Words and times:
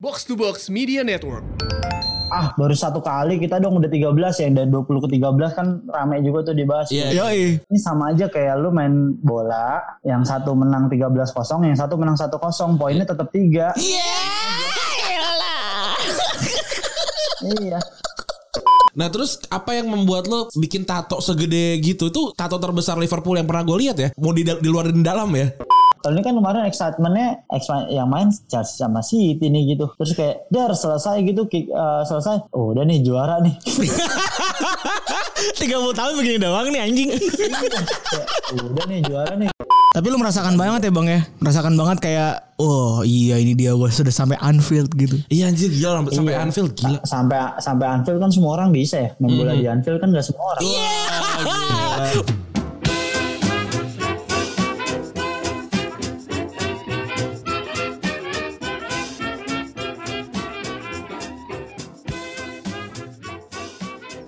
Box 0.00 0.24
to 0.24 0.32
Box 0.32 0.72
Media 0.72 1.04
Network. 1.04 1.44
ah 2.32 2.56
baru 2.56 2.72
satu 2.72 3.04
kali 3.04 3.36
kita 3.36 3.60
dong 3.60 3.76
udah 3.76 3.90
13 3.92 4.16
ya 4.16 4.48
dari 4.48 4.70
20 4.72 5.04
ke 5.04 5.08
13 5.20 5.52
kan 5.52 5.84
rame 5.92 6.24
juga 6.24 6.48
tuh 6.48 6.56
dibahas. 6.56 6.88
Iya. 6.88 7.20
Yoi. 7.20 7.60
Ini 7.60 7.78
sama 7.84 8.16
aja 8.16 8.32
kayak 8.32 8.64
lu 8.64 8.72
main 8.72 9.12
bola, 9.20 9.76
yang 10.08 10.24
satu 10.24 10.56
menang 10.56 10.88
13-0, 10.88 11.68
yang 11.68 11.76
satu 11.76 12.00
menang 12.00 12.16
1-0, 12.16 12.80
poinnya 12.80 13.04
tetap 13.04 13.28
3. 13.28 13.76
Iya. 13.76 14.08
Nah 18.96 19.08
terus 19.12 19.36
apa 19.52 19.76
yang 19.76 19.92
membuat 19.92 20.24
lo 20.24 20.48
bikin 20.56 20.88
tato 20.88 21.20
segede 21.20 21.76
gitu? 21.84 22.08
Itu 22.08 22.32
tato 22.32 22.56
terbesar 22.56 22.96
Liverpool 22.96 23.36
yang 23.36 23.44
pernah 23.44 23.68
gue 23.68 23.76
lihat 23.76 23.96
ya. 24.00 24.08
Mau 24.16 24.32
di, 24.32 24.48
di 24.48 24.68
luar 24.72 24.88
dan 24.88 24.96
di 24.96 25.04
dalam 25.04 25.28
ya. 25.36 25.52
Kalau 26.00 26.12
ini 26.12 26.22
kan 26.22 26.32
kemarin 26.32 26.64
excitementnya 26.64 27.28
exci- 27.46 27.88
yang 27.90 28.08
main 28.08 28.32
Chelsea 28.46 28.72
sama 28.74 29.00
City 29.00 29.46
nih 29.46 29.74
gitu. 29.74 29.92
Terus 29.94 30.12
kayak 30.14 30.48
dar 30.48 30.72
selesai 30.72 31.20
gitu 31.22 31.44
kick, 31.44 31.68
eh, 31.68 32.02
selesai. 32.02 32.48
Oh, 32.50 32.72
udah 32.72 32.82
nih 32.82 33.00
juara 33.00 33.36
nih. 33.38 33.52
30 35.56 35.60
tahun 35.92 36.12
begini 36.16 36.36
doang 36.38 36.68
nih 36.68 36.80
anjing. 36.82 37.08
Kayak, 37.12 38.26
udah 38.62 38.84
nih 38.86 39.00
juara 39.02 39.32
nih. 39.36 39.48
Tapi 39.90 40.06
lu 40.06 40.16
merasakan 40.16 40.54
banget 40.54 40.86
ya 40.86 40.90
bang 40.90 41.08
ya. 41.10 41.20
Merasakan 41.36 41.74
banget 41.74 41.98
kayak 42.00 42.32
oh 42.56 43.02
iya 43.02 43.36
ini 43.36 43.52
dia 43.52 43.74
gue 43.74 43.90
sudah 43.90 44.08
sampai 44.08 44.38
Anfield 44.38 44.88
gitu. 44.94 45.20
Iya 45.26 45.50
anjir 45.50 45.68
gila 45.68 46.00
sampai, 46.00 46.12
sampai 46.14 46.32
Iya. 46.32 46.40
Anfield 46.40 46.72
gila. 46.72 46.98
Sampai 47.02 47.38
sampai 47.58 47.86
Anfield 47.90 48.18
kan 48.18 48.30
semua 48.30 48.50
orang 48.54 48.70
bisa 48.70 48.96
ya. 48.96 49.10
Main 49.18 49.34
bola 49.34 49.52
di 49.52 49.66
Anfield 49.66 49.98
kan 49.98 50.08
gak 50.10 50.24
semua 50.24 50.44
orang. 50.48 50.62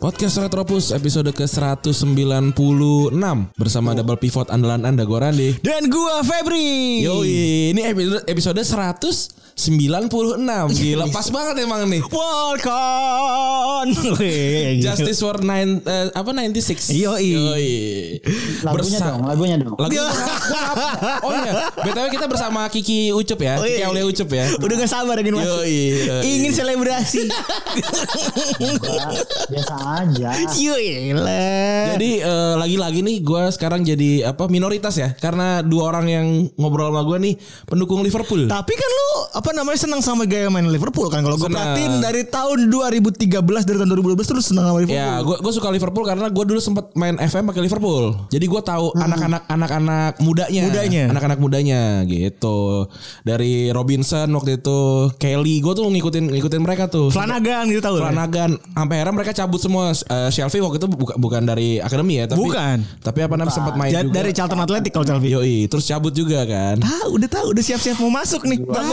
Podcast 0.02 0.42
Retropus 0.42 0.90
episode 0.90 1.30
ke-196 1.30 3.14
bersama 3.54 3.94
double 3.94 4.18
pivot 4.18 4.50
andalan 4.50 4.82
Anda 4.82 5.06
gue 5.06 5.14
Randi. 5.14 5.62
Dan 5.62 5.86
gua 5.86 6.26
Febri. 6.26 7.06
Yoi, 7.06 7.70
ini 7.70 7.86
episode 7.86 8.26
episode 8.26 8.58
196. 9.54 10.40
Gila 10.78 11.06
pas 11.12 11.26
banget 11.28 11.54
emang 11.62 11.84
nih. 11.86 12.02
Walk 12.08 12.64
on. 12.66 13.88
Wih, 14.18 14.80
Justice 14.80 15.20
for 15.20 15.40
nine, 15.40 15.82
eh, 15.82 16.08
apa 16.12 16.30
96. 16.30 16.92
Yoi. 16.92 17.70
Lagunya 18.62 18.98
Bersa- 18.98 19.08
dong, 19.12 19.22
lagunya 19.26 19.56
dong. 19.58 19.74
Lagu 19.76 19.94
Oh 21.26 21.32
iya, 21.34 21.52
BTW 21.82 22.06
kita 22.10 22.26
bersama 22.26 22.66
Kiki 22.68 23.10
Ucup 23.12 23.38
ya. 23.38 23.58
Oh, 23.58 23.66
Kiki. 23.66 23.82
Aulia 23.82 24.04
Ucup 24.06 24.28
ya. 24.30 24.46
Udah 24.56 24.74
gak 24.78 24.90
sabar 24.90 25.16
ingin 25.18 25.34
masuk. 25.36 25.62
Yoi, 25.62 25.78
yoi. 26.06 26.22
Ingin 26.24 26.52
selebrasi. 26.54 27.26
Biasa 29.50 29.74
aja. 30.00 30.30
Yoi 30.56 31.12
lah. 31.14 31.94
Jadi 31.94 32.10
eh, 32.22 32.54
lagi-lagi 32.56 33.00
nih 33.02 33.16
gue 33.20 33.42
sekarang 33.52 33.82
jadi 33.82 34.32
apa 34.32 34.46
minoritas 34.46 34.94
ya 34.96 35.12
karena 35.14 35.60
dua 35.60 35.92
orang 35.92 36.06
yang 36.08 36.26
ngobrol 36.56 36.90
sama 36.90 37.02
gue 37.04 37.18
nih 37.30 37.34
pendukung 37.66 38.00
Liverpool. 38.02 38.46
Tapi 38.46 38.72
kan 38.72 38.90
lu 38.90 39.08
apa 39.42 39.50
namanya 39.50 39.74
senang 39.76 39.98
sama 39.98 40.22
gaya 40.22 40.46
main 40.46 40.62
Liverpool 40.64 41.10
kan 41.10 41.18
kalau 41.20 41.34
gue 41.34 41.50
perhatiin 41.50 41.98
dari 41.98 42.22
tahun 42.24 42.70
2013 42.70 43.26
dari 43.42 43.76
tahun 43.76 43.90
2012 43.90 44.22
terus 44.24 44.44
senang 44.46 44.64
sama 44.64 44.78
Liverpool. 44.78 44.94
Ya, 44.96 45.18
gue 45.18 45.36
gue 45.36 45.52
suka 45.52 45.68
Liverpool 45.68 46.04
karena 46.04 46.26
gue 46.26 46.44
dulu 46.46 46.56
sempat 46.56 46.94
main 46.94 47.18
FM 47.18 47.50
pakai 47.50 47.60
Liverpool. 47.60 48.14
Jadi 48.28 48.44
gue 48.44 48.62
tahu 48.62 48.94
anak-anak 48.94 49.42
anak-anak 49.46 50.12
mudanya, 50.18 50.62
Mudanya. 50.64 51.04
anak-anak 51.10 51.38
mudanya 51.38 51.80
gitu. 52.06 52.86
Dari 53.20 53.68
Robinson 53.68 54.30
waktu 54.30 54.56
itu, 54.56 54.78
Kelly, 55.16 55.58
gue 55.58 55.72
tuh 55.72 55.84
ngikutin 55.84 56.30
ngikutin 56.30 56.60
mereka 56.60 56.86
tuh. 56.86 57.10
Flanagan 57.10 57.66
gitu 57.66 57.82
tahu. 57.82 57.98
lah. 57.98 58.08
Flanagan 58.08 58.50
sampai 58.70 58.94
akhirnya 58.96 59.14
mereka 59.16 59.32
cabut 59.34 59.58
semua 59.58 59.84
Eh, 59.92 60.30
Shelby 60.30 60.60
waktu 60.60 60.78
itu 60.78 60.86
buka- 60.86 61.16
bukan 61.16 61.42
dari 61.42 61.76
akademi 61.76 62.16
ya 62.16 62.24
tapi 62.24 62.38
Bukan. 62.38 62.76
tapi 63.00 63.18
apa 63.20 63.34
namanya 63.34 63.50
sempat 63.50 63.74
main 63.74 63.90
juga 63.90 64.12
dari 64.12 64.30
Charlton 64.30 64.60
Athletic 64.60 64.92
kalau 64.92 65.02
Calvi. 65.02 65.32
Yoi, 65.32 65.56
terus 65.66 65.82
cabut 65.82 66.12
juga 66.12 66.44
kan. 66.44 66.78
Tahu, 66.78 67.08
udah 67.16 67.28
tahu, 67.28 67.46
udah 67.50 67.64
siap-siap 67.64 67.96
mau 67.98 68.12
masuk 68.12 68.44
nih. 68.44 68.60
Bang 68.62 68.84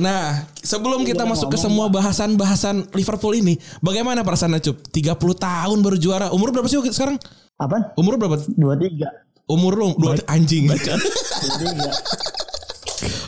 Nah, 0.00 0.48
sebelum 0.60 1.02
kita 1.04 1.24
masuk 1.26 1.52
ke 1.52 1.58
semua 1.58 1.88
bahasan-bahasan 1.88 2.90
Liverpool 2.94 3.34
ini, 3.36 3.58
bagaimana 3.80 4.22
perasaan 4.22 4.56
Cup? 4.60 4.80
30 4.90 5.16
tahun 5.36 5.78
baru 5.80 5.96
juara. 5.96 6.26
Umur 6.32 6.54
berapa 6.54 6.68
sih 6.70 6.80
sekarang? 6.92 7.18
Apa? 7.60 7.92
Umur 8.00 8.16
berapa? 8.16 8.40
23. 8.40 9.50
Umur 9.50 9.72
lu 9.74 9.88
dua 9.98 10.14
anjing. 10.30 10.70
23. 10.70 10.94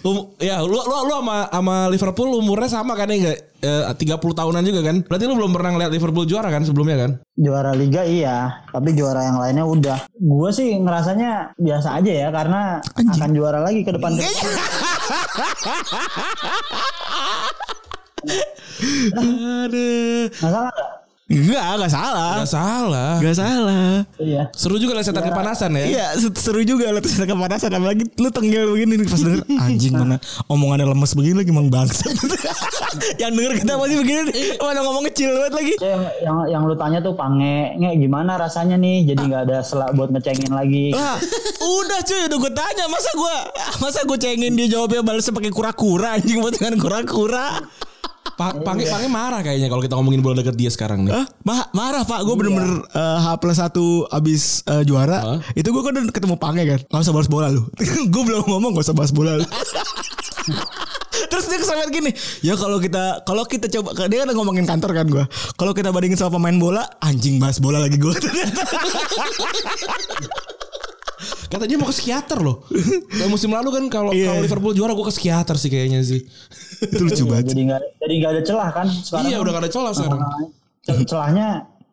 Um, 0.05 0.37
ya, 0.37 0.61
lu 0.61 0.77
lu 0.77 0.97
lu 1.09 1.15
sama 1.23 1.49
sama 1.49 1.77
Liverpool 1.89 2.29
umurnya 2.37 2.69
sama 2.69 2.93
kan 2.99 3.09
ya 3.09 3.17
enggak? 3.17 3.39
Eh, 3.63 3.95
30 3.95 4.19
tahunan 4.19 4.63
juga 4.67 4.81
kan? 4.83 4.97
Berarti 5.07 5.25
lu 5.31 5.39
belum 5.39 5.55
pernah 5.55 5.71
ngeliat 5.79 5.93
Liverpool 5.95 6.27
juara 6.27 6.51
kan 6.51 6.67
sebelumnya 6.67 6.97
kan? 6.99 7.11
Juara 7.39 7.73
liga 7.79 8.03
iya, 8.03 8.67
tapi 8.75 8.91
juara 8.93 9.23
yang 9.23 9.39
lainnya 9.39 9.65
udah. 9.65 9.99
Gue 10.19 10.51
sih 10.51 10.75
ngerasanya 10.83 11.55
biasa 11.57 12.03
aja 12.03 12.13
ya 12.27 12.29
karena 12.35 12.83
akan 12.83 13.31
juara 13.33 13.63
lagi 13.63 13.87
ke 13.87 13.95
depan. 13.95 14.19
Aduh. 19.17 20.27
Masalah 20.43 20.71
nggak? 20.75 21.02
Enggak, 21.33 21.65
enggak 21.75 21.93
salah. 21.93 22.33
Gak 22.39 22.51
salah. 22.51 23.13
Enggak 23.17 23.37
salah. 23.37 23.89
Iya. 24.21 24.43
Seru 24.53 24.77
juga 24.77 24.93
lah 24.95 25.03
setan 25.03 25.25
kepanasan 25.25 25.71
ya. 25.73 25.85
Iya, 25.89 26.07
se- 26.21 26.37
seru 26.37 26.61
juga 26.63 26.93
lah 26.93 27.01
ada 27.01 27.27
kepanasan 27.27 27.71
apalagi 27.73 28.05
lu 28.17 28.29
tenggel 28.29 28.69
begini 28.69 29.01
nih 29.01 29.07
pas 29.09 29.21
denger 29.21 29.41
anjing 29.65 29.95
mana 29.95 30.17
omongannya 30.47 30.87
lemes 30.87 31.13
begini 31.13 31.41
lagi 31.41 31.51
emang 31.51 31.69
bangsa. 31.69 32.05
yang 33.23 33.33
denger 33.33 33.53
kita 33.59 33.73
masih 33.75 33.97
begini 33.99 34.21
nih, 34.29 34.45
mana 34.61 34.81
ngomong 34.83 35.05
kecil 35.09 35.33
banget 35.33 35.53
lagi. 35.57 35.75
Yang, 35.81 36.03
yang 36.21 36.37
yang 36.51 36.63
lu 36.69 36.75
tanya 36.77 36.99
tuh 37.01 37.15
pange 37.17 37.75
nge 37.81 37.91
gimana 37.97 38.37
rasanya 38.37 38.77
nih 38.77 39.09
jadi 39.09 39.23
nggak 39.23 39.43
ada 39.49 39.59
selak 39.65 39.97
buat 39.97 40.13
ngecengin 40.13 40.53
lagi. 40.53 40.93
Lah, 40.93 41.17
udah 41.59 42.01
cuy, 42.05 42.21
udah 42.29 42.39
gue 42.39 42.53
tanya 42.53 42.85
masa 42.87 43.11
gue 43.13 43.37
masa 43.81 43.99
gue 44.05 44.19
cengin 44.19 44.53
dia 44.53 44.69
jawabnya 44.69 45.01
balasnya 45.01 45.33
pakai 45.33 45.49
kura-kura 45.49 46.21
anjing 46.21 46.39
buat 46.39 46.55
dengan 46.55 46.77
kura-kura. 46.77 47.47
Pa- 48.33 48.57
Pange 48.57 48.89
Pange 48.89 49.09
marah 49.09 49.41
kayaknya 49.45 49.69
kalau 49.69 49.83
kita 49.85 49.95
ngomongin 49.95 50.25
bola 50.25 50.41
deket 50.41 50.57
dia 50.57 50.71
sekarang 50.73 51.05
nih. 51.05 51.13
Hah? 51.13 51.27
Ma- 51.45 51.69
marah 51.73 52.03
pak, 52.03 52.25
gue 52.25 52.35
bener-bener 52.35 52.81
eh, 52.89 53.19
H 53.21 53.27
plus 53.39 53.59
satu 53.59 54.09
abis 54.09 54.65
eh, 54.67 54.83
juara. 54.83 55.19
Hah? 55.21 55.39
Itu 55.53 55.71
gue 55.71 55.83
kan 55.85 55.95
ketemu 56.09 56.37
Pange 56.41 56.63
kan, 56.65 56.81
gak 56.83 57.03
usah 57.05 57.15
balas 57.15 57.29
bola 57.29 57.53
lu. 57.53 57.63
gue 58.13 58.23
belum 58.25 58.49
ngomong 58.49 58.73
gak 58.77 58.89
usah 58.89 58.97
balas 58.97 59.13
bola 59.13 59.37
lu. 59.39 59.47
Terus 61.13 61.45
dia 61.49 61.59
kesampean 61.61 61.93
gini, 61.93 62.11
ya 62.43 62.59
kalau 62.59 62.77
kita 62.77 63.23
kalau 63.23 63.45
kita 63.47 63.69
coba 63.69 63.95
dia 64.09 64.25
kan 64.25 64.33
ngomongin 64.35 64.67
kantor 64.67 64.91
kan 64.93 65.07
gue. 65.07 65.25
Kalau 65.55 65.73
kita 65.73 65.93
bandingin 65.93 66.19
sama 66.19 66.37
pemain 66.37 66.57
bola, 66.57 66.83
anjing 67.01 67.39
bahas 67.39 67.57
bola 67.57 67.79
lagi 67.81 67.97
gue. 67.97 68.13
Katanya 71.47 71.77
mau 71.77 71.87
ke 71.87 71.95
psikiater 71.95 72.39
loh. 72.39 72.65
Kayak 73.09 73.29
musim 73.29 73.51
lalu 73.51 73.69
kan 73.71 73.85
kalau 73.87 74.11
Iya. 74.11 74.29
kalau 74.29 74.41
Liverpool 74.41 74.73
juara 74.73 74.93
gue 74.93 75.05
ke 75.05 75.13
psikiater 75.13 75.57
sih 75.57 75.69
kayaknya 75.69 76.01
sih. 76.01 76.21
Itu 76.83 77.03
lucu 77.03 77.23
Iya, 77.23 77.31
banget. 77.31 77.45
jadi 77.49 77.61
nggak 77.65 77.83
jadi 77.99 78.15
nggak 78.17 78.31
ada 78.31 78.43
celah 78.43 78.69
kan 78.71 78.87
sekarang. 78.89 79.25
iya 79.25 79.35
kan, 79.35 79.43
udah 79.43 79.53
gak 79.53 79.63
ada 79.63 79.71
celah 79.71 79.93
sekarang. 79.93 80.21
eh, 80.21 80.49
ce- 80.83 81.07
celahnya 81.07 81.47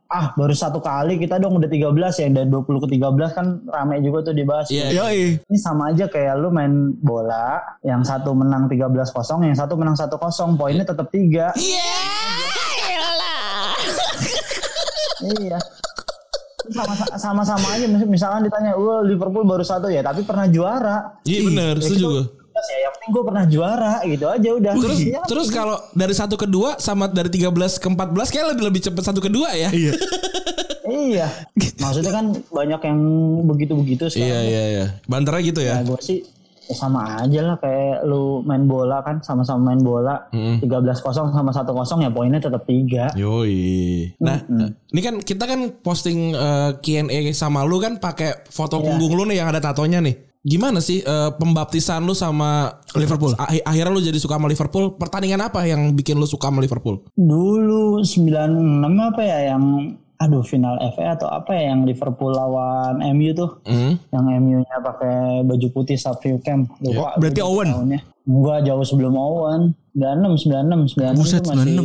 ah 0.09 0.33
baru 0.33 0.49
satu 0.51 0.81
kali 0.81 1.15
kita 1.15 1.37
dong 1.37 1.53
udah 1.55 1.69
13 1.69 1.93
ya 2.17 2.25
dari 2.27 2.49
20 2.49 2.81
ke 2.81 2.87
13 2.89 3.29
kan 3.29 3.45
rame 3.63 4.01
juga 4.01 4.25
tuh 4.25 4.33
dibahas. 4.33 4.65
Iya. 4.67 4.89
Yoi. 4.95 5.37
Ini 5.39 5.57
sama 5.57 5.93
aja 5.93 6.05
kayak 6.05 6.33
lu 6.35 6.49
main 6.49 6.73
bola, 6.97 7.61
yang 7.81 8.01
satu 8.01 8.33
menang 8.33 8.65
13-0, 8.65 9.05
yang 9.43 9.53
satu 9.53 9.77
menang 9.77 9.93
1-0, 9.93 10.09
poinnya 10.55 10.81
tetap 10.81 11.07
3. 11.07 11.53
Iya. 11.53 11.93
Sama- 15.59 15.88
Sama-sama 17.15 17.67
aja 17.69 17.85
mis- 17.85 18.09
misalkan 18.09 18.41
ditanya, 18.41 18.73
"Wah, 18.73 19.01
Liverpool 19.01 19.43
baru 19.43 19.61
satu 19.61 19.87
ya, 19.87 19.99
tapi 19.99 20.21
pernah 20.21 20.45
juara." 20.45 21.19
Iya 21.21 21.39
benar, 21.43 21.73
Ya, 21.75 21.83
setuju 21.83 22.05
gue. 22.09 22.25
Ya, 22.59 22.77
yang 22.81 22.93
penting 22.93 23.09
gue 23.09 23.23
pernah 23.23 23.45
juara 23.45 23.93
gitu 24.03 24.25
aja 24.27 24.49
udah. 24.51 24.73
Terus 24.75 24.99
Iya, 24.99 25.19
terus 25.23 25.47
kalau 25.47 25.79
dari 25.93 26.11
satu 26.11 26.35
ke 26.35 26.43
dua 26.43 26.75
sama 26.75 27.07
dari 27.07 27.29
13 27.29 27.47
ke 27.73 27.87
14 27.87 28.27
kayak 28.27 28.51
lebih 28.51 28.63
lebih 28.65 28.81
cepet 28.83 28.99
satu 29.01 29.19
ke 29.19 29.27
dua 29.27 29.51
ya. 29.53 29.69
Iya. 29.69 29.93
Iya. 30.89 31.29
Maksudnya 31.77 32.09
kan 32.09 32.25
banyak 32.49 32.81
yang 32.81 32.99
begitu-begitu 33.45 34.09
Iya 34.09 34.11
sekarang. 34.11 34.41
iya 34.43 34.63
iya. 34.65 34.85
Banternya 35.05 35.41
gitu 35.45 35.61
Ya 35.61 35.77
ya. 35.77 35.85
gue 35.85 35.99
sih 36.01 36.25
ya 36.69 36.75
sama 36.77 37.25
aja 37.25 37.41
lah 37.41 37.57
kayak 37.57 38.05
lu 38.05 38.45
main 38.45 38.69
bola 38.69 39.01
kan 39.01 39.25
sama-sama 39.25 39.73
main 39.73 39.81
bola 39.81 40.29
Mm-mm. 40.29 40.61
13-0 40.61 41.01
sama 41.33 41.49
1-0 41.49 42.05
ya 42.05 42.13
poinnya 42.13 42.37
tetap 42.37 42.61
3 42.69 43.17
Yoi. 43.17 44.13
Nah, 44.21 44.37
ini 44.93 45.01
kan 45.01 45.17
kita 45.17 45.49
kan 45.49 45.81
posting 45.81 46.37
eh, 46.37 46.77
Q&A 46.77 47.33
sama 47.33 47.65
lu 47.65 47.81
kan 47.81 47.97
pakai 47.97 48.45
foto 48.53 48.77
punggung 48.85 49.17
lu 49.17 49.25
nih 49.25 49.41
yang 49.41 49.49
ada 49.49 49.57
tatonya 49.57 49.97
nih. 49.97 50.29
Gimana 50.45 50.77
sih 50.77 51.01
eh, 51.01 51.29
pembaptisan 51.41 52.05
lu 52.05 52.13
sama 52.13 52.77
Liverpool? 52.93 53.33
Ah- 53.41 53.49
akhirnya 53.49 53.89
lu 53.89 54.05
jadi 54.05 54.21
suka 54.21 54.37
sama 54.37 54.45
Liverpool. 54.45 54.93
Pertandingan 54.93 55.41
apa 55.41 55.65
yang 55.65 55.97
bikin 55.97 56.21
lu 56.21 56.29
suka 56.29 56.53
sama 56.53 56.61
Liverpool? 56.61 57.01
dulu 57.17 58.05
96 58.05 58.29
apa 59.09 59.21
ya 59.25 59.57
yang 59.57 59.97
aduh 60.19 60.43
final 60.43 60.75
FA 60.91 61.15
atau 61.15 61.27
apa 61.27 61.51
ya 61.51 61.71
yang 61.71 61.83
Liverpool 61.83 62.29
lawan 62.29 62.99
MU 63.15 63.31
tuh 63.31 63.63
Hmm? 63.63 63.95
yang 64.11 64.25
MU-nya 64.37 64.77
pakai 64.77 65.41
baju 65.41 65.67
putih 65.71 65.95
saat 65.95 66.19
view 66.19 66.35
camp 66.37 66.67
lupa 66.79 67.15
Berarti 67.15 67.39
gua 67.39 67.47
Owen? 67.49 67.67
tahunnya. 67.69 67.99
Gua 68.25 68.55
jauh 68.59 68.83
sebelum 68.83 69.15
Owen 69.15 69.61
96 69.95 70.45
96 70.45 70.91
96 70.93 71.17
Buset, 71.17 71.41
tuh 71.41 71.49
masih 71.49 71.75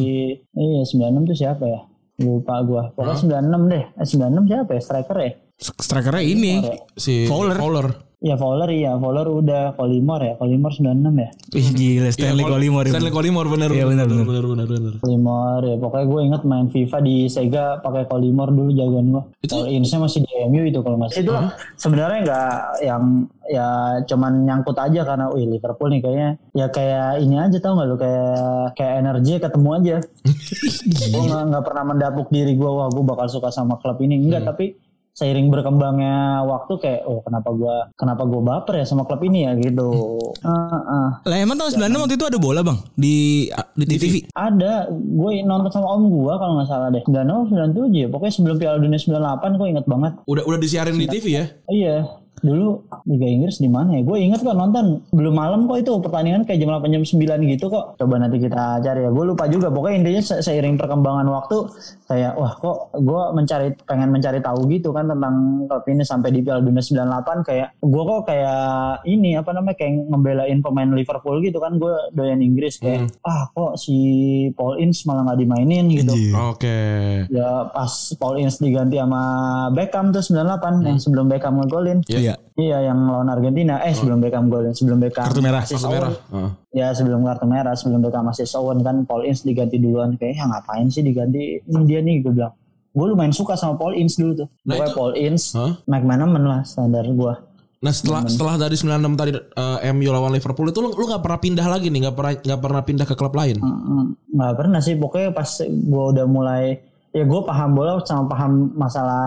iya 0.52 0.82
96 0.84 1.24
tuh 1.24 1.36
siapa 1.36 1.64
ya? 1.64 1.80
Lupa 2.16 2.54
gua. 2.60 2.82
Pokoknya 2.92 3.42
96 3.42 3.70
deh. 3.70 3.84
Eh, 3.92 4.06
96 4.06 4.44
siapa 4.44 4.70
ya? 4.70 4.80
Striker 4.80 5.16
ya? 5.16 5.32
Strikernya 5.56 6.22
ini. 6.24 6.52
Si 6.94 7.24
Fowler. 7.24 7.56
Fowler. 7.56 7.86
Ya 8.24 8.40
Fowler 8.40 8.72
iya, 8.72 8.96
Fowler 8.96 9.28
udah 9.28 9.76
Kolimor 9.76 10.16
ya. 10.18 10.32
Kolimor 10.34 10.72
96 10.72 11.12
ya. 11.14 11.28
Ih 11.52 11.68
gila 11.70 12.08
Stanley 12.08 12.40
Iya, 12.40 12.50
Colimore. 12.50 12.88
Stanley 12.88 13.12
Colimore 13.12 13.48
bener. 13.52 13.68
Iya, 13.68 13.84
bener, 13.84 14.08
bener. 14.08 14.24
bener 14.24 14.44
bener 14.48 14.66
bener. 14.66 14.92
Kolimor 14.98 15.60
ya. 15.60 15.76
Pokoknya 15.76 16.06
gue 16.08 16.20
inget 16.24 16.42
main 16.42 16.66
FIFA 16.66 16.98
di 16.98 17.16
Sega 17.28 17.84
pakai 17.84 18.08
Kolimor 18.08 18.48
dulu 18.48 18.72
jagoan 18.72 19.12
gua. 19.12 19.22
Itu- 19.38 19.52
Kalau 19.54 19.68
Insnya 19.68 20.00
masih 20.00 20.24
di 20.24 20.32
MU 20.48 20.64
itu 20.64 20.80
kalau 20.80 20.96
masih. 20.96 21.20
Itu 21.20 21.36
sebenarnya 21.76 22.18
nggak 22.24 22.48
yang 22.80 23.04
ya 23.44 23.68
cuman 24.08 24.32
nyangkut 24.42 24.76
aja 24.80 25.00
karena 25.04 25.28
wih 25.28 25.44
Liverpool 25.44 25.92
nih 25.92 26.00
kayaknya 26.00 26.30
ya 26.56 26.66
kayak 26.72 27.20
ini 27.20 27.36
aja 27.36 27.60
tau 27.60 27.76
nggak 27.76 27.88
lu 27.92 27.96
kayak 28.00 28.40
kayak 28.72 28.94
energi 29.04 29.32
ketemu 29.36 29.68
aja. 29.76 29.96
gue 31.12 31.22
nggak 31.22 31.42
nggak 31.52 31.64
pernah 31.64 31.84
mendapuk 31.84 32.32
diri 32.32 32.56
gue 32.56 32.64
wah 32.66 32.88
gue 32.88 33.04
bakal 33.04 33.28
suka 33.28 33.52
sama 33.52 33.76
klub 33.76 34.00
ini 34.00 34.16
enggak 34.16 34.48
tapi 34.48 34.80
seiring 35.14 35.46
berkembangnya 35.46 36.42
waktu 36.42 36.74
kayak 36.82 37.00
oh 37.06 37.22
kenapa 37.22 37.54
gua 37.54 37.86
kenapa 37.94 38.26
gua 38.26 38.40
baper 38.42 38.82
ya 38.82 38.86
sama 38.86 39.06
klub 39.06 39.22
ini 39.22 39.46
ya 39.46 39.54
gitu. 39.54 40.18
Heeh. 40.42 41.08
Lah 41.22 41.36
emang 41.38 41.54
tahun 41.54 41.78
96 41.78 42.02
waktu 42.02 42.14
itu 42.18 42.26
ada 42.26 42.38
bola 42.42 42.60
bang 42.66 42.78
di 42.98 43.48
di 43.78 43.84
TV. 43.94 44.14
Ada, 44.34 44.90
gue 44.90 45.30
nonton 45.42 45.70
sama 45.70 45.86
om 45.94 46.10
gua 46.10 46.34
kalau 46.36 46.58
nggak 46.58 46.68
salah 46.68 46.88
deh. 46.90 47.02
96 47.06 47.54
97 47.54 47.94
ya, 47.94 48.06
pokoknya 48.10 48.34
sebelum 48.34 48.56
Piala 48.58 48.78
Dunia 48.82 48.98
98 48.98 49.58
gue 49.58 49.68
inget 49.70 49.86
banget. 49.86 50.12
Udah 50.26 50.42
udah 50.46 50.58
disiarin 50.58 50.98
di 50.98 51.06
TV 51.06 51.26
ya? 51.38 51.44
Iya, 51.70 51.96
dulu 52.42 52.82
Liga 53.08 53.26
Inggris 53.26 53.56
di 53.56 53.70
mana 53.70 53.96
ya? 53.98 54.02
Gue 54.02 54.18
inget 54.20 54.42
kok 54.42 54.52
nonton 54.52 55.00
belum 55.10 55.34
malam 55.34 55.64
kok 55.64 55.80
itu 55.80 55.92
pertandingan 56.02 56.44
kayak 56.44 56.60
jam 56.60 56.70
8 56.74 56.90
jam 56.90 57.02
9 57.06 57.52
gitu 57.54 57.66
kok. 57.70 57.96
Coba 57.96 58.14
nanti 58.18 58.36
kita 58.42 58.82
cari 58.82 59.00
ya. 59.06 59.10
Gue 59.10 59.24
lupa 59.30 59.46
juga. 59.46 59.70
Pokoknya 59.70 59.96
intinya 60.04 60.22
se- 60.22 60.42
seiring 60.42 60.76
perkembangan 60.76 61.26
waktu 61.30 61.56
kayak 62.14 62.32
wah 62.38 62.54
kok 62.54 62.94
gue 62.94 63.22
mencari 63.34 63.68
pengen 63.82 64.14
mencari 64.14 64.38
tahu 64.38 64.70
gitu 64.70 64.94
kan 64.94 65.10
tentang 65.10 65.66
klub 65.66 65.84
ini 65.90 66.06
sampai 66.06 66.30
di 66.30 66.46
Piala 66.46 66.62
Dunia 66.62 66.78
98 66.78 67.42
kayak 67.42 67.68
gue 67.82 68.02
kok 68.06 68.22
kayak 68.30 68.62
ini 69.10 69.34
apa 69.34 69.50
namanya 69.50 69.76
kayak 69.82 69.92
ngebelain 70.14 70.62
pemain 70.62 70.90
Liverpool 70.94 71.42
gitu 71.42 71.58
kan 71.58 71.74
gue 71.82 71.94
doyan 72.14 72.38
Inggris 72.38 72.78
kayak 72.78 73.10
ah 73.26 73.50
kok 73.50 73.74
si 73.74 73.98
Paul 74.54 74.78
Ince 74.78 75.02
malah 75.10 75.26
nggak 75.26 75.40
dimainin 75.42 75.90
gitu. 75.90 76.14
Oke. 76.54 76.78
Ya 77.34 77.66
pas 77.74 78.14
Paul 78.14 78.38
Ince 78.38 78.62
diganti 78.62 79.02
sama 79.02 79.22
Beckham 79.74 80.14
tuh 80.14 80.22
98 80.22 80.86
yang 80.86 80.98
sebelum 81.02 81.26
Beckham 81.26 81.58
ngegolin. 81.58 82.06
Iya. 82.06 82.38
Iya 82.54 82.86
yang 82.86 83.10
lawan 83.10 83.26
Argentina. 83.26 83.82
Eh 83.82 83.90
sebelum 83.90 84.22
Beckham 84.22 84.46
golin, 84.46 84.70
sebelum 84.70 85.02
Beckham 85.02 85.26
Kartu 85.26 85.42
merah. 85.42 85.66
Kartu 85.66 85.90
merah. 85.90 86.14
Heeh. 86.14 86.50
Ya 86.70 86.94
sebelum 86.94 87.26
kartu 87.26 87.46
merah, 87.50 87.74
sebelum 87.74 87.98
Beckham 87.98 88.30
masih 88.30 88.46
Owen 88.54 88.78
kan 88.80 89.02
Paul 89.02 89.26
Ince 89.26 89.42
diganti 89.42 89.82
duluan. 89.82 90.14
Kayak 90.14 90.38
ya 90.38 90.44
ngapain 90.46 90.86
sih 90.86 91.02
diganti 91.02 91.58
ini 91.60 91.82
dia 91.82 91.98
nih 91.98 92.22
gue 92.22 92.30
bilang. 92.30 92.54
Gue 92.94 93.10
lumayan 93.10 93.34
suka 93.34 93.58
sama 93.58 93.74
Paul 93.74 93.98
Ince 93.98 94.22
dulu 94.22 94.46
tuh. 94.46 94.48
Nah, 94.62 94.78
Pokoknya 94.78 94.86
itu- 94.86 94.94
Paul 94.94 95.12
Ince, 95.18 95.46
Hah? 95.58 95.72
McManaman 95.90 96.42
lah 96.46 96.60
standar 96.62 97.02
gue. 97.02 97.34
Nah 97.84 97.92
setelah 97.92 98.24
setelah 98.24 98.54
dari 98.56 98.80
96 98.80 99.12
tadi 99.12 99.30
eh, 99.36 99.92
MU 99.92 100.08
lawan 100.08 100.32
Liverpool 100.32 100.72
itu 100.72 100.80
lu 100.80 100.94
lu 100.94 101.04
gak 101.04 101.20
pernah 101.20 101.36
pindah 101.36 101.66
lagi 101.68 101.92
nih, 101.92 102.08
gak 102.08 102.16
pernah 102.16 102.32
nggak 102.38 102.60
pernah 102.62 102.80
pindah 102.80 103.04
ke 103.04 103.12
klub 103.12 103.34
lain. 103.34 103.58
nggak 104.30 104.54
pernah 104.56 104.80
sih 104.80 104.96
pokoknya 104.96 105.30
pas 105.30 105.50
gue 105.60 106.04
udah 106.16 106.24
mulai 106.24 106.80
ya 107.14 107.22
gue 107.22 107.40
paham 107.46 107.78
bola 107.78 108.02
sama 108.02 108.26
paham 108.26 108.74
masalah 108.74 109.24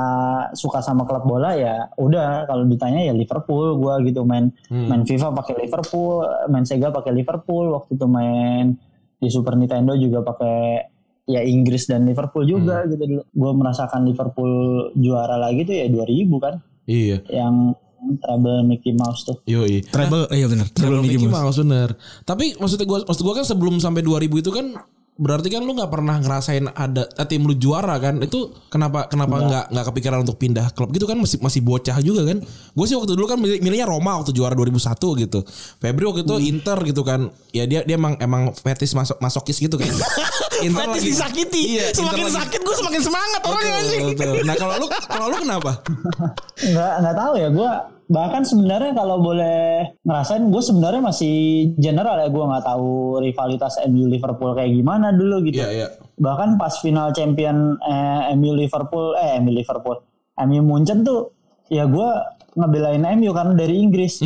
suka 0.51 0.83
sama 0.83 1.07
klub 1.07 1.23
bola 1.23 1.55
ya 1.55 1.87
udah 1.95 2.43
kalau 2.43 2.67
ditanya 2.67 3.07
ya 3.07 3.13
Liverpool 3.15 3.79
gue 3.79 4.11
gitu 4.11 4.27
main 4.27 4.51
main 4.67 5.07
FIFA 5.07 5.31
pakai 5.31 5.55
Liverpool 5.55 6.19
main 6.51 6.67
Sega 6.67 6.91
pakai 6.91 7.15
Liverpool 7.15 7.71
waktu 7.71 7.95
itu 7.95 8.05
main 8.05 8.75
di 9.17 9.31
Super 9.31 9.55
Nintendo 9.55 9.95
juga 9.95 10.19
pakai 10.19 10.83
ya 11.31 11.39
Inggris 11.39 11.87
dan 11.87 12.03
Liverpool 12.03 12.43
juga 12.43 12.83
gitu 12.91 12.99
dulu 13.07 13.23
gue 13.23 13.51
merasakan 13.55 14.03
Liverpool 14.03 14.51
juara 14.99 15.39
lagi 15.39 15.63
tuh 15.63 15.75
ya 15.79 15.87
2000 15.87 16.43
kan 16.43 16.55
Iya. 16.87 17.19
yang 17.31 17.71
treble 18.19 18.63
Mickey 18.63 18.95
Mouse 18.95 19.27
tuh 19.27 19.39
Yoi. 19.43 19.83
Treble, 19.83 20.27
iya 20.31 20.47
benar. 20.47 20.67
Treble 20.71 21.03
Mickey 21.03 21.19
Mickey 21.19 21.27
Mouse. 21.27 21.43
Mouse 21.43 21.59
bener. 21.59 21.89
Tapi 22.23 22.55
maksudnya 22.55 22.87
gua 22.87 22.99
maksud 23.03 23.23
gua 23.27 23.35
kan 23.35 23.45
sebelum 23.47 23.79
sampai 23.83 24.03
2000 24.07 24.39
itu 24.39 24.51
kan 24.55 24.71
berarti 25.17 25.49
kan 25.49 25.61
lu 25.61 25.73
nggak 25.73 25.89
pernah 25.89 26.15
ngerasain 26.17 26.69
ada 26.71 27.09
eh, 27.09 27.25
tim 27.25 27.41
lu 27.41 27.53
juara 27.53 27.97
kan? 27.97 28.21
Itu 28.21 28.53
kenapa 28.69 29.05
kenapa 29.05 29.41
nggak. 29.41 29.65
nggak 29.69 29.85
kepikiran 29.89 30.21
untuk 30.21 30.37
pindah 30.37 30.69
klub? 30.71 30.89
Gitu 30.89 31.03
kan 31.03 31.17
masih 31.17 31.41
masih 31.41 31.59
bocah 31.59 31.97
juga 31.99 32.21
kan? 32.23 32.37
Gue 32.45 32.85
sih 32.85 32.93
waktu 32.93 33.13
dulu 33.13 33.25
kan 33.25 33.35
milih- 33.35 33.59
milihnya 33.59 33.83
Roma 33.83 34.15
waktu 34.15 34.31
juara 34.31 34.53
2001 34.53 34.77
gitu. 35.17 35.39
Febri 35.77 36.05
waktu 36.05 36.21
itu 36.21 36.35
Inter 36.39 36.77
gitu 36.81 37.01
kan. 37.01 37.27
Ya 37.49 37.65
dia 37.65 37.81
dia 37.81 37.97
emang 37.97 38.13
emang 38.17 38.53
fetis 38.53 38.93
masok 38.93 39.17
masokis 39.17 39.57
gitu 39.57 39.75
kan. 39.75 39.89
Inter 40.65 40.89
Fetis 40.89 41.03
disakiti. 41.11 41.77
iya, 41.77 41.89
Inter 41.89 42.01
semakin 42.01 42.23
lagi- 42.23 42.37
sakit 42.37 42.59
gue 42.61 42.75
semakin 42.77 43.01
semangat 43.01 43.41
orangnya 43.41 43.73
Betul, 43.73 43.85
anjing. 44.13 44.45
nah 44.45 44.55
kalau 44.55 44.73
lu 44.77 44.87
kalau 45.13 45.25
lu 45.27 45.37
kenapa? 45.39 45.71
Nggak 46.57 46.93
nggak 47.01 47.15
tahu 47.15 47.33
ya 47.35 47.49
gue 47.49 47.71
bahkan 48.07 48.47
sebenarnya 48.47 48.95
kalau 48.95 49.19
boleh 49.19 49.83
ngerasain 50.07 50.47
gue 50.47 50.63
sebenarnya 50.63 51.03
masih 51.03 51.35
general 51.75 52.15
ya 52.23 52.31
gue 52.31 52.43
nggak 52.43 52.65
tahu 52.65 53.19
rivalitas 53.19 53.83
MU 53.87 54.07
Liverpool 54.07 54.55
kayak 54.55 54.71
gimana 54.71 55.11
dulu 55.11 55.43
gitu. 55.43 55.59
Iya 55.59 55.69
iya. 55.71 55.87
Bahkan 56.15 56.55
pas 56.55 56.79
final 56.79 57.11
champion 57.11 57.75
eh, 57.83 58.31
MU 58.39 58.55
Liverpool 58.55 59.13
eh 59.19 59.39
MU 59.43 59.51
Liverpool 59.51 59.99
MU 60.47 60.61
Munchen 60.63 61.03
tuh 61.03 61.35
ya 61.67 61.83
gue 61.83 62.09
ngebelain 62.55 63.03
MU 63.19 63.31
karena 63.35 63.53
dari 63.53 63.75
Inggris. 63.79 64.23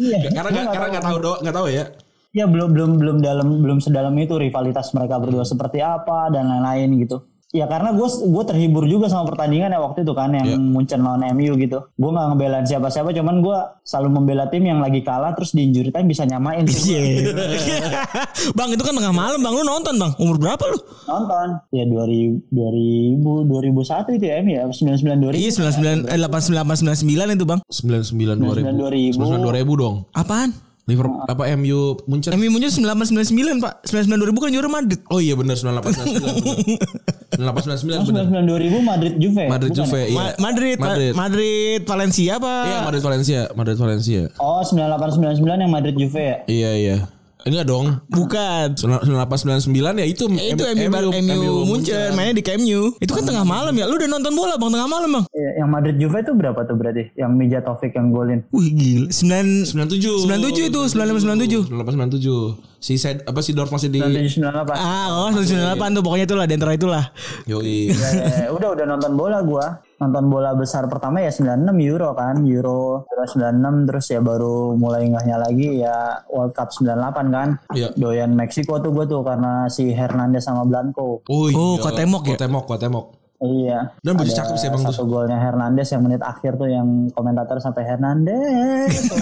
Iya 0.00 0.32
karena 0.32 0.48
nggak 0.48 0.72
karena 0.72 0.88
nggak 0.96 1.04
tahu. 1.04 1.32
nggak 1.44 1.56
tahu 1.60 1.68
ya? 1.68 1.84
Ya 2.32 2.48
belum 2.48 2.72
belum 2.72 2.90
belum 2.96 3.16
dalam 3.20 3.60
belum 3.60 3.84
sedalam 3.84 4.16
itu 4.16 4.32
rivalitas 4.40 4.96
mereka 4.96 5.20
berdua 5.20 5.44
seperti 5.44 5.84
apa 5.84 6.32
dan 6.32 6.48
lain-lain 6.48 7.04
gitu 7.04 7.20
ya 7.50 7.66
karena 7.66 7.90
gue 7.90 8.06
gue 8.06 8.44
terhibur 8.44 8.84
juga 8.84 9.06
sama 9.06 9.26
pertandingan 9.26 9.68
ya 9.68 9.78
waktu 9.78 10.02
itu 10.02 10.12
kan 10.12 10.30
yang 10.30 10.46
Iya. 10.46 10.54
Munchen 10.56 11.00
lawan 11.00 11.26
MU 11.32 11.52
gitu 11.56 11.82
gue 11.82 12.10
nggak 12.10 12.26
ngebelain 12.28 12.62
siapa-siapa 12.62 13.10
cuman 13.10 13.40
gue 13.40 13.58
selalu 13.82 14.08
membela 14.12 14.46
tim 14.46 14.62
yang 14.62 14.78
lagi 14.78 15.00
kalah 15.00 15.34
terus 15.34 15.50
di 15.50 15.64
injury 15.64 15.90
time 15.90 16.06
bisa 16.06 16.22
nyamain. 16.22 16.62
Iya. 16.62 17.34
bang 18.56 18.70
itu 18.70 18.80
kan 18.80 18.94
tengah 18.94 19.10
malam 19.10 19.38
bang 19.38 19.50
lu 19.50 19.62
nonton 19.62 19.94
bang 19.96 20.12
umur 20.16 20.36
berapa 20.36 20.62
lu? 20.64 20.78
nonton 21.04 21.48
ya 21.70 21.84
2000 21.84 22.54
2000 22.54 23.18
2001 23.18 24.16
itu 24.16 24.24
ya 24.24 24.34
MU 24.38 24.52
ya 24.52 24.62
99 24.64 25.34
2000 25.34 25.34
Iya 25.34 25.50
99 25.50 26.06
eh 26.06 26.18
89 26.22 26.86
89 27.02 27.34
itu 27.34 27.44
bang. 27.44 27.60
99 27.66 28.38
2000 28.38 28.78
2000. 28.78 29.18
99 29.18 29.66
2000 29.66 29.82
dong 29.82 29.96
Apaan? 30.12 30.50
Liverpool 30.90 31.22
apa 31.22 31.42
MU 31.54 31.78
Munchen 32.04 32.34
MU 32.34 32.50
muncul 32.50 32.68
1999 32.68 33.30
pak 33.60 33.72
99 33.86 34.10
2000 34.26 34.34
kan 34.36 34.50
juara 34.50 34.68
Madrid. 34.68 35.00
Oh 35.06 35.18
iya 35.18 35.32
benar 35.32 35.54
98 35.54 35.94
99. 35.94 37.38
98 37.38 37.78
99 37.78 38.10
benar. 38.10 38.24
99 38.26 38.82
2000 38.82 38.82
Madrid 38.82 39.14
Juve 39.16 39.44
Madrid 39.46 39.70
bukan 39.70 39.78
Juve 39.80 39.96
ya? 39.96 40.04
iya. 40.04 40.16
Ma- 40.18 40.36
Madrid, 40.40 40.76
Madrid, 40.76 41.12
Madrid. 41.14 41.80
Valencia 41.84 42.30
apa? 42.36 42.52
Iya 42.64 42.78
Madrid 42.82 43.02
Valencia, 43.02 43.40
Madrid 43.54 43.78
Valencia. 43.78 44.22
oh 44.36 44.60
98 44.60 45.38
99 45.38 45.62
yang 45.62 45.70
Madrid 45.70 45.94
Juve 45.94 46.20
ya 46.20 46.36
Iya 46.44 46.70
iya. 46.74 46.96
Enggak 47.44 47.64
dong. 47.66 47.86
Bukan. 48.08 48.66
9899 48.76 50.00
ya 50.00 50.06
itu 50.06 50.24
Eh, 50.36 50.52
itu 50.52 50.62
MU, 50.64 50.88
MU, 50.90 51.10
MU 51.10 51.52
Munchen 51.64 52.12
mainnya 52.14 52.36
di 52.36 52.44
Camp 52.44 52.60
Nou. 52.60 52.92
Itu 53.00 53.12
kan 53.16 53.24
tengah 53.24 53.44
malam 53.44 53.72
ya. 53.74 53.88
Lu 53.88 53.96
udah 53.96 54.08
nonton 54.08 54.32
bola 54.36 54.54
bang 54.60 54.70
tengah 54.72 54.88
malam 54.88 55.08
bang. 55.10 55.24
Iya, 55.32 55.50
yang 55.64 55.68
Madrid 55.72 55.96
Juve 55.96 56.18
itu 56.20 56.32
berapa 56.36 56.60
tuh 56.64 56.76
berarti 56.76 57.02
yang 57.16 57.34
Mijatovic 57.34 57.92
yang 57.96 58.12
golin 58.12 58.40
Wih 58.52 58.70
gila. 58.72 59.08
9 59.10 59.66
97. 59.66 60.28
97 60.28 60.70
itu 60.70 60.80
9697. 60.86 61.68
9897. 61.68 62.69
Si 62.80 62.96
Sed, 62.96 63.20
apa 63.22 63.38
si 63.38 63.52
Dorf 63.52 63.68
masih 63.68 63.86
di 63.86 64.00
97 64.00 64.40
98 64.40 64.72
Ah, 64.72 65.06
oh 65.12 65.28
98 65.28 65.44
tuh 65.92 66.00
pokoknya 66.00 66.24
itulah 66.24 66.44
di 66.44 66.54
antara 66.54 66.72
itulah. 66.72 67.04
Yoi. 67.44 67.92
Eh, 67.92 68.48
udah 68.56 68.72
udah 68.72 68.86
nonton 68.86 69.12
bola 69.14 69.38
gua 69.40 69.66
nonton 69.96 70.24
bola 70.26 70.50
besar 70.52 70.84
pertama 70.86 71.20
ya 71.20 71.28
96 71.28 71.60
Euro 71.84 72.08
kan 72.14 72.40
Euro 72.42 73.04
Euro 73.04 73.22
96 73.22 73.84
terus 73.84 74.06
ya 74.08 74.20
baru 74.20 74.72
mulai 74.72 75.04
ngahnya 75.06 75.36
lagi 75.38 75.76
ya 75.78 75.92
World 76.26 76.50
Cup 76.50 76.72
98 76.72 77.28
kan 77.28 77.48
Iya. 77.70 77.92
doyan 77.94 78.32
Meksiko 78.32 78.80
tuh 78.80 78.90
gua 78.90 79.04
tuh 79.04 79.20
karena 79.20 79.68
si 79.68 79.92
Hernandez 79.92 80.40
sama 80.42 80.64
Blanco 80.64 81.20
Oh, 81.22 81.44
Oh, 81.44 81.46
iya. 81.46 81.76
Cuauhtemoc 81.78 82.24
ya? 82.24 82.28
Cuauhtemoc, 82.32 82.64
Cuauhtemoc. 82.64 83.06
iya 83.42 83.92
Dan 84.00 84.16
baju 84.16 84.24
Ada 84.26 84.36
cakep 84.38 84.56
sih 84.56 84.68
tuh. 84.70 84.80
satu 84.82 85.04
golnya 85.04 85.36
Hernandez 85.36 85.88
yang 85.90 86.00
menit 86.00 86.20
akhir 86.22 86.56
tuh 86.56 86.64
yang 86.66 86.88
komentator 87.10 87.56
sampai 87.56 87.84
Hernandez 87.84 89.04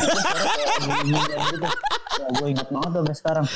ya, 0.86 1.70
gue 2.30 2.48
inget 2.52 2.68
banget 2.68 2.90
sampai 2.94 3.16
sekarang 3.16 3.46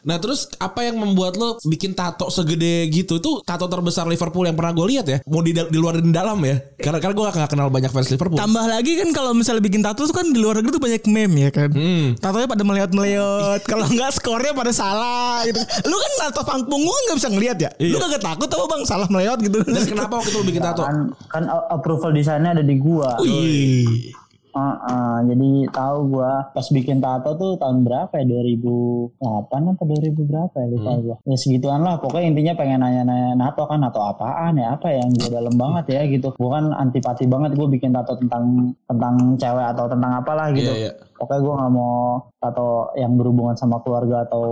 Nah 0.00 0.16
terus 0.16 0.48
apa 0.56 0.80
yang 0.80 0.96
membuat 0.96 1.36
lo 1.36 1.60
bikin 1.60 1.92
tato 1.92 2.32
segede 2.32 2.88
gitu 2.88 3.20
Itu 3.20 3.44
tato 3.44 3.68
terbesar 3.68 4.08
Liverpool 4.08 4.48
yang 4.48 4.56
pernah 4.56 4.72
gue 4.72 4.86
lihat 4.88 5.04
ya 5.04 5.20
Mau 5.28 5.44
di, 5.44 5.52
di 5.52 5.76
luar 5.76 6.00
dan 6.00 6.08
di 6.08 6.14
dalam 6.16 6.40
ya 6.40 6.56
Karena 6.80 7.04
karena 7.04 7.12
gue 7.12 7.24
gak 7.28 7.50
kenal 7.52 7.68
banyak 7.68 7.92
fans 7.92 8.08
Liverpool 8.08 8.40
Tambah 8.40 8.64
lagi 8.64 8.96
kan 8.96 9.12
kalau 9.12 9.36
misalnya 9.36 9.60
bikin 9.60 9.84
tato 9.84 10.08
tuh 10.08 10.16
kan 10.16 10.24
di 10.24 10.40
luar 10.40 10.64
negeri 10.64 10.72
tuh 10.72 10.80
banyak 10.80 11.02
meme 11.04 11.36
ya 11.44 11.50
kan. 11.52 11.68
Hmm. 11.68 12.16
Tatonya 12.16 12.48
pada 12.48 12.64
melihat-melihat. 12.64 13.60
kalau 13.68 13.84
enggak 13.84 14.16
skornya 14.16 14.56
pada 14.56 14.72
salah 14.72 15.44
gitu. 15.44 15.60
Lu 15.84 15.96
kan 16.00 16.12
tato 16.24 16.40
pang 16.48 16.62
punggung 16.64 16.96
nggak 17.08 17.16
bisa 17.20 17.28
ngelihat 17.28 17.56
ya. 17.60 17.70
Lu 17.76 17.96
Iya. 17.96 18.00
kagak 18.00 18.22
takut 18.24 18.48
apa 18.48 18.64
bang 18.64 18.82
salah 18.88 19.08
melihat 19.12 19.38
gitu. 19.44 19.60
Dan 19.60 19.84
kenapa 19.84 20.12
waktu 20.16 20.30
itu 20.32 20.38
lo 20.40 20.46
bikin 20.48 20.62
tato? 20.64 20.82
kan 20.84 20.96
kan 21.28 21.42
approval 21.68 22.10
desainnya 22.10 22.56
ada 22.56 22.64
di 22.64 22.76
gua 22.80 23.20
Wih. 23.20 24.16
Ah, 24.50 24.76
ah, 24.82 25.18
jadi 25.22 25.70
tahu 25.70 26.14
gua 26.16 26.50
pas 26.50 26.66
bikin 26.66 26.98
tato 26.98 27.38
tuh 27.38 27.54
tahun 27.54 27.86
berapa 27.86 28.10
ya 28.18 28.24
2008 28.26 29.70
apa 29.74 29.82
2000 29.86 30.26
berapa 30.26 30.56
ya 30.58 30.66
lupa 30.70 30.90
Hmm. 30.90 31.02
gua. 31.06 31.16
Ya 31.22 31.36
segituan 31.38 31.80
lah 31.86 32.02
pokoknya 32.02 32.34
intinya 32.34 32.54
pengen 32.58 32.82
nanya-nanya 32.82 33.38
nato 33.38 33.62
kan 33.64 33.78
nato 33.78 34.02
apaan 34.02 34.58
ya 34.58 34.74
apa 34.74 34.90
yang 34.90 35.08
gua 35.14 35.30
dalam 35.30 35.54
banget 35.54 35.84
ya 35.94 36.02
gitu. 36.10 36.34
Gua 36.34 36.58
kan 36.58 36.74
antipati 36.74 37.24
banget 37.30 37.54
gua 37.54 37.66
bikin 37.70 37.94
tato 37.94 38.18
tentang 38.18 38.74
tentang 38.90 39.14
cewek 39.38 39.66
atau 39.76 39.84
tentang 39.86 40.12
apalah 40.18 40.50
gitu. 40.50 40.72
Iya, 40.74 40.90
iya. 40.90 40.92
Pokoknya 41.14 41.40
gua 41.46 41.54
nggak 41.62 41.72
mau 41.72 41.94
tato 42.40 42.70
yang 42.98 43.12
berhubungan 43.14 43.54
sama 43.54 43.78
keluarga 43.84 44.26
atau 44.26 44.46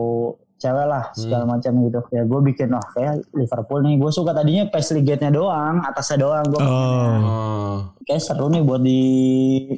cewek 0.59 0.85
lah 0.85 1.05
segala 1.13 1.43
Hmm. 1.43 1.53
macam 1.55 1.73
gitu 1.81 2.01
ya 2.11 2.23
gue 2.23 2.41
bikin 2.45 2.69
oh 2.69 2.85
kayak 2.91 3.15
Liverpool 3.33 3.81
nih 3.81 3.95
gue 3.97 4.11
suka 4.11 4.31
tadinya 4.33 4.67
paisley 4.67 5.01
gate-nya 5.01 5.31
doang 5.33 5.81
atasnya 5.81 6.19
doang 6.21 6.45
gue 6.45 6.61
Oh. 6.61 7.77
Kayak 8.01 8.25
seru 8.25 8.49
nih 8.49 8.63
buat 8.63 8.81
di 8.81 9.01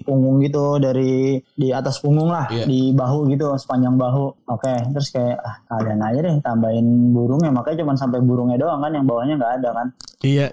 punggung 0.00 0.38
gitu 0.38 0.78
dari 0.78 1.36
di 1.52 1.68
atas 1.70 1.98
punggung 1.98 2.28
lah 2.28 2.46
Iya. 2.48 2.64
di 2.64 2.80
bahu 2.90 3.26
gitu 3.28 3.52
sepanjang 3.54 3.94
bahu 3.94 4.32
oke 4.46 4.74
terus 4.90 5.10
kayak 5.10 5.34
ah 5.36 5.56
kalian 5.68 6.00
aja 6.00 6.18
deh 6.20 6.34
tambahin 6.40 6.86
burungnya 7.10 7.50
makanya 7.50 7.82
cuma 7.82 7.92
sampai 7.94 8.18
burungnya 8.20 8.56
doang 8.56 8.78
kan 8.78 8.92
yang 8.92 9.04
bawahnya 9.04 9.34
nggak 9.34 9.54
ada 9.56 9.70
kan 9.72 9.88
Iya, 10.20 10.52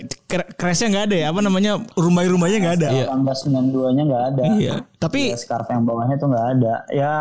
crashnya 0.56 0.88
nggak 0.88 1.06
ada 1.06 1.16
ya? 1.18 1.28
Apa 1.28 1.44
namanya 1.44 1.76
rumbai-rumbainya 1.92 2.58
nggak 2.58 2.76
ada? 2.78 2.88
Iya. 2.90 3.06
1892 3.12 3.92
nya 3.92 4.04
nggak 4.06 4.24
ada 4.26 4.44
Iya. 4.56 4.74
Tapi 4.98 5.30
ya, 5.30 5.38
scarf 5.38 5.70
yang 5.70 5.86
bawahnya 5.86 6.18
tuh 6.18 6.34
nggak 6.34 6.46
ada. 6.58 6.74
Ya 6.90 7.14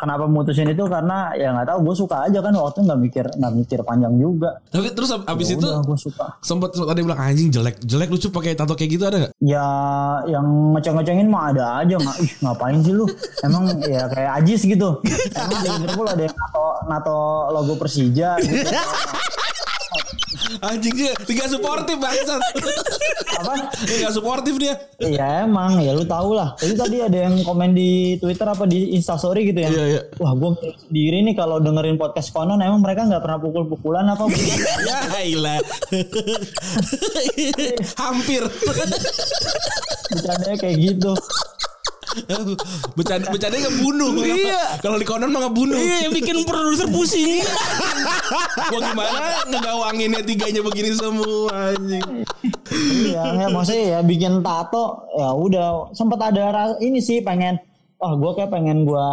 kenapa 0.00 0.24
mutusin 0.24 0.64
itu? 0.64 0.80
Karena 0.88 1.28
ya 1.36 1.52
nggak 1.52 1.68
tahu 1.68 1.78
gue 1.84 1.94
suka 1.94 2.24
aja 2.24 2.40
kan 2.40 2.56
waktu 2.56 2.88
nggak 2.88 3.00
mikir 3.00 3.24
nggak 3.36 3.52
mikir 3.54 3.78
panjang 3.84 4.16
juga. 4.16 4.56
Tapi 4.72 4.88
terus 4.96 5.12
ab- 5.12 5.28
abis 5.28 5.52
itu 5.52 5.60
udah 5.60 5.84
gue 5.84 5.98
suka. 6.00 6.24
sempat 6.40 6.72
sempat 6.72 6.88
ada 6.88 6.98
yang 6.98 7.08
bilang 7.12 7.20
anjing 7.20 7.48
jelek. 7.52 7.76
Jelek 7.84 8.08
lucu 8.08 8.32
pakai 8.32 8.56
tato 8.56 8.72
kayak 8.72 8.90
gitu 8.96 9.04
ada 9.04 9.16
nggak? 9.20 9.32
ya 9.38 9.66
yang 10.24 10.46
ngeceng-ngecengin 10.72 11.28
mah 11.28 11.52
ada 11.52 11.84
aja. 11.84 12.00
Nggak 12.00 12.16
ih 12.18 12.30
ngapain 12.40 12.78
sih 12.80 12.94
lu? 12.96 13.04
Emang 13.44 13.64
ya 13.84 14.08
kayak 14.08 14.30
ajis 14.40 14.64
gitu. 14.64 14.88
Emang 15.36 15.58
di 15.60 15.68
Liverpool 15.68 16.08
ada 16.08 16.22
yang 16.22 16.32
nato 16.32 16.64
nato 16.88 17.18
logo 17.52 17.76
Persija 17.76 18.40
gitu. 18.40 18.56
Anjing 20.60 20.94
dia 20.94 21.12
tiga 21.22 21.44
suportif 21.46 21.96
bangsat. 21.96 22.40
apa 23.38 23.52
nggak 23.78 24.12
suportif 24.12 24.54
dia. 24.56 24.74
ya 24.98 25.44
emang 25.44 25.78
ya 25.78 25.92
lu 25.92 26.02
tau 26.02 26.34
lah 26.34 26.52
jadi 26.58 26.74
tadi 26.74 26.96
ada 26.98 27.18
yang 27.28 27.34
komen 27.42 27.70
di 27.70 28.16
Twitter 28.18 28.44
apa 28.44 28.64
di 28.64 28.92
Instastory 28.92 29.46
gitu 29.46 29.62
ya 29.62 29.68
Iya 29.70 29.84
iya. 29.86 30.00
wah 30.18 30.34
gue 30.34 30.50
sendiri 30.82 31.22
nih 31.22 31.34
kalau 31.34 31.58
dengerin 31.58 31.94
podcast 31.94 32.30
konon 32.30 32.58
emang 32.58 32.82
mereka 32.82 33.06
nggak 33.06 33.22
pernah 33.22 33.38
pukul-pukulan 33.38 34.04
apa 34.08 34.24
Ya 34.82 35.20
ilah. 35.22 35.58
Hampir. 38.00 38.42
bercandanya 40.08 40.56
kayak 40.56 40.76
gitu 40.80 41.12
Bercanda 42.96 43.26
bercanda 43.30 43.56
ngebunuh. 43.58 44.10
Iya. 44.22 44.82
Kalau 44.82 44.96
di 44.98 45.06
konon 45.06 45.30
mah 45.30 45.48
ngebunuh. 45.48 45.78
iya 45.78 46.08
yang 46.08 46.14
bikin 46.14 46.42
produser 46.44 46.88
pusing. 46.90 47.42
Gua 48.72 48.80
gimana 48.82 49.46
ngegawanginnya 49.48 50.20
tiganya 50.26 50.60
begini 50.60 50.90
semua 50.94 51.72
anjing. 51.72 52.04
iya 53.08 53.22
ya 53.34 53.46
maksudnya 53.48 53.84
ya 53.96 54.00
bikin 54.04 54.44
tato 54.44 55.08
ya 55.16 55.32
udah 55.32 55.90
sempat 55.96 56.20
ada 56.20 56.76
ini 56.84 57.00
sih 57.00 57.24
pengen 57.24 57.56
oh 57.98 58.12
gue 58.14 58.30
kayak 58.38 58.52
pengen 58.52 58.86
gua 58.86 59.08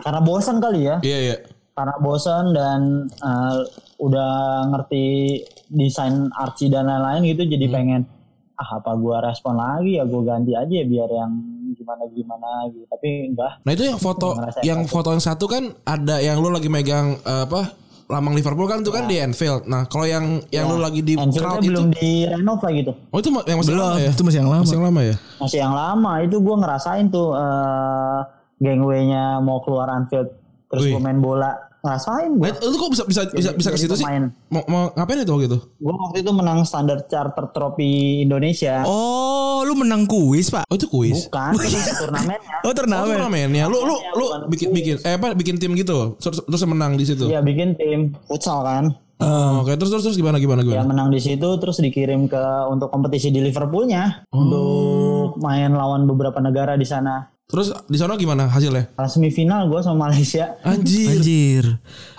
karena 0.00 0.20
bosan 0.24 0.56
kali 0.62 0.88
ya 0.88 0.96
Iya 1.04 1.18
iya. 1.20 1.36
karena 1.76 1.94
bosan 2.00 2.56
dan 2.56 2.80
uh, 3.20 3.60
udah 4.00 4.32
ngerti 4.72 5.40
desain 5.72 6.30
archie 6.36 6.72
dan 6.72 6.88
lain-lain 6.88 7.36
gitu 7.36 7.44
jadi 7.44 7.66
pengen 7.68 8.02
ah 8.56 8.80
apa 8.80 8.96
gua 8.96 9.20
respon 9.20 9.60
lagi 9.60 10.00
ya 10.00 10.08
gue 10.08 10.22
ganti 10.24 10.56
aja 10.56 10.72
ya 10.72 10.86
biar 10.88 11.10
yang 11.12 11.32
gimana 11.76 12.02
gimana 12.10 12.48
gitu 12.72 12.84
tapi 12.88 13.30
enggak 13.30 13.52
Nah 13.62 13.70
itu 13.76 13.84
yang 13.86 14.00
foto 14.00 14.28
yang 14.64 14.80
foto 14.88 15.08
yang 15.12 15.22
satu 15.22 15.44
kan 15.46 15.76
ada 15.84 16.18
yang 16.24 16.40
lu 16.40 16.48
lagi 16.48 16.66
megang 16.72 17.20
eh, 17.20 17.44
apa 17.44 17.76
lambang 18.06 18.38
Liverpool 18.38 18.70
kan 18.70 18.86
itu 18.86 18.94
kan 18.94 19.10
di 19.10 19.18
Anfield. 19.18 19.66
Nah 19.66 19.82
kalau 19.90 20.06
yang 20.06 20.38
yang 20.54 20.70
lu 20.70 20.78
lagi 20.78 21.02
di 21.02 21.18
crowd 21.18 21.58
itu 21.58 21.74
belum 21.74 21.90
direnov 21.90 22.62
lah 22.62 22.72
gitu 22.72 22.92
Oh 23.10 23.18
itu 23.18 23.28
yang 23.50 23.58
masih 23.58 23.72
Belum, 23.74 23.82
lama 23.82 23.98
ya? 23.98 24.10
itu 24.14 24.22
masih 24.22 24.38
yang 24.38 24.50
lama. 24.50 24.62
Masih 24.62 24.76
yang 24.78 24.86
lama 24.86 25.00
ya? 25.02 25.16
masih 25.42 25.58
yang 25.58 25.74
lama 25.74 26.12
itu 26.22 26.36
gue 26.38 26.56
ngerasain 26.62 27.06
tuh 27.10 27.28
uh, 27.34 28.20
gangway-nya 28.62 29.42
mau 29.42 29.58
keluar 29.60 29.90
Anfield 29.90 30.30
terus 30.70 30.86
gue 30.86 31.00
main 31.02 31.18
bola 31.18 31.54
ngerasain 31.86 32.30
gue 32.32 32.42
Nah, 32.44 32.58
itu 32.58 32.74
kok 32.74 32.90
bisa 32.90 33.04
bisa 33.04 33.20
bisa 33.28 33.50
bisa 33.52 33.68
ke 33.70 33.78
situ 33.78 33.94
sih? 33.94 34.02
Mau, 34.48 34.66
mau 34.66 34.82
ngapain 34.92 35.18
itu 35.18 35.30
gitu? 35.40 35.56
gue 35.62 35.94
waktu 35.94 36.18
itu 36.20 36.30
menang 36.30 36.62
standar 36.62 37.06
charter 37.06 37.46
trophy 37.48 37.86
Indonesia 38.20 38.82
Oh, 38.82 39.62
lu 39.62 39.72
menang 39.74 40.04
kuis, 40.04 40.50
Pak. 40.50 40.66
Oh 40.66 40.74
itu 40.74 40.86
kuis. 40.86 41.26
bukan 41.26 41.54
itu 41.54 41.94
turnamennya 42.02 42.38
Oh, 42.60 42.66
Oh, 42.66 42.72
turnamen. 42.72 43.14
turnamennya. 43.14 43.64
Lu 43.66 43.78
lu 43.80 43.94
lu 44.12 44.26
bikin 44.48 44.68
kuis. 44.68 44.76
bikin 44.76 44.96
eh 45.00 45.14
apa 45.14 45.32
bikin 45.32 45.56
tim 45.56 45.72
gitu. 45.72 46.18
Terus, 46.18 46.42
terus 46.42 46.62
menang 46.64 46.94
di 46.94 47.04
situ. 47.04 47.24
Iya 47.24 47.38
bikin 47.40 47.74
tim 47.74 48.00
futsal 48.26 48.60
kan 48.60 48.84
Oh, 49.16 49.64
Oke, 49.64 49.72
terus 49.74 49.88
terus 49.88 50.04
terus 50.04 50.14
gimana 50.14 50.36
gimana 50.36 50.60
ya 50.60 50.76
gimana? 50.76 50.84
menang 50.86 51.08
di 51.08 51.16
situ 51.16 51.48
terus 51.56 51.78
dikirim 51.78 52.26
ke 52.26 52.36
untuk 52.68 52.90
kompetisi 52.90 53.30
di 53.30 53.40
Liverpoolnya 53.40 54.28
Oh. 54.28 54.42
untuk 54.42 55.40
main 55.40 55.70
lawan 55.70 56.04
beberapa 56.04 56.36
negara 56.38 56.74
di 56.74 56.84
sana 56.84 57.24
Terus 57.46 57.70
di 57.86 57.94
sana 57.94 58.18
gimana 58.18 58.50
hasilnya? 58.50 58.90
Pas 58.98 59.06
semifinal 59.06 59.70
gue 59.70 59.78
sama 59.78 60.10
Malaysia 60.10 60.58
Anjir. 60.66 61.14
Anjir. 61.14 61.64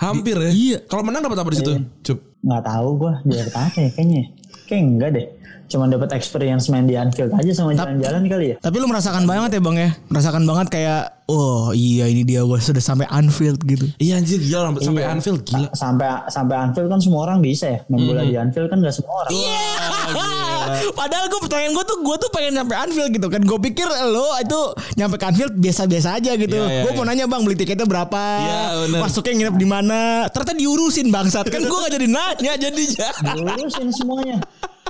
Hampir 0.00 0.36
ya. 0.40 0.50
Iya. 0.50 0.78
Kalau 0.88 1.04
menang 1.04 1.20
dapat 1.20 1.36
apa 1.44 1.50
di 1.52 1.58
situ? 1.60 1.72
Cup. 2.00 2.18
nggak 2.38 2.64
tahu 2.64 2.88
gue 3.02 3.12
dapat 3.28 3.54
apa 3.58 3.78
ya 3.82 3.90
kayaknya 3.92 4.22
kayak 4.70 4.82
enggak 4.86 5.10
deh 5.10 5.26
cuma 5.68 5.84
dapat 5.86 6.10
experience 6.16 6.72
main 6.72 6.88
di 6.88 6.96
Anfield 6.96 7.30
aja 7.36 7.52
sama 7.52 7.76
jalan-jalan 7.76 8.24
kali 8.24 8.46
ya 8.52 8.56
Tapi 8.58 8.76
lu 8.80 8.88
merasakan 8.88 9.28
banget 9.28 9.50
ya, 9.56 9.60
Bang 9.60 9.76
ya? 9.76 9.90
Merasakan 10.08 10.42
banget 10.48 10.66
kayak 10.72 11.02
oh 11.28 11.76
iya 11.76 12.08
ini 12.08 12.24
dia 12.24 12.40
gua 12.40 12.56
sudah 12.56 12.80
sampai 12.80 13.04
Anfield 13.12 13.60
gitu. 13.68 13.84
Iya 14.00 14.16
anjir 14.16 14.40
gila 14.40 14.72
sampai 14.72 14.80
sampai 14.80 15.04
Anfield 15.04 15.40
gila. 15.44 15.68
sampai 15.76 16.08
sampai 16.32 16.56
Anfield 16.56 16.88
kan 16.88 17.00
semua 17.04 17.20
orang 17.28 17.44
bisa 17.44 17.68
ya 17.68 17.78
main 17.92 18.08
bola 18.08 18.24
di 18.24 18.34
Anfield 18.40 18.72
kan 18.72 18.80
nggak 18.80 18.96
semua 18.96 19.14
orang 19.22 19.30
Padahal 21.00 21.26
gue 21.32 21.40
pertanyaan 21.40 21.72
gue 21.72 21.84
tuh 21.84 21.98
gue 22.04 22.16
tuh 22.16 22.30
pengen 22.32 22.52
nyampe 22.60 22.74
Anfield 22.76 23.10
gitu 23.12 23.28
kan. 23.28 23.40
Gue 23.44 23.58
pikir 23.60 23.88
lo 23.88 24.28
itu 24.40 24.60
nyampe 24.96 25.16
ke 25.20 25.24
Anfield 25.28 25.52
biasa-biasa 25.56 26.08
aja 26.16 26.32
gitu. 26.36 26.56
Iya, 26.56 26.68
iya, 26.68 26.82
gue 26.84 26.92
mau 26.96 27.04
iya. 27.04 27.12
nanya 27.12 27.24
bang 27.28 27.42
beli 27.44 27.56
tiketnya 27.56 27.86
berapa? 27.88 28.22
Iya, 28.40 28.60
bener. 28.84 29.00
Masuknya 29.04 29.32
nginep 29.36 29.56
di 29.56 29.66
mana? 29.68 30.00
Ternyata 30.32 30.54
diurusin 30.56 31.08
bangsat 31.08 31.46
kan 31.48 31.60
gue 31.60 31.78
gak 31.88 31.92
jadi 31.92 32.06
nanya 32.08 32.52
jadinya. 32.56 33.08
Lurusin 33.36 33.88
semuanya 33.92 34.40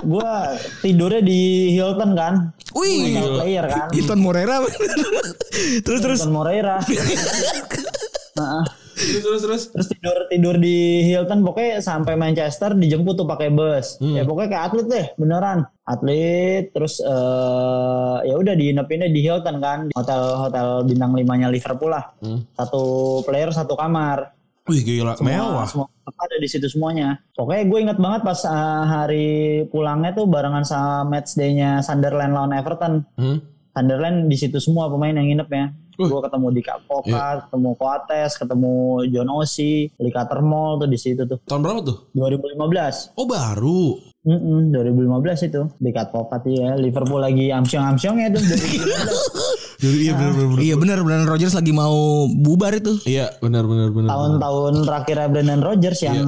gue 0.01 0.31
tidurnya 0.79 1.21
di 1.21 1.41
Hilton 1.71 2.11
kan 2.13 2.33
Wih, 2.71 3.17
player 3.35 3.65
kan 3.65 3.87
Iton 3.91 4.19
Morera. 4.19 4.61
terus 5.85 5.99
terus. 5.99 6.19
Hilton 6.19 6.31
Moreira 6.31 6.77
Nah, 8.35 8.63
Terus 8.99 9.23
terus 9.23 9.41
terus. 9.41 9.63
terus 9.71 9.87
tidur 9.87 10.17
tidur 10.27 10.55
di 10.55 10.75
Hilton 11.01 11.39
pokoknya 11.39 11.79
sampai 11.79 12.13
Manchester 12.13 12.75
dijemput 12.75 13.15
tuh 13.15 13.23
pakai 13.23 13.47
bus 13.47 13.95
Hmm. 13.95 14.11
ya 14.13 14.23
pokoknya 14.23 14.49
kayak 14.49 14.65
atlet 14.65 14.87
deh 14.87 15.05
beneran 15.15 15.59
atlet 15.83 16.67
terus 16.69 16.99
eh 16.99 18.17
ya 18.21 18.35
udah 18.35 18.53
diinepinnya 18.53 19.07
di 19.07 19.23
Hilton 19.23 19.57
kan 19.57 19.87
hotel 19.89 20.21
hotel 20.37 20.67
bintang 20.83 21.15
limanya 21.15 21.47
Liverpool 21.47 21.89
lah 21.89 22.11
Hmm. 22.19 22.43
satu 22.51 22.83
player 23.23 23.47
satu 23.49 23.73
kamar 23.73 24.35
Wih 24.65 24.81
gila 24.81 25.13
mewah. 25.19 25.65
semua 25.65 25.87
ada 26.09 26.35
di 26.35 26.45
situ 26.45 26.65
semuanya 26.65 27.21
pokoknya 27.31 27.63
gue 27.65 27.79
inget 27.79 27.97
banget 27.97 28.21
pas 28.21 28.39
eh, 28.41 28.51
hari 28.83 29.27
pulangnya 29.65 30.11
tuh 30.11 30.25
barengan 30.25 30.61
sama 30.61 31.05
match 31.07 31.33
day-nya 31.33 31.79
Sunderland 31.79 32.33
lawan 32.33 32.51
Everton 32.51 33.05
Hmm. 33.13 33.39
Sunderland 33.69 34.25
di 34.25 34.35
situ 34.35 34.57
semua 34.57 34.89
pemain 34.89 35.13
yang 35.13 35.29
nginep 35.29 35.49
ya. 35.49 35.65
Uh. 35.95 36.07
Gue 36.07 36.19
ketemu 36.21 36.47
di 36.49 36.61
Kapoka, 36.61 37.05
Iya. 37.05 37.43
ketemu 37.45 37.69
Coates, 37.75 38.31
ketemu 38.35 38.73
John 39.07 39.29
Osi, 39.31 39.73
di 39.87 40.09
Catermall 40.09 40.79
tuh 40.79 40.87
di 40.87 40.95
situ 40.95 41.21
tuh. 41.23 41.37
Tahun 41.43 41.59
berapa 41.59 41.79
tuh? 41.81 41.97
2015. 42.13 43.13
Oh 43.13 43.23
baru. 43.23 43.99
Mm 44.19 44.71
2015 44.71 45.47
itu 45.47 45.61
di 45.75 45.91
Katpokat 45.91 46.41
ya. 46.45 46.75
Liverpool 46.75 47.19
lagi 47.19 47.51
amsyong-amsyong 47.51 48.15
ya 48.17 48.27
tuh 48.29 48.41
2015. 48.49 49.48
Iya 49.79 50.11
benar 50.11 50.33
benar. 50.35 50.57
Iya 50.59 50.75
benar 50.75 50.97
Brandon 50.99 51.29
Rogers 51.31 51.55
lagi 51.55 51.71
mau 51.71 51.95
bubar 52.27 52.75
itu. 52.75 52.99
Iya 53.07 53.31
benar 53.39 53.63
benar 53.63 53.89
benar. 53.95 54.09
Tahun-tahun 54.11 54.73
terakhirnya 54.83 55.27
Brendan 55.31 55.61
Rodgers 55.63 55.99
yang 56.03 56.19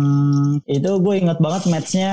itu 0.63 0.91
gue 1.03 1.13
inget 1.19 1.37
banget 1.37 1.67
matchnya 1.67 2.11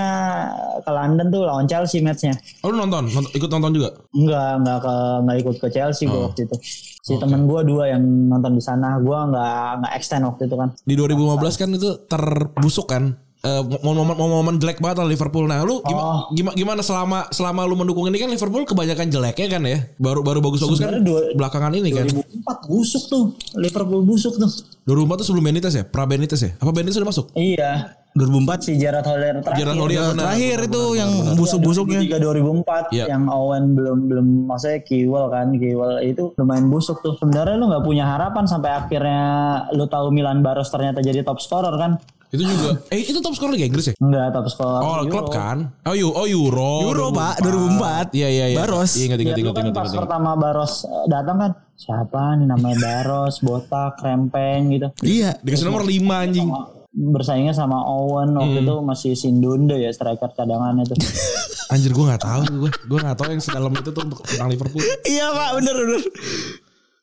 ke 0.82 0.90
London 0.90 1.26
tuh 1.30 1.42
lawan 1.46 1.66
Chelsea 1.70 2.02
matchnya. 2.02 2.34
Oh 2.66 2.74
lu 2.74 2.82
nonton? 2.82 3.06
Nont- 3.06 3.30
ikut 3.30 3.46
nonton 3.46 3.70
juga? 3.70 3.94
Enggak, 4.10 4.50
enggak 4.58 4.78
ke 4.82 4.94
enggak 5.22 5.36
ikut 5.38 5.56
ke 5.62 5.68
Chelsea 5.70 6.04
gue 6.10 6.20
waktu 6.20 6.40
itu. 6.44 6.56
Si 6.98 7.14
temen 7.16 7.46
gue 7.46 7.60
dua 7.64 7.84
yang 7.88 8.02
nonton 8.02 8.52
di 8.52 8.62
sana, 8.62 8.98
gue 8.98 9.14
enggak 9.16 9.80
enggak 9.80 9.92
extend 9.94 10.26
waktu 10.26 10.42
itu 10.44 10.56
kan. 10.58 10.68
Di 10.82 10.94
2015 10.98 11.54
kan 11.54 11.68
itu 11.70 11.90
terbusuk 12.04 12.86
kan? 12.90 13.14
Eh, 13.48 13.62
momen-momen 13.80 14.16
momen 14.18 14.54
jelek 14.58 14.76
banget 14.78 15.00
lah 15.00 15.08
Liverpool. 15.08 15.48
Nah, 15.48 15.62
lu 15.62 15.80
gimana, 15.80 16.28
gimana 16.30 16.54
gimana 16.54 16.80
selama 16.82 17.18
selama 17.30 17.64
lu 17.64 17.74
mendukung 17.74 18.04
ini 18.04 18.18
kan 18.18 18.28
Liverpool 18.28 18.62
kebanyakan 18.62 19.08
jeleknya 19.08 19.46
kan 19.48 19.62
ya? 19.64 19.78
Baru 19.96 20.20
baru 20.20 20.38
bagus-bagus 20.40 20.78
kan 20.78 21.00
dua- 21.00 21.32
belakangan 21.32 21.72
ini 21.72 21.88
kan. 21.90 22.04
2004 22.04 22.68
busuk 22.68 23.02
tuh, 23.06 23.24
Liverpool 23.54 24.04
busuk 24.04 24.36
tuh. 24.36 24.50
2004 24.84 25.16
tuh 25.16 25.26
sebelum 25.26 25.44
Benitez 25.46 25.72
ya? 25.72 25.84
Pra 25.84 26.04
Benitez 26.04 26.40
ya? 26.40 26.50
Apa 26.56 26.70
Benitez 26.70 26.94
sudah 26.94 27.08
masuk? 27.08 27.32
Iya. 27.32 27.96
2004 28.10 28.64
si 28.64 28.72
Gerard 28.74 29.04
Holler 29.04 29.38
terakhir. 29.38 29.58
Gerard 29.62 29.78
Holler, 29.78 29.94
Ya, 29.94 30.04
terakhir 30.10 30.56
benar, 30.58 30.66
itu 30.66 30.82
benar, 30.82 30.98
yang 30.98 31.10
busuk-busuknya. 31.38 31.98
2003 32.02 32.18
2004 32.18 32.84
Iya. 32.90 33.04
yang 33.06 33.24
Owen 33.28 33.64
belum 33.72 33.98
belum 34.08 34.26
maksudnya 34.44 34.80
Kiwel 34.82 35.24
kan 35.28 35.46
Kiwel 35.52 35.92
itu 36.02 36.22
lumayan 36.34 36.66
busuk 36.66 36.98
tuh 36.98 37.14
sebenarnya 37.14 37.54
lu 37.54 37.68
nggak 37.68 37.84
punya 37.84 38.04
harapan 38.08 38.44
sampai 38.44 38.74
akhirnya 38.74 39.22
lu 39.70 39.86
tahu 39.86 40.10
Milan 40.10 40.40
Baros 40.40 40.66
ternyata 40.66 40.98
jadi 40.98 41.20
top 41.20 41.38
scorer 41.38 41.70
kan 41.74 42.00
Itu 42.28 42.44
juga 42.44 42.76
eh 42.88 43.00
itu 43.02 43.18
top 43.18 43.32
scorer 43.32 43.56
Liga 43.56 43.64
Inggris 43.64 43.88
ya? 43.88 43.94
enggak 43.98 44.26
top 44.30 44.46
scorer 44.46 44.80
Oh, 44.80 45.00
Euro. 45.00 45.08
klub 45.08 45.26
kan? 45.28 45.72
Oh, 45.82 45.96
Euro, 45.96 46.12
oh 46.14 46.26
Euro. 46.26 46.72
Euro, 46.84 47.06
Pak, 47.08 47.40
2004. 47.40 48.12
Iya, 48.12 48.28
iya, 48.28 48.46
iya. 48.52 48.56
Baros. 48.58 48.90
Iya, 48.94 49.04
ingat, 49.08 49.18
ingat, 49.18 49.34
lu 49.34 49.40
ingat, 49.40 49.54
kan 49.54 49.64
ingat, 49.64 49.76
pas 49.80 49.92
pertama 49.96 50.30
Baros 50.34 50.72
eh, 50.82 51.06
datang 51.06 51.36
kan 51.38 51.50
siapa 51.74 52.22
nih 52.36 52.46
namanya 52.46 52.76
Baros 52.78 53.40
botak 53.40 53.96
krempeng 53.96 54.68
gitu 54.70 54.88
Iya. 55.00 55.40
Dikasih 55.40 55.64
nomor 55.64 55.82
5 55.82 55.96
anjing. 56.18 56.48
bersaingnya 56.90 57.52
sama 57.52 57.78
Owen 57.80 58.32
waktu 58.34 58.60
itu 58.60 58.74
masih 58.80 59.12
Sindunde 59.14 59.76
ya 59.76 59.88
striker 59.88 60.32
cadangannya 60.32 60.82
tuh 60.84 60.96
Anjir 61.72 61.92
gue 61.92 62.00
gak 62.02 62.24
tahu 62.24 62.42
gue. 62.64 62.70
Gue 62.84 62.98
gak 62.98 63.14
tahu 63.14 63.28
yang 63.30 63.40
sedalam 63.40 63.70
itu 63.70 63.88
tuh 63.88 64.02
untuk 64.02 64.24
tentang 64.24 64.48
Liverpool. 64.48 64.80
Iya, 65.04 65.26
Pak, 65.30 65.50
bener 65.56 65.74
bener. 65.76 66.00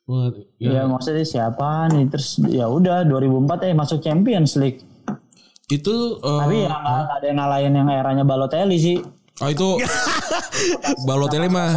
Gua, 0.02 0.30
ya. 0.58 0.70
ya. 0.70 0.82
maksudnya 0.84 1.22
siapa 1.22 1.90
nih 1.90 2.06
terus 2.06 2.38
ya 2.46 2.66
udah 2.66 3.02
2004 3.02 3.66
eh 3.66 3.74
masuk 3.74 3.98
Champions 3.98 4.54
League 4.54 4.82
Itu 5.66 6.22
eh, 6.22 6.40
Tapi 6.40 6.56
ya 6.62 6.70
nggak 6.70 6.82
nggak 7.02 7.16
ada 7.18 7.26
yang 7.26 7.38
ngalahin 7.38 7.72
yang 7.74 7.88
eranya 7.90 8.22
Balotelli 8.22 8.78
sih. 8.78 8.96
Oh 9.36 9.50
itu 9.50 9.82
Balotelli 11.04 11.50
mah 11.50 11.74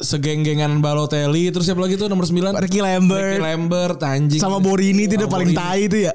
segeng-gengan 0.00 0.80
Balotelli 0.80 1.52
terus 1.52 1.68
siapa 1.68 1.78
lagi 1.78 1.94
tuh 1.94 2.08
nomor 2.08 2.24
9? 2.24 2.56
Ricky 2.56 2.80
Lambert. 2.80 3.36
Ricky 3.36 3.44
Lambert 3.44 3.98
anjing. 4.00 4.40
Sama 4.40 4.58
Borini 4.58 5.04
itu 5.04 5.14
udah 5.14 5.28
paling 5.28 5.52
Borini. 5.52 5.60
tai 5.60 5.80
itu 5.84 5.98
ya. 6.08 6.12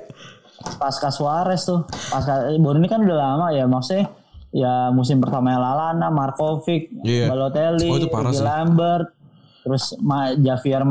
Pasca 0.76 1.14
Suarez 1.14 1.62
tuh. 1.62 1.86
Pasca 2.10 2.50
baru 2.52 2.78
ini 2.78 2.90
kan 2.90 3.00
udah 3.00 3.14
lama 3.16 3.48
ya 3.54 3.70
maksudnya 3.70 4.10
ya 4.50 4.90
musim 4.90 5.18
pertama 5.18 5.54
Lalana, 5.56 6.10
Markovic, 6.10 6.90
Iya. 7.02 7.30
Balotelli, 7.30 7.90
Oh, 7.90 7.98
itu 7.98 8.10
parah 8.10 8.30
Ricky 8.30 8.38
sih. 8.38 8.46
Lambert, 8.46 9.08
terus 9.62 9.98
Ma, 9.98 10.34
Javier 10.34 10.82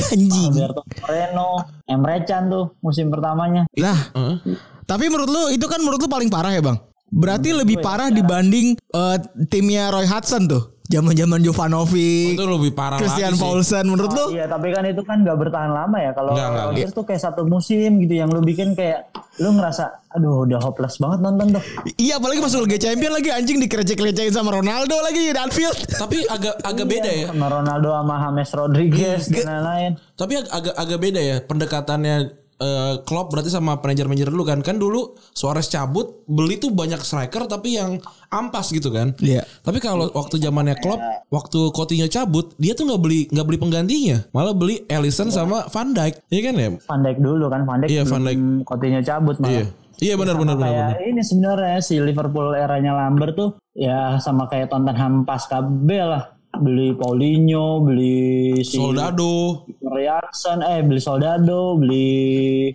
Anjing. 0.12 0.52
Alberto 0.52 0.80
Moreno, 1.00 1.48
Emre 1.84 2.20
Can 2.24 2.48
tuh 2.48 2.76
musim 2.80 3.08
pertamanya. 3.08 3.64
Lah, 3.76 3.96
Heeh. 4.12 4.36
Tapi 4.84 5.08
menurut 5.08 5.30
lu 5.30 5.42
itu 5.50 5.66
kan 5.66 5.78
menurut 5.80 6.00
lu 6.00 6.08
paling 6.08 6.28
parah 6.28 6.52
ya, 6.52 6.62
Bang? 6.62 6.78
Berarti 7.12 7.52
lebih 7.52 7.84
parah 7.84 8.08
dibanding 8.08 8.74
eh, 8.76 9.16
timnya 9.46 9.92
Roy 9.92 10.08
Hudson 10.08 10.48
tuh. 10.48 10.72
Zaman-zaman 10.82 11.40
Jovanovic, 11.40 12.36
Itu 12.36 12.44
lebih 12.44 12.76
parah 12.76 13.00
Christian 13.00 13.32
lagi. 13.32 13.40
Paulsen 13.40 13.88
menurut 13.88 14.12
lu? 14.12 14.36
Iya 14.36 14.44
tapi 14.44 14.76
kan 14.76 14.84
itu 14.84 15.00
kan 15.00 15.24
gak 15.24 15.40
bertahan 15.40 15.72
lama 15.72 15.96
ya 15.96 16.12
kalau 16.12 16.36
Rodgers 16.36 16.92
tuh 16.92 17.08
kayak 17.08 17.22
satu 17.22 17.48
musim 17.48 17.96
gitu 17.96 18.20
yang 18.20 18.28
lu 18.28 18.44
bikin 18.44 18.76
kayak 18.76 19.08
lu 19.40 19.56
ngerasa 19.56 19.88
aduh 20.12 20.44
udah 20.44 20.60
hopeless 20.60 21.00
banget 21.00 21.24
nonton 21.24 21.56
tuh. 21.56 21.62
Iya, 21.96 22.20
apalagi 22.20 22.44
masuk 22.44 22.68
Liga 22.68 22.76
Champion 22.76 23.16
lagi 23.16 23.32
anjing 23.32 23.56
dikerecek-kerecekin 23.64 24.36
sama 24.36 24.52
Ronaldo 24.52 24.92
lagi 25.00 25.32
di 25.32 25.38
Anfield. 25.38 25.72
Tapi 25.96 26.28
agak 26.28 26.60
agak 26.60 26.84
beda 26.84 27.08
ya. 27.08 27.26
sama 27.32 27.48
Ronaldo 27.48 27.88
sama 27.88 28.14
James 28.20 28.50
Rodriguez 28.52 29.22
dan 29.32 29.44
lain-lain. 29.48 29.90
Tapi 30.12 30.32
ag- 30.44 30.50
agak 30.52 30.74
agak 30.76 30.98
beda 31.00 31.20
ya 31.22 31.36
pendekatannya 31.40 32.16
eh, 32.62 32.94
Klopp 33.02 33.34
berarti 33.34 33.50
sama 33.50 33.82
manajer-manajer 33.82 34.30
dulu 34.30 34.46
kan. 34.46 34.62
Kan 34.62 34.78
dulu 34.78 35.18
Suarez 35.34 35.66
cabut, 35.66 36.22
beli 36.30 36.62
tuh 36.62 36.70
banyak 36.70 37.02
striker 37.02 37.50
tapi 37.50 37.74
yang 37.76 37.98
ampas 38.30 38.70
gitu 38.70 38.94
kan. 38.94 39.18
Iya. 39.18 39.42
Tapi 39.66 39.82
kalau 39.82 40.08
waktu 40.14 40.38
zamannya 40.38 40.78
Klopp, 40.78 41.02
waktu 41.28 41.74
Coutinho 41.74 42.06
cabut, 42.06 42.54
dia 42.56 42.78
tuh 42.78 42.86
nggak 42.86 43.02
beli 43.02 43.20
nggak 43.28 43.46
beli 43.46 43.58
penggantinya, 43.58 44.18
malah 44.30 44.54
beli 44.54 44.86
Alisson 44.86 45.34
sama 45.34 45.66
Van 45.68 45.90
Dijk. 45.90 46.22
Iya 46.30 46.40
kan 46.46 46.54
ya? 46.54 46.68
Van 46.86 47.00
Dijk 47.02 47.18
dulu 47.18 47.44
kan 47.50 47.60
Van 47.66 47.78
Dijk 47.82 47.90
Iya, 47.90 48.02
Van 48.06 48.22
Dijk. 48.22 48.38
Coutinho 48.64 49.00
cabut 49.02 49.36
malah. 49.42 49.52
Iya. 49.52 49.64
Iya 50.02 50.18
benar 50.18 50.34
benar 50.34 50.58
benar. 50.58 50.72
Kayak 50.74 50.88
benar. 50.98 51.10
ini 51.14 51.22
sebenarnya 51.22 51.78
si 51.78 51.94
Liverpool 52.02 52.58
eranya 52.58 52.90
Lambert 52.98 53.38
tuh 53.38 53.50
ya 53.70 54.18
sama 54.18 54.50
kayak 54.50 54.74
Tottenham 54.74 55.22
pasca 55.22 55.62
Bale 55.62 56.08
lah. 56.10 56.24
Beli 56.52 56.92
Paulinho, 56.92 57.80
beli 57.80 58.60
si 58.60 58.76
Soldado. 58.76 59.64
Reaction, 59.80 60.60
eh 60.60 60.84
beli 60.84 61.00
Soldado, 61.00 61.74
beli 61.74 62.10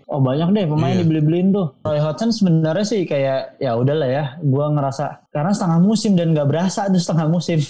oh 0.06 0.18
banyak 0.18 0.50
deh 0.50 0.66
pemain 0.66 0.92
Iya. 0.92 1.06
dibeli-beliin 1.06 1.54
tuh. 1.54 1.68
Roy 1.82 1.98
Hodgson 1.98 2.30
sebenarnya 2.30 2.84
sih 2.84 3.06
kayak 3.06 3.58
ya 3.58 3.74
udahlah 3.74 4.10
ya, 4.10 4.24
gua 4.42 4.70
ngerasa 4.70 5.30
karena 5.30 5.54
setengah 5.54 5.80
musim 5.80 6.14
dan 6.14 6.34
nggak 6.34 6.48
berasa 6.48 6.90
tuh 6.90 6.98
setengah 6.98 7.28
musim. 7.28 7.62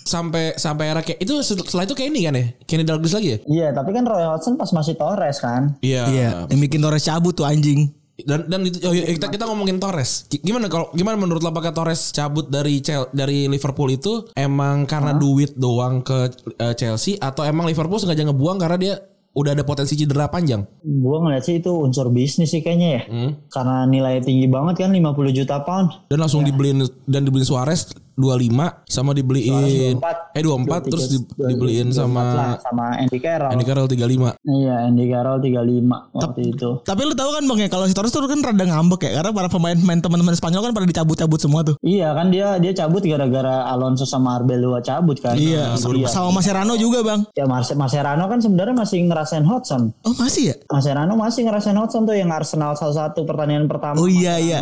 Sampai 0.00 0.56
sampai 0.56 0.90
era 0.90 1.04
kayak 1.04 1.22
itu 1.22 1.38
setelah 1.38 1.84
itu 1.84 1.94
kayak 1.94 2.10
ini 2.10 2.20
kan 2.24 2.34
ya? 2.34 2.44
Kenny 2.66 2.82
Dalglish 2.82 3.14
lagi 3.14 3.28
ya? 3.30 3.38
Iya, 3.46 3.68
tapi 3.70 3.92
kan 3.92 4.02
Roy 4.02 4.24
Hodgson 4.24 4.56
pas 4.56 4.66
masih 4.70 4.96
Torres 4.96 5.38
kan. 5.38 5.76
Iya. 5.84 6.02
Iya, 6.08 6.30
yang 6.50 6.58
bikin 6.58 6.80
Torres 6.80 7.04
cabut 7.04 7.30
tuh 7.30 7.46
anjing. 7.46 7.94
Dan 8.24 8.48
dan 8.48 8.60
itu, 8.66 8.78
oh, 8.84 8.94
iya, 8.94 9.10
kita 9.10 9.28
kita 9.28 9.44
ngomongin 9.48 9.78
Torres. 9.78 10.26
Gimana 10.30 10.66
kalau 10.66 10.90
gimana 10.92 11.16
menurut 11.16 11.42
lo 11.44 11.50
apakah 11.52 11.74
Torres 11.74 12.12
cabut 12.12 12.48
dari 12.48 12.80
Chel- 12.84 13.10
dari 13.12 13.46
Liverpool 13.46 13.90
itu 13.92 14.28
emang 14.36 14.84
karena 14.84 15.16
duit 15.16 15.54
doang 15.56 16.04
ke 16.04 16.32
eh, 16.58 16.74
Chelsea 16.76 17.16
atau 17.18 17.42
emang 17.46 17.68
Liverpool 17.68 17.98
sengaja 17.98 18.26
ngebuang 18.26 18.58
karena 18.58 18.78
dia 18.80 18.94
udah 19.30 19.54
ada 19.54 19.62
potensi 19.62 19.94
cedera 19.94 20.26
panjang? 20.26 20.66
Gua 20.82 21.22
ngeliat 21.22 21.46
sih 21.46 21.62
itu 21.62 21.70
unsur 21.70 22.10
bisnis 22.10 22.50
sih 22.50 22.66
kayaknya 22.66 22.88
ya. 22.98 23.02
Hmm. 23.06 23.30
Karena 23.46 23.86
nilai 23.86 24.18
tinggi 24.18 24.50
banget 24.50 24.82
kan 24.86 24.90
50 24.90 25.38
juta 25.38 25.62
pound. 25.62 26.10
Dan 26.10 26.18
langsung 26.18 26.42
dibeliin 26.42 26.82
dan 27.06 27.22
dibeliin 27.22 27.46
Suarez 27.46 27.94
25 28.20 28.84
sama 28.86 29.10
dibeliin 29.10 29.96
24. 29.96 30.36
eh 30.36 30.42
24 30.42 30.84
terus 30.86 31.04
di- 31.08 31.24
dibeliin 31.42 31.88
Lah, 31.88 31.96
sama 31.96 32.24
sama 32.60 32.84
Andy 32.96 33.18
Carroll. 33.18 33.50
Andy 33.50 33.64
Carroll 33.64 33.88
35. 33.88 34.30
Iya, 34.42 34.74
Andy 34.84 35.04
Carroll 35.06 35.38
35 35.40 36.12
waktu 36.12 36.40
itu. 36.46 36.70
Tapi 36.82 37.00
lu 37.02 37.14
tahu 37.14 37.30
kan 37.32 37.44
Bang 37.44 37.58
ya 37.58 37.66
kalau 37.66 37.84
si 37.84 37.94
Torres 37.94 38.10
tuh 38.10 38.24
kan 38.24 38.38
rada 38.38 38.62
ngambek 38.62 39.00
ya 39.02 39.16
karena 39.16 39.30
para 39.30 39.48
pemain-pemain 39.48 39.98
teman-teman 39.98 40.34
Spanyol 40.34 40.62
kan 40.62 40.72
pada 40.72 40.86
dicabut-cabut 40.86 41.38
semua 41.38 41.60
tuh. 41.62 41.74
Iya 41.80 42.12
kan 42.12 42.28
dia 42.28 42.56
dia 42.56 42.72
cabut 42.72 43.00
gara-gara 43.00 43.66
Alonso 43.66 44.04
sama 44.04 44.36
Arbeloa 44.36 44.78
cabut 44.80 45.16
kan. 45.18 45.34
Iya, 45.34 45.74
Iya. 45.74 46.06
sama 46.06 46.30
Mascherano 46.32 46.74
juga, 46.74 47.00
Bang. 47.00 47.24
Ya 47.32 47.44
Mas 47.44 47.72
Mascherano 47.72 48.26
kan 48.26 48.38
sebenarnya 48.38 48.76
masih 48.76 49.02
ngerasain 49.02 49.42
Hodgson. 49.42 49.90
Oh, 50.02 50.14
masih 50.14 50.52
ya? 50.52 50.56
Mascherano 50.68 51.14
masih 51.14 51.42
ngerasain 51.42 51.74
Hodgson 51.74 52.04
tuh 52.04 52.14
yang 52.14 52.28
Arsenal 52.30 52.74
salah 52.74 53.06
satu 53.06 53.24
pertandingan 53.24 53.66
pertama. 53.66 53.96
Oh 53.96 54.06
iya 54.06 54.36
iya. 54.36 54.60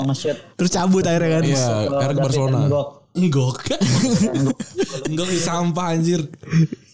Terus 0.55 0.71
cabut 0.71 1.03
akhirnya 1.03 1.38
kan. 1.38 1.42
Iya, 1.42 1.66
David 1.99 2.16
Barcelona. 2.18 2.59
Ngok. 2.68 2.87
Enggok. 3.18 3.57
Enggok 5.04 5.28
di 5.35 5.38
sampah 5.38 5.92
anjir. 5.92 6.22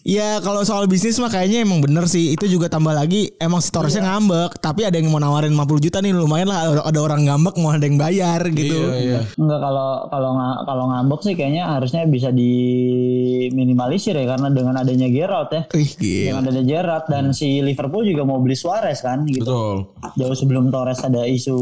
Iya 0.05 0.37
kalau 0.37 0.61
soal 0.61 0.85
bisnis 0.85 1.17
mah 1.17 1.33
kayaknya 1.33 1.65
emang 1.65 1.81
bener 1.81 2.05
sih 2.05 2.29
Itu 2.29 2.45
juga 2.45 2.69
tambah 2.69 2.93
lagi 2.93 3.33
Emang 3.41 3.57
si 3.57 3.73
Torresnya 3.73 4.05
ngambek 4.05 4.61
Tapi 4.61 4.85
ada 4.85 4.93
yang 4.93 5.09
mau 5.09 5.17
nawarin 5.17 5.49
50 5.49 5.81
juta 5.81 5.97
nih 5.97 6.13
Lumayan 6.13 6.45
lah 6.45 6.77
ada- 6.85 7.01
orang 7.01 7.25
ngambek 7.25 7.57
mau 7.57 7.73
ada 7.73 7.81
yang 7.81 7.97
bayar 7.97 8.37
gitu 8.53 8.85
Iya, 8.85 9.01
iya. 9.01 9.19
Enggak 9.33 9.57
kalau 9.57 10.05
kalau 10.05 10.29
kalau 10.61 10.83
ngambek 10.93 11.25
sih 11.25 11.33
kayaknya 11.33 11.65
harusnya 11.67 12.05
bisa 12.05 12.29
diminimalisir 12.29 14.13
ya 14.13 14.25
karena 14.27 14.49
dengan 14.49 14.77
adanya 14.77 15.09
Gerrard 15.09 15.49
ya. 15.49 15.61
Ih 15.73 15.89
gila 15.91 16.21
Dengan 16.21 16.41
adanya 16.43 16.63
Gerrard 16.63 17.05
dan 17.07 17.33
si 17.33 17.61
Liverpool 17.61 18.05
juga 18.05 18.21
mau 18.23 18.37
beli 18.37 18.53
Suarez 18.53 19.01
kan 19.01 19.25
gitu. 19.25 19.41
Betul. 19.41 19.75
Jauh 20.15 20.37
sebelum 20.37 20.69
Torres 20.69 21.01
ada 21.01 21.25
isu 21.25 21.57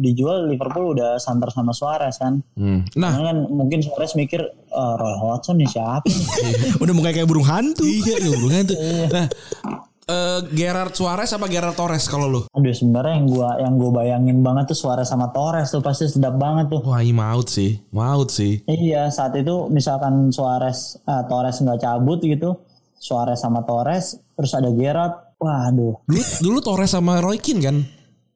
dijual 0.00 0.48
Liverpool 0.48 0.96
udah 0.96 1.16
santer 1.18 1.52
sama 1.52 1.76
Suarez 1.76 2.16
kan. 2.16 2.40
Hmm. 2.56 2.88
Nah, 2.96 3.12
Karena 3.12 3.28
kan 3.28 3.38
mungkin 3.46 3.84
Suarez 3.94 4.18
mikir 4.18 4.42
"Eh, 4.74 4.94
Roy 4.98 5.14
Hodgson 5.22 5.54
nih 5.54 5.70
siapa 5.70 6.02
nih? 6.02 6.26
Udah 6.82 6.94
muka 6.98 7.14
kayak 7.14 7.30
burung 7.30 7.46
hantu 7.46 7.86
iya 7.86 8.18
hubungan 8.26 8.66
tuh. 8.66 8.76
Nah, 9.14 9.30
eh 10.04 10.40
Gerard 10.52 10.92
Suarez 10.92 11.30
apa 11.30 11.46
Gerard 11.46 11.78
Torres 11.78 12.10
kalau 12.10 12.26
lu? 12.26 12.40
Aduh 12.50 12.74
sebenarnya 12.74 13.22
yang 13.22 13.26
gua 13.30 13.48
yang 13.56 13.74
gua 13.78 13.90
bayangin 13.94 14.42
banget 14.42 14.74
tuh 14.74 14.78
Suarez 14.82 15.06
sama 15.06 15.30
Torres 15.30 15.70
tuh 15.70 15.78
pasti 15.78 16.10
sedap 16.10 16.34
banget 16.36 16.74
tuh. 16.74 16.82
Wah, 16.82 16.98
ini 17.00 17.14
maut 17.14 17.46
sih. 17.46 17.78
Maut 17.94 18.34
sih. 18.34 18.66
Iya 18.66 19.08
saat 19.08 19.38
itu 19.38 19.70
misalkan 19.70 20.34
Suarez 20.34 20.98
eh, 20.98 21.22
Torres 21.30 21.62
nggak 21.62 21.78
cabut 21.80 22.18
gitu, 22.18 22.58
Suarez 22.98 23.38
sama 23.38 23.62
Torres 23.62 24.18
terus 24.34 24.50
ada 24.52 24.74
Gerrard, 24.74 25.38
waduh. 25.38 26.02
Dulu, 26.10 26.22
dulu 26.42 26.58
Torres 26.58 26.90
sama 26.90 27.22
Roy 27.22 27.38
Keane 27.38 27.62
kan 27.62 27.76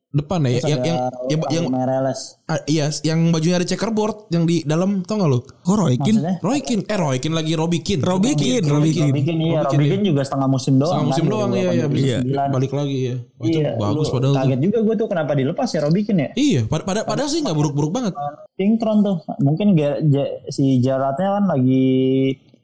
depan 0.08 0.40
ya 0.42 0.64
yang 0.64 0.80
yang 0.80 0.98
yang, 1.28 1.40
yang 1.52 1.64
Mereles. 1.68 2.40
ah, 2.44 2.56
iya 2.64 2.88
yang 3.04 3.28
bajunya 3.28 3.60
ada 3.60 3.68
checkerboard 3.68 4.32
yang 4.32 4.48
di 4.48 4.64
dalam 4.64 5.04
tau 5.04 5.20
gak 5.20 5.28
lu? 5.28 5.44
Oh 5.68 5.76
Roy 5.76 5.94
Keane 5.94 6.16
Maksudnya? 6.16 6.34
Roy 6.40 6.58
Keane 6.60 6.82
eh 6.82 6.96
Roy 6.96 7.16
Keane 7.20 7.36
lagi 7.36 7.52
Keane 7.52 7.60
Robbie 7.60 8.32
Keane 8.32 8.64
Robikin 8.64 8.64
iya, 9.36 9.60
Robikin, 9.60 9.78
Robikin 9.84 10.00
juga 10.02 10.22
setengah 10.24 10.48
musim 10.48 10.74
doang. 10.76 10.92
Setengah 10.96 11.08
musim 11.12 11.24
kan, 11.24 11.30
doang 11.30 11.50
iya 11.52 11.70
iya 11.70 11.84
2008, 11.84 12.24
2009. 12.24 12.56
balik 12.56 12.72
lagi 12.72 12.98
ya. 12.98 13.16
Wah, 13.36 13.44
itu 13.44 13.58
Iya, 13.58 13.70
bagus 13.76 14.06
padahal. 14.08 14.32
tuh. 14.32 14.40
Kaget 14.40 14.60
juga 14.62 14.78
gue 14.80 14.94
tuh 14.96 15.08
kenapa 15.08 15.32
dilepas 15.36 15.68
ya 15.68 15.80
Robikin 15.82 16.16
ya. 16.16 16.28
Iya, 16.32 16.60
pad- 16.64 16.84
pada 16.84 17.00
padahal 17.04 17.28
sih 17.28 17.40
nggak 17.40 17.54
buruk-buruk 17.54 17.92
banget. 17.92 18.12
Pinkron 18.54 18.98
tuh. 19.02 19.16
Mungkin 19.38 19.76
si 20.48 20.80
Gerrardnya 20.80 21.28
kan 21.34 21.44
lagi 21.46 21.84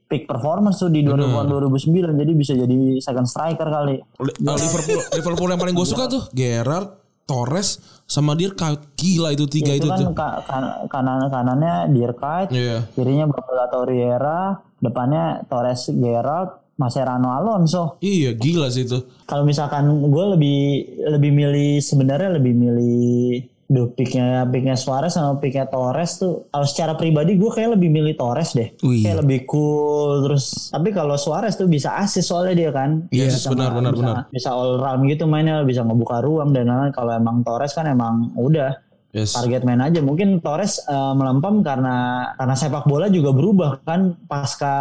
peak 0.04 0.24
performance 0.24 0.78
tuh 0.78 0.88
di 0.88 1.00
2000 1.00 1.44
2009 1.44 1.92
jadi 2.14 2.32
bisa 2.32 2.52
jadi 2.54 2.76
second 2.98 3.26
striker 3.26 3.68
kali. 3.68 4.00
Li- 4.18 4.36
Liverpool 4.40 5.00
Liverpool 5.12 5.48
yang 5.50 5.60
paling 5.60 5.74
gue 5.74 5.84
suka 5.86 6.04
tuh 6.06 6.24
Gerrard, 6.30 7.03
Torres 7.24 7.80
sama 8.04 8.36
Dirk 8.36 8.60
gila 8.94 9.32
itu 9.32 9.48
tiga 9.48 9.72
itu, 9.72 9.84
itu, 9.84 9.88
kan 9.88 9.98
tuh. 9.98 10.08
ka- 10.12 10.40
kan- 10.44 10.74
kanan 10.92 11.28
kanannya 11.32 11.74
Dirkait, 11.88 12.48
Iya. 12.52 12.84
kirinya 12.92 13.24
Babala 13.26 13.66
Torreira, 13.72 14.40
depannya 14.78 15.40
Torres 15.48 15.88
Gerrard, 15.88 16.60
Mascherano 16.74 17.32
Alonso. 17.32 17.96
Iya, 18.02 18.34
gila 18.34 18.68
sih 18.68 18.84
itu. 18.84 18.98
Kalau 19.24 19.46
misalkan 19.46 19.88
gue 20.04 20.24
lebih 20.36 20.58
lebih 21.06 21.30
milih 21.30 21.78
sebenarnya 21.78 22.34
lebih 22.34 22.52
milih 22.52 23.46
Duh, 23.74 23.90
picknya 23.90 24.46
picknya 24.46 24.78
Suarez 24.78 25.10
sama 25.10 25.34
picknya 25.36 25.66
Torres 25.66 26.14
tuh, 26.14 26.46
kalau 26.46 26.62
secara 26.62 26.94
pribadi 26.94 27.34
gue 27.34 27.50
kayak 27.50 27.74
lebih 27.74 27.90
milih 27.90 28.14
Torres 28.14 28.54
deh, 28.54 28.70
Wih. 28.80 29.02
kayak 29.02 29.26
lebih 29.26 29.38
cool 29.44 30.22
terus. 30.22 30.70
Tapi 30.70 30.94
kalau 30.94 31.18
Suarez 31.18 31.58
tuh 31.58 31.66
bisa 31.66 31.98
asis 31.98 32.22
soalnya 32.22 32.54
dia 32.54 32.70
kan, 32.70 33.10
Yes, 33.10 33.42
Bisa 33.42 33.50
benar, 33.50 33.74
benar, 33.74 33.90
bisa, 33.90 34.02
benar. 34.04 34.16
bisa 34.30 34.48
all 34.48 34.78
round 34.78 35.10
gitu 35.10 35.26
mainnya, 35.26 35.60
bisa 35.60 35.82
ngebuka 35.82 36.22
ruang 36.22 36.54
dan 36.54 36.70
lain-lain. 36.70 36.94
Kalau 36.94 37.10
emang 37.10 37.42
Torres 37.42 37.74
kan 37.74 37.84
emang 37.84 38.30
udah 38.34 38.78
Yes. 39.10 39.30
target 39.32 39.62
man 39.62 39.78
aja. 39.80 39.98
Mungkin 39.98 40.38
Torres 40.38 40.78
eh, 40.80 41.12
melempem 41.12 41.58
karena 41.60 41.96
karena 42.32 42.54
sepak 42.54 42.82
bola 42.84 43.06
juga 43.06 43.30
berubah 43.30 43.78
kan 43.80 44.14
pasca 44.24 44.74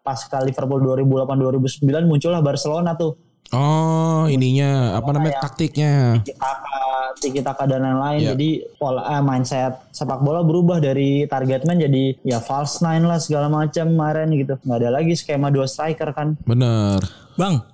pasca 0.00 0.40
Liverpool 0.40 0.80
2008 0.82 1.36
2009 1.36 1.88
muncullah 2.04 2.40
Barcelona 2.40 2.92
tuh. 2.94 3.16
Oh, 3.50 4.24
ininya 4.26 4.94
apa 4.94 5.10
namanya 5.10 5.42
taktiknya? 5.42 6.16
tiki 6.16 6.38
taka, 6.38 6.80
tiki 7.18 7.40
taka 7.42 7.66
dan 7.66 7.82
lain-lain. 7.82 8.20
Iya. 8.22 8.28
Jadi 8.36 8.48
pola 8.78 9.02
eh, 9.10 9.22
mindset 9.24 9.74
sepak 9.90 10.22
bola 10.22 10.46
berubah 10.46 10.78
dari 10.78 11.26
target 11.26 11.66
man 11.66 11.82
jadi 11.82 12.14
ya 12.22 12.38
false 12.38 12.84
nine 12.84 13.08
lah 13.08 13.18
segala 13.18 13.50
macam 13.50 13.90
kemarin 13.90 14.30
gitu. 14.36 14.54
Nggak 14.62 14.78
ada 14.84 14.90
lagi 15.00 15.12
skema 15.18 15.50
dua 15.50 15.66
striker 15.66 16.14
kan. 16.14 16.38
Bener. 16.46 17.00
Bang, 17.34 17.64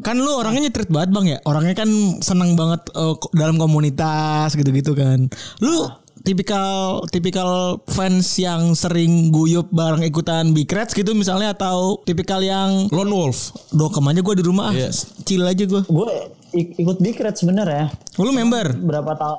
kan 0.00 0.16
lu 0.16 0.32
orangnya 0.34 0.66
nyetrit 0.66 0.90
banget 0.90 1.10
bang 1.12 1.26
ya. 1.36 1.38
Orangnya 1.44 1.74
kan 1.76 1.90
seneng 2.24 2.56
banget 2.58 2.82
ko- 2.90 3.32
dalam 3.36 3.60
komunitas 3.60 4.56
gitu-gitu 4.56 4.96
kan. 4.96 5.28
Lu 5.60 5.86
tipikal 6.20 7.00
tipikal 7.06 7.50
fans 7.86 8.36
yang 8.36 8.72
sering 8.72 9.28
guyup 9.28 9.68
bareng 9.68 10.02
ikutan 10.02 10.50
big 10.50 10.68
reds 10.68 10.92
gitu 10.92 11.12
misalnya 11.12 11.50
atau 11.50 12.00
tipikal 12.02 12.38
yang 12.38 12.86
Lone 12.88 13.08
Wolf. 13.08 13.52
dokem 13.70 14.04
aja 14.04 14.20
gue 14.20 14.34
di 14.34 14.44
rumah 14.44 14.68
ah, 14.68 14.74
Yes. 14.76 15.10
chill 15.22 15.42
aja 15.42 15.62
gue. 15.62 15.82
Gue 15.82 16.10
ik- 16.52 16.76
ikut 16.76 16.96
Big 16.98 17.16
Red 17.16 17.34
sebenarnya. 17.34 17.88
Lu 18.16 18.30
member? 18.30 18.74
Berapa 18.74 19.12
tahun 19.14 19.38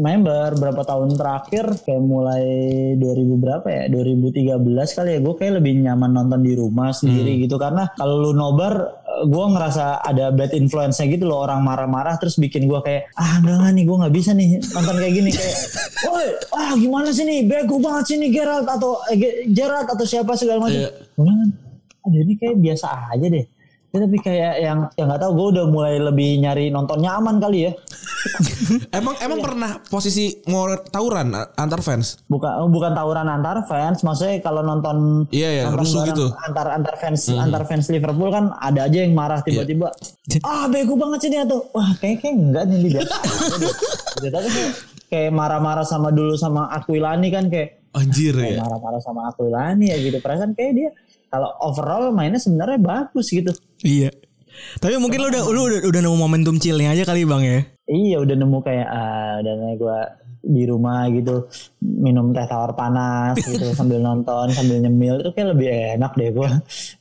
member 0.00 0.56
berapa 0.56 0.82
tahun 0.82 1.12
terakhir? 1.14 1.64
Kayak 1.84 2.02
mulai 2.02 2.44
2000 2.96 3.36
berapa 3.36 3.66
ya? 3.68 3.84
2013 3.92 4.56
kali 4.96 5.10
ya. 5.14 5.20
Gue 5.20 5.34
kayak 5.36 5.60
lebih 5.60 5.72
nyaman 5.78 6.10
nonton 6.10 6.40
di 6.40 6.56
rumah 6.56 6.90
sendiri 6.90 7.36
gitu. 7.44 7.60
Karena 7.60 7.92
kalau 7.94 8.18
lu 8.18 8.32
nobar 8.32 8.96
gue 9.20 9.44
ngerasa 9.52 10.00
ada 10.00 10.32
bad 10.32 10.56
influence-nya 10.56 11.06
gitu 11.06 11.28
loh. 11.28 11.44
Orang 11.44 11.60
marah-marah 11.62 12.16
terus 12.16 12.40
bikin 12.40 12.64
gue 12.64 12.80
kayak 12.80 13.12
ah 13.14 13.38
enggak 13.38 13.70
nih 13.70 13.84
gue 13.84 13.96
nggak 14.00 14.14
bisa 14.16 14.30
nih 14.32 14.48
nonton 14.66 14.96
kayak 14.96 15.14
gini. 15.14 15.30
Kayak 15.30 15.56
woi 16.08 16.26
ah 16.50 16.72
gimana 16.74 17.08
sih 17.12 17.24
nih? 17.24 17.38
Bego 17.44 17.76
banget 17.78 18.04
sih 18.08 18.16
nih 18.16 18.30
Gerald 18.32 18.64
atau 18.64 19.04
eh, 19.06 19.16
Ge- 19.20 19.38
Gerard 19.52 19.86
atau 19.86 20.02
siapa 20.02 20.32
segala 20.34 20.64
macam. 20.64 20.80
Cuman, 21.14 21.52
aduh 22.00 22.20
ini 22.24 22.34
kayak 22.34 22.56
biasa 22.56 23.12
aja 23.12 23.28
deh 23.28 23.44
Ya, 23.90 23.98
tapi 24.00 24.18
kayak 24.18 24.54
yang 24.56 24.78
yang 24.94 25.06
nggak 25.06 25.18
tahu 25.18 25.32
gue 25.34 25.46
udah 25.52 25.64
mulai 25.66 25.98
lebih 25.98 26.38
nyari 26.38 26.70
nonton 26.70 27.02
nyaman 27.02 27.36
kali 27.36 27.66
ya 27.66 27.72
Emang 28.94 29.18
emang 29.18 29.40
pernah 29.40 29.82
posisi 29.82 30.30
mau 30.46 30.62
tawuran 30.84 31.32
a- 31.32 31.50
antar 31.56 31.80
fans? 31.80 32.22
bukan 32.24 32.70
bukan 32.70 32.92
tawuran 32.92 33.26
antar 33.26 33.64
fans 33.64 34.00
maksudnya 34.00 34.38
kalau 34.38 34.62
nonton 34.62 35.26
Iya, 35.28 35.48
iya, 35.50 35.62
nonton 35.66 35.82
rusuh 35.82 36.06
gitu. 36.06 36.30
antar 36.40 36.70
antar 36.70 36.94
fans 36.96 37.26
antar 37.28 37.62
fans 37.64 37.88
Liverpool 37.88 38.30
kan 38.30 38.54
ada 38.54 38.86
aja 38.86 38.98
yang 39.00 39.10
marah 39.10 39.42
tiba-tiba 39.42 39.90
ah 40.46 40.70
bego 40.70 40.94
banget 40.94 41.18
sih 41.20 41.30
dia 41.30 41.42
tuh 41.42 41.66
wah 41.70 41.90
kayak 41.96 42.22
kayak 42.22 42.34
enggak 42.36 42.62
nih 42.64 42.78
dia. 42.86 43.02
Gitu, 44.14 44.28
tapi 44.28 44.48
kayak 45.08 45.30
marah-marah 45.32 45.82
sama 45.82 46.08
dulu 46.10 46.38
sama 46.38 46.70
Aquilani 46.70 47.28
kan 47.28 47.50
kayak 47.50 47.79
Anjir 47.90 48.34
ya. 48.38 48.62
marah-marah 48.62 49.02
sama 49.02 49.30
Aquilani 49.30 49.90
ya 49.90 49.96
gitu 49.98 50.22
perasaan 50.22 50.54
kayak 50.54 50.72
dia 50.78 50.90
kalau 51.30 51.50
overall 51.62 52.10
mainnya 52.14 52.38
sebenarnya 52.38 52.78
bagus 52.78 53.30
gitu 53.30 53.50
Iya. 53.80 54.10
Tapi 54.76 55.00
mungkin 55.00 55.24
lu 55.24 55.28
udah 55.32 55.42
lu 55.48 55.60
udah, 55.72 55.80
udah 55.88 56.00
nemu 56.04 56.16
momentum 56.20 56.56
chillnya 56.60 56.92
aja 56.92 57.08
kali 57.08 57.24
bang 57.24 57.42
ya. 57.42 57.60
Iya 57.88 58.16
udah 58.20 58.36
nemu 58.36 58.58
kayak 58.60 58.88
ah 58.88 59.32
udah 59.40 59.54
nih 59.56 59.74
gue 59.80 59.98
di 60.40 60.62
rumah 60.64 61.04
gitu 61.12 61.48
minum 61.84 62.32
teh 62.32 62.44
tawar 62.48 62.72
panas 62.72 63.36
gitu 63.40 63.72
sambil 63.78 64.00
nonton 64.00 64.48
sambil 64.52 64.80
nyemil 64.80 65.20
itu 65.20 65.30
kayak 65.32 65.56
lebih 65.56 65.68
enak 65.96 66.12
deh 66.12 66.30
gue. 66.32 66.50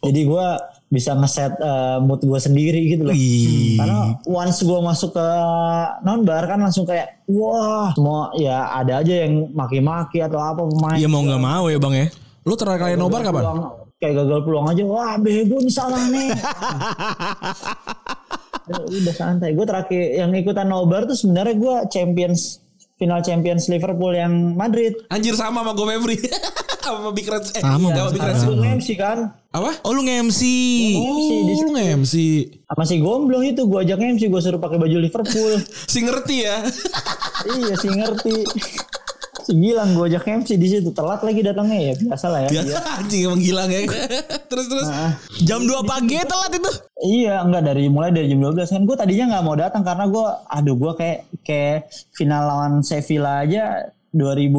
Jadi 0.07 0.19
gue 0.23 0.47
bisa 0.89 1.13
ngeset 1.13 1.53
eh, 1.55 1.97
mood 2.01 2.21
gue 2.21 2.39
sendiri 2.41 2.81
gitu 2.89 3.05
loh. 3.05 3.13
Wih. 3.13 3.77
Karena 3.77 3.99
once 4.25 4.65
gue 4.65 4.79
masuk 4.81 5.13
ke 5.13 5.27
nonbar 6.01 6.49
kan 6.49 6.59
langsung 6.59 6.83
kayak 6.83 7.21
wah 7.29 7.93
semua 7.93 8.33
ya 8.35 8.73
ada 8.73 9.05
aja 9.05 9.25
yang 9.29 9.53
maki-maki 9.53 10.19
atau 10.19 10.41
apa 10.41 10.65
pemain. 10.65 10.97
Iya 10.97 11.07
mau 11.07 11.21
nggak 11.21 11.41
mau 11.41 11.69
ya 11.69 11.77
bang 11.77 11.93
ya. 11.93 12.07
Lu 12.43 12.53
terakhir 12.57 12.81
kali 12.89 12.93
nobar 12.97 13.21
kapan? 13.21 13.43
Peluang- 13.45 13.87
kayak 13.99 14.15
gagal 14.15 14.39
peluang 14.47 14.67
aja 14.71 14.83
wah 14.87 15.19
bego 15.19 15.59
nih 15.59 15.75
salah 15.75 15.99
nih 16.07 16.31
Ya 18.69 18.77
udah 18.85 19.15
santai 19.17 19.57
gue 19.57 19.65
terakhir 19.65 20.01
yang 20.13 20.31
ikutan 20.31 20.69
nobar 20.69 21.03
tuh 21.03 21.17
sebenarnya 21.17 21.57
gue 21.57 21.75
champions 21.91 22.61
final 22.99 23.23
champions 23.23 23.65
Liverpool 23.65 24.11
yang 24.11 24.29
Madrid 24.53 24.93
Anjir 25.07 25.33
sama 25.33 25.63
sama 25.63 25.71
gue 25.71 25.87
Febri. 25.87 26.17
sama 26.85 27.09
Big 27.09 27.25
Reds. 27.25 27.53
Eh, 27.53 27.61
Sama, 27.61 27.89
sama 27.89 28.09
Big 28.11 28.19
Reds. 28.19 28.41
gue 28.43 28.55
nge-MC 28.55 28.87
kan 28.93 29.17
Apa? 29.49 29.71
Oh 29.81 29.93
lu 29.93 30.03
nge-MC. 30.03 30.41
Oh, 30.97 31.17
lu 31.63 31.73
nge-MC. 31.73 32.13
sama 32.65 32.83
si 32.83 32.95
Gomblong 32.97 33.45
itu 33.47 33.61
gue 33.63 33.79
ajak 33.79 33.97
nge-MC 33.97 34.27
gue 34.27 34.41
suruh 34.41 34.57
pakai 34.57 34.77
baju 34.77 34.97
Liverpool 34.99 35.53
Si 35.91 35.99
ngerti 36.01 36.35
ya. 36.43 36.59
iya 37.47 37.73
sih 37.73 37.89
ngerti 37.89 38.35
si 38.45 38.59
Gilang 39.51 39.91
gue 39.91 40.05
ajak 40.07 40.23
nge-MC 40.23 40.49
di 40.55 40.67
situ 40.67 40.89
telat 40.89 41.19
lagi 41.19 41.41
datangnya 41.41 41.79
ya 41.81 41.93
biasa 41.97 42.25
lah 42.27 42.39
ya, 42.45 42.49
Dia- 42.53 42.85
anjing 42.99 43.21
emang 43.25 43.39
gila 43.39 43.63
ya. 43.65 43.79
terus 44.49 44.65
terus. 44.65 44.87
Ah. 44.87 45.17
Jam 45.39 45.63
2 45.63 45.73
pagi 45.83 46.15
telat 46.19 46.51
itu. 46.53 46.71
Iya 47.01 47.41
enggak 47.41 47.63
dari 47.65 47.85
mulai 47.87 48.09
dari 48.09 48.27
jam 48.27 48.39
12 48.39 48.55
kan 48.69 48.81
gue 48.83 48.95
tadinya 48.95 49.25
nggak 49.31 49.43
mau 49.43 49.55
datang 49.55 49.81
karena 49.81 50.05
gue 50.05 50.25
aduh 50.47 50.75
gue 50.75 50.91
kayak 50.95 51.17
kayak 51.41 51.79
final 52.11 52.41
lawan 52.43 52.73
Sevilla 52.79 53.41
aja 53.41 53.89
2000 54.11 54.51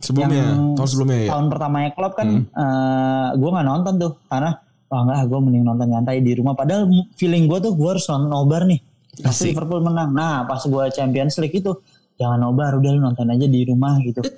Sebelumnya, 0.00 0.44
tahun 0.74 0.86
sebelumnya 0.86 1.18
ya? 1.18 1.28
tahun 1.32 1.46
pertamanya 1.48 1.90
klub 1.92 2.12
kan 2.12 2.28
eh, 2.44 3.28
gue 3.34 3.50
nggak 3.50 3.66
nonton 3.66 3.94
tuh 3.96 4.12
karena 4.26 4.50
wah 4.86 5.00
enggak 5.02 5.18
gue 5.26 5.38
mending 5.42 5.64
nonton 5.64 5.86
nyantai 5.88 6.18
di 6.20 6.32
rumah 6.32 6.52
padahal 6.52 6.84
feeling 7.14 7.44
gue 7.44 7.58
tuh 7.58 7.72
gue 7.72 7.88
harus 7.90 8.04
nonton 8.06 8.28
nobar 8.28 8.62
nih 8.64 8.80
pasti. 9.18 9.50
Liverpool 9.50 9.80
menang 9.80 10.12
nah 10.12 10.44
pas 10.44 10.60
gue 10.60 10.84
Champions 10.90 11.36
League 11.36 11.56
itu 11.56 11.72
jangan 12.16 12.38
nobar 12.40 12.72
udah 12.74 12.90
lu 12.90 13.00
nonton 13.02 13.28
aja 13.28 13.46
di 13.46 13.60
rumah 13.62 13.96
gitu 14.00 14.20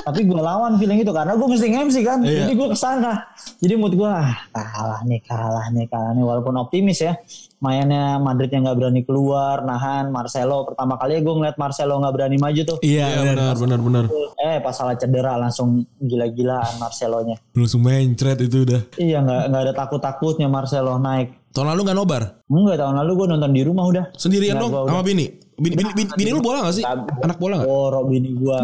tapi 0.00 0.24
gue 0.24 0.40
lawan 0.40 0.80
feeling 0.80 0.96
itu 0.98 1.12
karena 1.12 1.36
gue 1.36 1.44
mesti 1.46 1.68
MC 1.68 1.96
kan 2.00 2.18
Iya. 2.20 2.48
jadi 2.48 2.52
gue 2.54 2.68
ke 2.68 2.78
sana 2.78 3.28
jadi 3.58 3.76
mood 3.76 3.92
gue 3.92 4.08
ah, 4.08 4.32
kalah 4.48 5.04
nih 5.04 5.20
kalah 5.20 5.68
nih 5.68 5.84
kalah 5.84 6.12
nih 6.12 6.24
walaupun 6.24 6.56
optimis 6.56 6.96
ya 6.98 7.12
mainnya 7.58 8.16
Madrid 8.16 8.48
yang 8.48 8.64
nggak 8.64 8.78
berani 8.78 9.02
keluar 9.02 9.60
nahan 9.60 10.08
Marcelo 10.08 10.64
pertama 10.64 10.96
kali 10.96 11.20
gue 11.20 11.28
ngeliat 11.30 11.56
Marcelo 11.56 12.00
nggak 12.00 12.14
berani 12.14 12.36
maju 12.36 12.60
tuh 12.66 12.78
Iya 12.80 13.04
Iya 13.04 13.18
benar. 13.26 13.52
benar 13.54 13.78
benar 13.78 13.80
benar. 13.82 14.04
eh 14.40 14.56
pas 14.58 14.72
salah 14.72 14.96
cedera 14.96 15.36
langsung 15.36 15.68
gila-gilaan 15.98 16.72
Marcelonya 16.78 17.36
Langsung 17.52 17.82
mencret 17.82 18.38
itu 18.40 18.64
udah. 18.64 18.80
iya 18.96 19.20
nggak 19.20 19.42
nggak 19.46 19.62
ada 19.62 19.72
takut-takutnya 19.74 20.48
Marcelo 20.48 20.96
naik 20.96 21.36
Tahun 21.48 21.64
lalu 21.66 21.80
nggak 21.82 21.98
nobar? 21.98 22.22
enggak 22.46 22.76
tahun 22.76 22.96
lalu 22.96 23.12
gue 23.14 23.26
nonton 23.28 23.50
di 23.50 23.60
rumah 23.60 23.84
udah 23.84 24.04
Sendirian 24.14 24.56
dong 24.56 24.72
sama 24.72 25.04
Bini. 25.04 25.47
Bini, 25.58 25.74
bini, 25.74 25.90
bini, 25.90 26.10
bini 26.14 26.30
lu 26.30 26.38
bola 26.38 26.70
gak 26.70 26.78
sih? 26.78 26.84
Anak 26.86 27.42
bola 27.42 27.58
gak? 27.58 27.66
Borok 27.66 28.04
bini 28.06 28.30
gua 28.38 28.62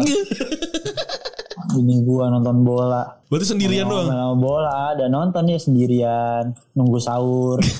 bini 1.75 1.95
gua 2.07 2.31
nonton 2.31 2.63
bola 2.63 3.03
Berarti 3.27 3.51
sendirian 3.51 3.83
doang. 3.83 4.07
Nonton 4.07 4.39
bola 4.39 4.95
dan 4.95 5.11
nonton 5.11 5.43
ya 5.51 5.59
sendirian 5.59 6.55
nunggu 6.71 6.99
sahur 7.03 7.59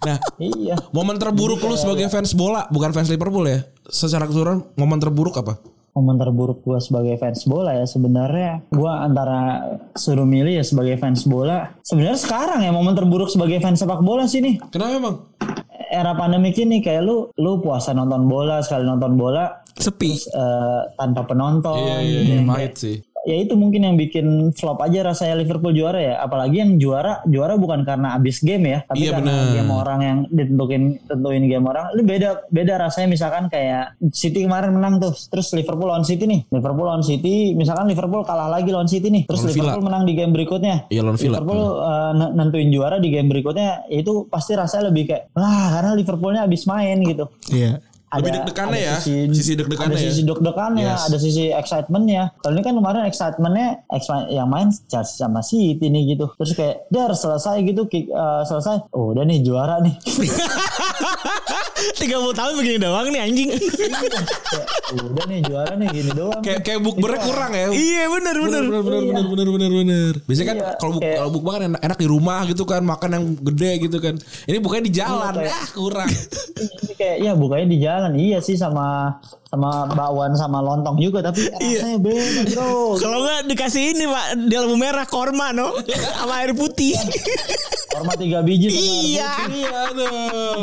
Nah, 0.00 0.16
iya 0.40 0.80
momen 0.96 1.20
terburuk 1.20 1.60
lu 1.60 1.76
sebagai 1.76 2.08
fans 2.08 2.32
bola, 2.32 2.64
bukan 2.72 2.88
fans 2.88 3.12
Liverpool 3.12 3.44
ya? 3.44 3.60
Secara 3.84 4.24
keseluruhan, 4.24 4.64
momen 4.78 4.96
terburuk 4.96 5.36
apa? 5.36 5.60
momen 5.90 6.16
terburuk 6.16 6.62
gue 6.62 6.78
sebagai 6.78 7.18
fans 7.18 7.42
bola 7.50 7.74
ya 7.74 7.82
sebenarnya 7.82 8.62
gue 8.70 8.92
antara 8.94 9.58
suruh 9.98 10.22
milih 10.22 10.62
ya 10.62 10.64
sebagai 10.64 10.96
fans 11.02 11.26
bola 11.26 11.74
sebenarnya 11.82 12.18
sekarang 12.18 12.62
ya 12.62 12.70
momen 12.70 12.94
terburuk 12.94 13.26
sebagai 13.26 13.58
fans 13.58 13.82
sepak 13.82 13.98
bola 13.98 14.24
sih 14.30 14.38
nih 14.38 14.62
Kenapa 14.70 14.92
emang? 14.96 15.16
Era 15.90 16.14
pandemik 16.14 16.54
ini 16.56 16.78
kayak 16.78 17.02
lu 17.02 17.26
lu 17.36 17.58
puasa 17.58 17.90
nonton 17.90 18.30
bola 18.30 18.62
sekali 18.62 18.86
nonton 18.86 19.18
bola 19.18 19.50
Sepi. 19.74 20.14
eh, 20.14 20.80
tanpa 20.94 21.26
penonton 21.26 21.74
Iya, 21.74 21.96
iya, 22.00 22.20
iya, 22.22 22.38
pahit 22.46 22.74
sih. 22.78 22.96
Ya 23.22 23.36
itu 23.36 23.52
mungkin 23.52 23.80
yang 23.82 23.94
bikin 23.94 24.26
flop 24.50 24.80
aja 24.80 25.04
rasanya 25.04 25.36
Liverpool 25.36 25.70
juara 25.70 25.96
ya 25.96 26.14
apalagi 26.18 26.56
yang 26.56 26.76
juara 26.76 27.20
juara 27.24 27.54
bukan 27.54 27.82
karena 27.82 28.16
abis 28.16 28.40
game 28.40 28.64
ya 28.66 28.78
tapi 28.82 28.96
Iya, 29.02 29.10
karena 29.12 29.28
bener. 29.30 29.52
game 29.54 29.70
orang 29.70 30.00
yang 30.00 30.18
ditentuin 30.26 30.82
tentuin 31.04 31.44
game 31.44 31.64
orang 31.64 31.84
itu 31.90 32.02
beda 32.02 32.28
beda 32.46 32.74
rasanya 32.78 33.08
misalkan 33.10 33.44
kayak 33.46 33.92
City 34.10 34.42
kemarin 34.42 34.72
menang 34.72 34.96
tuh 34.98 35.12
terus 35.26 35.52
Liverpool 35.52 35.86
lawan 35.86 36.02
City 36.02 36.24
nih 36.24 36.48
Liverpool 36.48 36.86
lawan 36.86 37.02
City 37.02 37.52
misalkan 37.52 37.86
Liverpool 37.86 38.22
kalah 38.22 38.48
lagi 38.48 38.68
lawan 38.68 38.86
City 38.86 39.06
nih 39.06 39.24
terus 39.24 39.40
Lawan 39.40 39.50
Villa. 39.50 39.62
Liverpool 39.66 39.84
menang 39.84 40.02
di 40.02 40.12
game 40.14 40.32
berikutnya 40.32 40.74
Iya, 40.88 41.00
lawan 41.02 41.16
Villa. 41.16 41.36
Liverpool 41.36 41.62
uh, 41.78 42.12
n- 42.12 42.32
nentuin 42.34 42.68
juara 42.68 42.96
di 42.96 43.08
game 43.08 43.28
berikutnya 43.28 43.60
ya 43.84 43.98
itu 43.98 44.24
pasti 44.26 44.52
rasanya 44.52 44.88
lebih 44.88 45.04
kayak 45.06 45.22
wah 45.32 45.68
karena 45.70 45.90
Liverpoolnya 45.92 46.42
abis 46.42 46.64
main 46.64 46.96
gitu 47.00 47.28
Iya. 47.48 47.84
Lebih 48.12 48.30
deg-degannya 48.32 48.80
ya, 48.80 48.96
sisi 48.98 49.54
deg-degannya 49.54 49.94
ada 49.94 50.02
ya. 50.02 50.10
sisi 50.10 50.22
deg-degannya, 50.24 50.82
Yes. 50.84 51.06
ada 51.06 51.16
sisi 51.16 51.44
excitementnya. 51.48 52.22
Kalau 52.36 52.52
ini 52.52 52.62
kan 52.62 52.74
kemarin 52.74 53.02
excitementnya 53.04 53.68
exci- 53.86 54.28
yang 54.30 54.46
main 54.46 54.66
Chelsea 54.84 55.14
sama 55.16 55.38
City 55.40 55.86
nih 55.86 56.14
gitu. 56.14 56.26
Terus 56.34 56.52
kayak 56.52 56.90
dar 56.90 57.12
selesai 57.12 57.62
gitu, 57.62 57.86
kick, 57.86 58.08
uh, 58.08 58.42
selesai. 58.42 58.90
Oh 58.90 59.14
udah 59.14 59.22
nih 59.22 59.38
juara 59.40 59.78
nih. 59.78 59.94
30 61.00 62.06
tahun 62.32 62.52
begini 62.54 62.78
doang 62.78 63.06
nih 63.08 63.22
anjing. 63.22 63.50
Udah 64.92 65.24
nih 65.26 65.40
juara 65.42 65.72
nih 65.74 65.88
gini 65.90 66.10
doang. 66.12 66.40
Kayak 66.40 66.60
kayak 66.62 66.80
bukbernya 66.80 67.20
kurang 67.20 67.52
ya. 67.52 67.66
iya 67.70 68.04
bener 68.06 68.36
bener. 68.36 68.62
Bener 68.62 68.82
bener 68.82 69.02
bener 69.02 69.24
bener 69.26 69.48
bener 69.48 69.70
bener. 69.72 70.12
Biasanya 70.24 70.46
kan 70.46 70.56
Iya, 70.60 70.70
kalau 70.76 70.92
buk 70.92 71.02
kalau 71.02 71.30
bukber 71.30 71.50
kan 71.52 71.62
enak, 71.66 71.80
enak 71.82 71.98
di 71.98 72.06
rumah 72.06 72.40
gitu 72.44 72.64
kan 72.64 72.82
makan 72.82 73.10
yang 73.12 73.24
gede 73.42 73.72
gitu 73.80 73.96
kan. 73.98 74.14
Ini 74.44 74.58
bukannya 74.58 74.84
di 74.84 74.92
jalan. 74.92 75.32
Iya, 75.32 75.40
kayak- 75.40 75.56
ah 75.56 75.68
kurang. 75.72 76.08
Ini 76.82 76.92
kayak 76.94 77.16
ya 77.20 77.32
bukanya 77.32 77.66
di 77.66 77.78
jalan 77.78 78.12
iya 78.14 78.38
sih 78.38 78.54
sama 78.54 79.16
sama 79.46 79.82
bakwan 79.88 80.30
sama 80.32 80.62
lontong 80.62 80.94
juga 80.96 81.18
tapi 81.20 81.48
rasanya 81.50 81.98
beda 81.98 82.42
bro. 82.50 82.94
Kalau 82.96 83.18
nggak 83.20 83.40
dikasih 83.48 83.82
ini 83.90 84.04
pak 84.06 84.26
di 84.46 84.54
lampu 84.54 84.76
merah 84.76 85.02
korma 85.04 85.50
no 85.50 85.74
sama 86.18 86.38
air 86.38 86.52
putih. 86.52 86.94
Korma 87.88 88.14
tiga 88.14 88.40
biji 88.40 88.68
sama 88.68 88.78
iya. 88.78 89.30
Iya 89.48 89.74
aduh. 89.88 90.58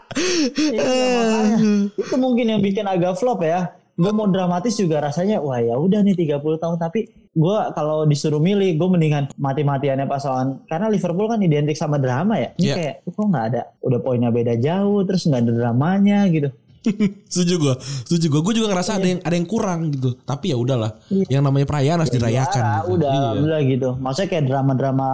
Iya, 0.72 0.82
makanya. 0.82 1.56
itu 1.94 2.14
mungkin 2.16 2.46
yang 2.48 2.60
bikin 2.60 2.84
agak 2.84 3.16
flop 3.16 3.42
ya. 3.42 3.70
Gue 3.92 4.08
mau 4.08 4.24
dramatis 4.24 4.72
juga 4.74 5.00
rasanya 5.00 5.38
wah 5.38 5.60
ya 5.60 5.76
udah 5.76 6.00
nih 6.00 6.16
30 6.16 6.40
tahun 6.56 6.76
tapi 6.76 7.06
gue 7.30 7.56
kalau 7.72 8.04
disuruh 8.04 8.40
milih 8.40 8.74
gue 8.74 8.88
mendingan 8.88 9.28
mati-matiannya 9.36 10.04
pas 10.04 10.20
lawan 10.22 10.64
karena 10.64 10.88
Liverpool 10.88 11.28
kan 11.28 11.38
identik 11.38 11.76
sama 11.76 11.96
drama 11.96 12.36
ya. 12.36 12.50
Ini 12.56 12.64
Iya. 12.64 12.74
kayak 12.74 12.94
kok 13.06 13.20
nggak 13.22 13.44
ada 13.52 13.62
udah 13.80 14.00
poinnya 14.00 14.28
beda 14.28 14.56
jauh 14.56 15.04
terus 15.04 15.24
nggak 15.24 15.40
ada 15.40 15.52
dramanya 15.54 16.24
gitu. 16.28 16.48
setuju 17.30 17.54
gue, 17.62 17.74
setuju 18.08 18.26
gue. 18.26 18.40
Gue 18.42 18.54
juga 18.58 18.74
ngerasa 18.74 18.98
ada 18.98 19.06
yang 19.06 19.20
ada 19.22 19.34
yang 19.36 19.46
kurang 19.46 19.92
gitu. 19.92 20.18
Tapi 20.18 20.50
ya 20.50 20.56
udahlah. 20.58 20.98
Yang 21.08 21.42
namanya 21.44 21.66
perayaan 21.68 21.98
harus 22.02 22.10
dirayakan. 22.10 22.58
Juara, 22.58 22.74
gitu. 22.80 22.92
udah 22.96 23.12
Iya. 23.12 23.30
udah 23.38 23.58
gitu. 23.62 23.88
Maksudnya 24.02 24.28
kayak 24.28 24.44
drama-drama 24.50 25.08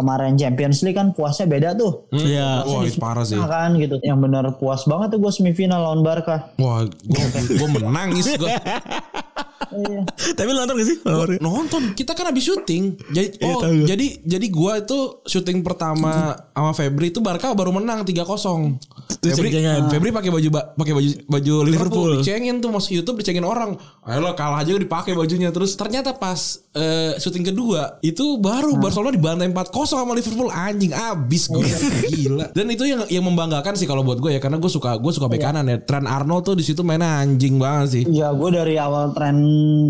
kemarin 0.00 0.34
Champions 0.40 0.80
League 0.80 0.96
kan 0.96 1.12
puasnya 1.12 1.46
beda 1.46 1.76
tuh. 1.76 2.08
Iya. 2.10 2.64
Wah 2.64 2.82
itu 2.88 2.96
parah 2.96 3.24
sih. 3.28 3.36
Kan 3.36 3.76
gitu. 3.76 4.00
Yang 4.00 4.18
benar 4.24 4.44
puas 4.56 4.88
banget 4.88 5.12
tuh 5.14 5.20
gue 5.20 5.32
semifinal 5.32 5.84
lawan 5.84 6.00
Barca. 6.00 6.56
Wah, 6.56 6.88
gue 6.88 7.26
gue 7.60 7.68
menangis 7.68 8.32
gue. 8.34 8.48
Iya. 9.70 10.02
Tapi 10.34 10.48
lu 10.48 10.58
nonton 10.58 10.74
gak 10.74 10.88
sih? 10.88 10.98
Nonton, 11.38 11.82
kita 11.92 12.12
kan 12.12 12.26
habis 12.26 12.42
syuting. 12.42 12.98
Jadi 13.08 13.28
Iya, 13.38 13.54
oh, 13.54 13.62
jadi 13.86 14.06
jadi 14.20 14.46
gua 14.48 14.78
itu 14.78 14.98
syuting 15.22 15.60
pertama 15.60 16.10
sama 16.50 16.72
Febri 16.72 17.08
itu 17.08 17.20
Barca 17.20 17.52
baru 17.52 17.70
menang 17.70 18.02
3-0. 18.02 18.76
Terus 19.18 19.36
Febri. 19.36 19.50
Febri 19.88 20.10
pakai 20.10 20.28
baju 20.28 20.48
ba- 20.50 20.68
pakai 20.72 20.92
baju 20.92 21.08
baju 21.24 21.54
Liverpool, 21.60 21.70
Liverpool. 21.70 22.10
dicengin 22.18 22.58
tuh 22.58 22.70
masuk 22.70 22.92
YouTube 22.94 23.16
dicengin 23.18 23.42
orang. 23.42 23.78
Ayo 24.02 24.18
lo 24.18 24.32
kalah 24.32 24.60
aja 24.60 24.72
dipakai 24.72 25.12
bajunya 25.12 25.48
terus 25.48 25.72
ternyata 25.72 26.12
pas 26.12 26.38
eh, 26.72 27.14
syuting 27.16 27.46
kedua 27.46 28.00
itu 28.00 28.36
baru 28.36 28.74
Barcelona 28.76 29.10
dibantai 29.10 29.46
4-0 29.46 29.70
sama 29.86 30.12
Liverpool 30.12 30.48
anjing 30.48 30.90
abis 30.90 31.46
gue 31.46 31.62
gila. 32.08 32.46
Dan 32.50 32.66
itu 32.68 32.84
yang 32.84 33.06
yang 33.06 33.22
membanggakan 33.22 33.74
sih 33.74 33.84
kalau 33.84 34.02
buat 34.02 34.18
gue 34.18 34.32
ya 34.32 34.40
karena 34.40 34.56
gue 34.56 34.68
suka 34.68 34.96
gue 34.96 35.10
suka 35.10 35.26
bek 35.26 35.40
kanan 35.40 35.64
ya. 35.64 35.78
Trent 35.78 36.06
Arnold 36.06 36.42
tuh 36.42 36.54
di 36.54 36.62
situ 36.62 36.80
mainnya 36.80 37.20
anjing 37.20 37.56
banget 37.56 37.88
sih. 37.92 38.04
Ya 38.10 38.30
gue 38.30 38.50
dari 38.50 38.74
awal 38.76 39.12
tren 39.30 39.38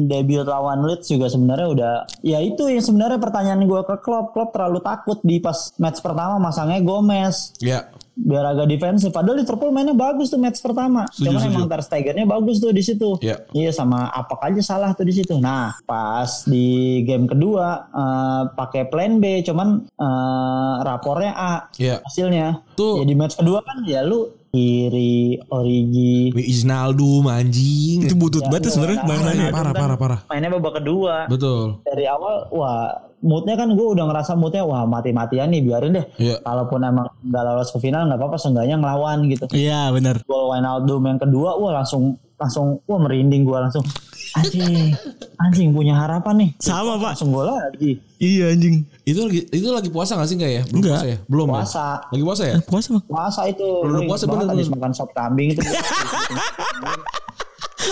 debut 0.07 0.45
lawan 0.45 0.85
Leeds 0.85 1.09
juga 1.09 1.27
sebenarnya 1.27 1.69
udah 1.71 1.95
ya 2.21 2.39
itu 2.39 2.69
yang 2.69 2.85
sebenarnya 2.85 3.17
pertanyaan 3.17 3.65
gue 3.65 3.81
ke 3.83 3.97
Klopp 3.99 4.37
Klopp 4.37 4.53
terlalu 4.53 4.81
takut 4.81 5.19
di 5.23 5.41
pas 5.41 5.73
match 5.77 5.99
pertama 5.99 6.37
masangnya 6.39 6.81
Gomez 6.81 7.57
Ya. 7.59 7.89
biar 8.13 8.45
agak 8.47 8.69
defensif 8.69 9.09
padahal 9.09 9.41
Liverpool 9.41 9.73
mainnya 9.73 9.97
bagus 9.97 10.29
tuh 10.29 10.37
match 10.37 10.61
pertama 10.61 11.09
Setuju, 11.09 11.25
cuman 11.27 11.41
setuju. 11.41 11.55
emang 11.57 11.67
Ter 11.67 11.81
Stegennya 11.81 12.27
bagus 12.29 12.57
tuh 12.59 12.71
di 12.71 12.83
situ 12.83 13.09
Iya. 13.19 13.37
iya 13.51 13.71
sama 13.73 14.13
apa 14.13 14.37
aja 14.43 14.61
salah 14.61 14.93
tuh 14.93 15.09
di 15.09 15.15
situ 15.15 15.41
nah 15.41 15.73
pas 15.83 16.45
di 16.45 16.67
game 17.03 17.25
kedua 17.25 17.67
eh, 17.89 18.43
pakai 18.53 18.83
plan 18.87 19.17
B 19.17 19.41
cuman 19.41 19.89
eh, 19.89 20.75
rapornya 20.85 21.33
A 21.33 21.53
Iya. 21.75 22.05
hasilnya 22.05 22.61
Tuh. 22.77 23.01
ya 23.01 23.05
di 23.05 23.17
match 23.17 23.41
kedua 23.41 23.65
kan 23.65 23.81
ya 23.85 24.05
lu 24.05 24.37
kiri 24.51 25.15
Origi 25.49 26.35
Isnaldo 26.37 27.23
anjing. 27.25 28.03
Itu 28.03 28.15
butut 28.15 28.43
banget 28.45 28.67
tuh 28.67 28.73
sebenarnya 28.75 28.99
Nah, 29.01 29.07
mainannya. 29.09 29.49
Parah, 29.49 29.73
kan 29.73 29.81
parah, 29.81 29.97
parah. 29.97 30.21
mainnya 30.27 30.51
babak 30.51 30.75
kedua 30.77 31.15
Betul. 31.27 31.79
dari 31.83 32.05
awal 32.05 32.51
wah 32.51 32.91
moodnya 33.21 33.55
kan 33.55 33.69
gue 33.71 33.87
udah 33.87 34.05
ngerasa 34.07 34.33
moodnya 34.35 34.63
wah 34.63 34.83
mati-matian 34.85 35.49
nih 35.49 35.61
biarin 35.61 35.93
deh 35.95 36.07
Iya. 36.17 36.41
kalaupun 36.41 36.81
emang 36.81 37.07
nggak 37.21 37.43
lolos 37.43 37.69
ke 37.69 37.79
final 37.79 38.05
nggak 38.05 38.17
apa-apa 38.17 38.37
seenggaknya 38.37 38.77
ngelawan 38.77 39.19
gitu 39.27 39.45
Iya 39.51 39.91
benar. 39.91 40.25
gol 40.25 40.49
Wijnaldum 40.49 41.03
yang 41.05 41.19
kedua 41.19 41.55
wah 41.55 41.73
langsung 41.75 42.17
langsung 42.41 42.81
wah 42.83 42.97
merinding 42.97 43.45
gue 43.45 43.53
langsung 43.55 43.85
anjing 44.33 44.97
anjing 45.39 45.69
punya 45.71 45.93
harapan 45.95 46.35
nih 46.39 46.51
Sama 46.57 46.97
pak. 46.97 47.13
langsung 47.13 47.31
gol 47.31 47.47
lagi 47.47 48.01
Iya 48.17 48.53
anjing. 48.53 48.85
Itu 49.03 49.25
lagi 49.25 49.49
itu 49.49 49.65
lagi 49.67 49.89
puasa 49.89 50.13
gak 50.13 50.25
sih 50.25 50.37
enggak 50.37 50.53
ya? 50.53 50.63
Belum 50.67 50.77
Enggak. 50.77 50.93
puasa 50.93 51.07
ya? 51.07 51.19
Belum 51.25 51.47
ya? 51.47 51.53
puasa 51.55 51.85
Lagi 52.07 52.23
puasa 52.23 52.43
ya? 52.45 52.57
Puasa 52.63 52.89
mah. 52.91 53.03
puasa 53.03 53.41
itu 53.47 53.67
Belum 53.81 54.01
Gue 54.01 54.09
puasa, 54.09 54.25
bener, 54.27 54.47
bener. 54.47 54.69
makan 54.71 54.93
sop 54.93 55.11
kambing 55.13 55.49
itu 55.51 55.61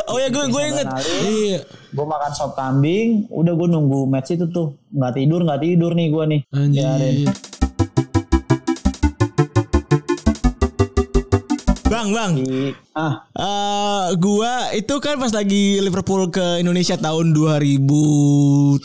Oh 0.04 0.16
ya 0.16 0.28
gue 0.28 0.44
gue 0.46 0.62
inget. 0.66 0.86
Iya. 1.20 1.58
gue 1.88 2.06
makan 2.06 2.32
sop 2.32 2.52
kambing 2.54 3.24
udah 3.30 3.52
gue 3.54 3.68
nunggu 3.70 4.04
match 4.04 4.30
itu 4.30 4.44
tuh 4.46 4.76
nggak 4.90 5.12
tidur 5.14 5.40
nggak 5.42 5.60
tidur 5.60 5.92
nih 5.92 6.06
gue 6.06 6.24
nih 6.26 6.40
Biarin. 6.46 7.24
Anjir. 7.24 7.28
Bang 11.88 12.12
bang. 12.12 12.32
Di- 12.36 12.76
ah. 12.92 13.24
Eh 13.32 14.06
gua 14.20 14.70
itu 14.76 14.94
kan 15.00 15.16
pas 15.16 15.32
lagi 15.32 15.80
Liverpool 15.80 16.28
ke 16.28 16.60
Indonesia 16.60 17.00
tahun 17.00 17.32
2013 17.32 18.84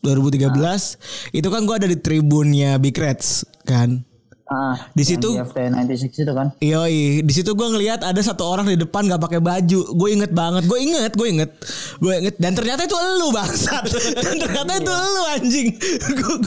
2013 0.00 1.36
itu 1.36 1.48
kan 1.50 1.60
gua 1.66 1.82
ada 1.82 1.90
di 1.90 1.98
tribunnya 1.98 2.78
Big 2.78 2.94
Reds 2.94 3.42
kan 3.66 4.06
ah 4.50 4.74
Di 4.90 5.04
situ- 5.04 5.30
di 5.30 5.38
FT 5.38 5.58
96 5.70 6.10
itu 6.20 6.32
kan 6.32 6.50
Yoi, 6.58 7.22
di 7.22 7.32
situ 7.32 7.50
gue 7.50 7.68
ngelihat 7.68 8.02
ada 8.02 8.18
satu 8.18 8.42
orang 8.44 8.66
di 8.66 8.76
depan 8.76 9.06
nggak 9.06 9.18
pakai 9.20 9.38
baju. 9.38 9.80
Gue 9.92 10.08
inget 10.10 10.30
banget, 10.30 10.66
gue 10.66 10.74
inget, 10.76 11.12
gue 11.12 11.28
inget, 11.28 11.50
gue 11.96 12.12
inget. 12.12 12.34
Dan 12.36 12.52
ternyata 12.52 12.82
itu 12.82 12.92
elu 12.92 13.30
bangsat. 13.30 13.86
Dan 14.18 14.34
ternyata 14.36 14.72
itu 14.74 14.90
elu 14.90 15.22
anjing. 15.30 15.68
Gua- 16.18 16.42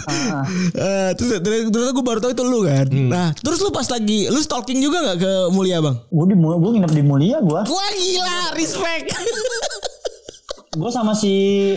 Eh, 0.74 1.10
terus 1.16 1.40
ternyata 1.40 1.92
gue 1.92 2.04
baru 2.04 2.20
tahu 2.20 2.32
itu 2.32 2.44
elu 2.44 2.60
kan. 2.62 2.88
Nah, 2.92 3.28
terus 3.36 3.58
lu 3.58 3.72
pas 3.72 3.88
lagi, 3.88 4.28
lu 4.28 4.38
stalking 4.38 4.78
juga 4.78 5.00
nggak 5.02 5.18
ke 5.18 5.32
Mulia 5.50 5.80
bang? 5.80 5.96
gue 6.04 6.26
di 6.26 6.36
gue 6.36 6.72
nginep 6.74 6.92
di 6.92 7.04
Mulia 7.04 7.38
gue 7.40 7.62
Wah 7.64 7.92
gila, 7.94 8.38
respect. 8.54 9.16
gue 10.74 10.90
sama 10.90 11.14
si 11.14 11.30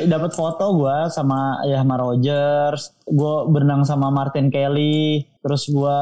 dapat 0.02 0.32
foto 0.32 0.72
gue 0.74 0.96
sama 1.10 1.36
ya 1.62 1.84
sama 1.84 2.00
Rogers 2.00 2.82
gue 3.04 3.34
berenang 3.46 3.84
sama 3.84 4.08
Martin 4.08 4.48
Kelly 4.48 5.20
terus 5.46 5.62
gue 5.64 5.98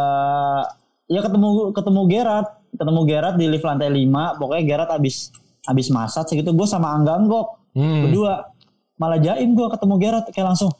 ya 1.06 1.20
ketemu 1.20 1.48
ketemu 1.70 2.00
Gerard. 2.08 2.48
Ketemu 2.72 3.00
Gerard 3.04 3.36
di 3.36 3.46
lift 3.46 3.62
lantai 3.62 3.86
5 3.86 4.08
pokoknya 4.34 4.64
Gerard 4.64 4.90
abis 4.90 5.28
abis 5.62 5.86
masak 5.88 6.24
segitu 6.26 6.50
gue 6.50 6.64
sama 6.64 6.90
Angga 6.90 7.14
Anggok 7.14 7.60
Hmm. 7.74 8.06
berdua. 8.06 8.48
Malah 8.94 9.18
jaim 9.18 9.52
gue 9.52 9.66
ketemu 9.68 9.94
Gerard 9.98 10.26
kayak 10.30 10.46
langsung 10.48 10.70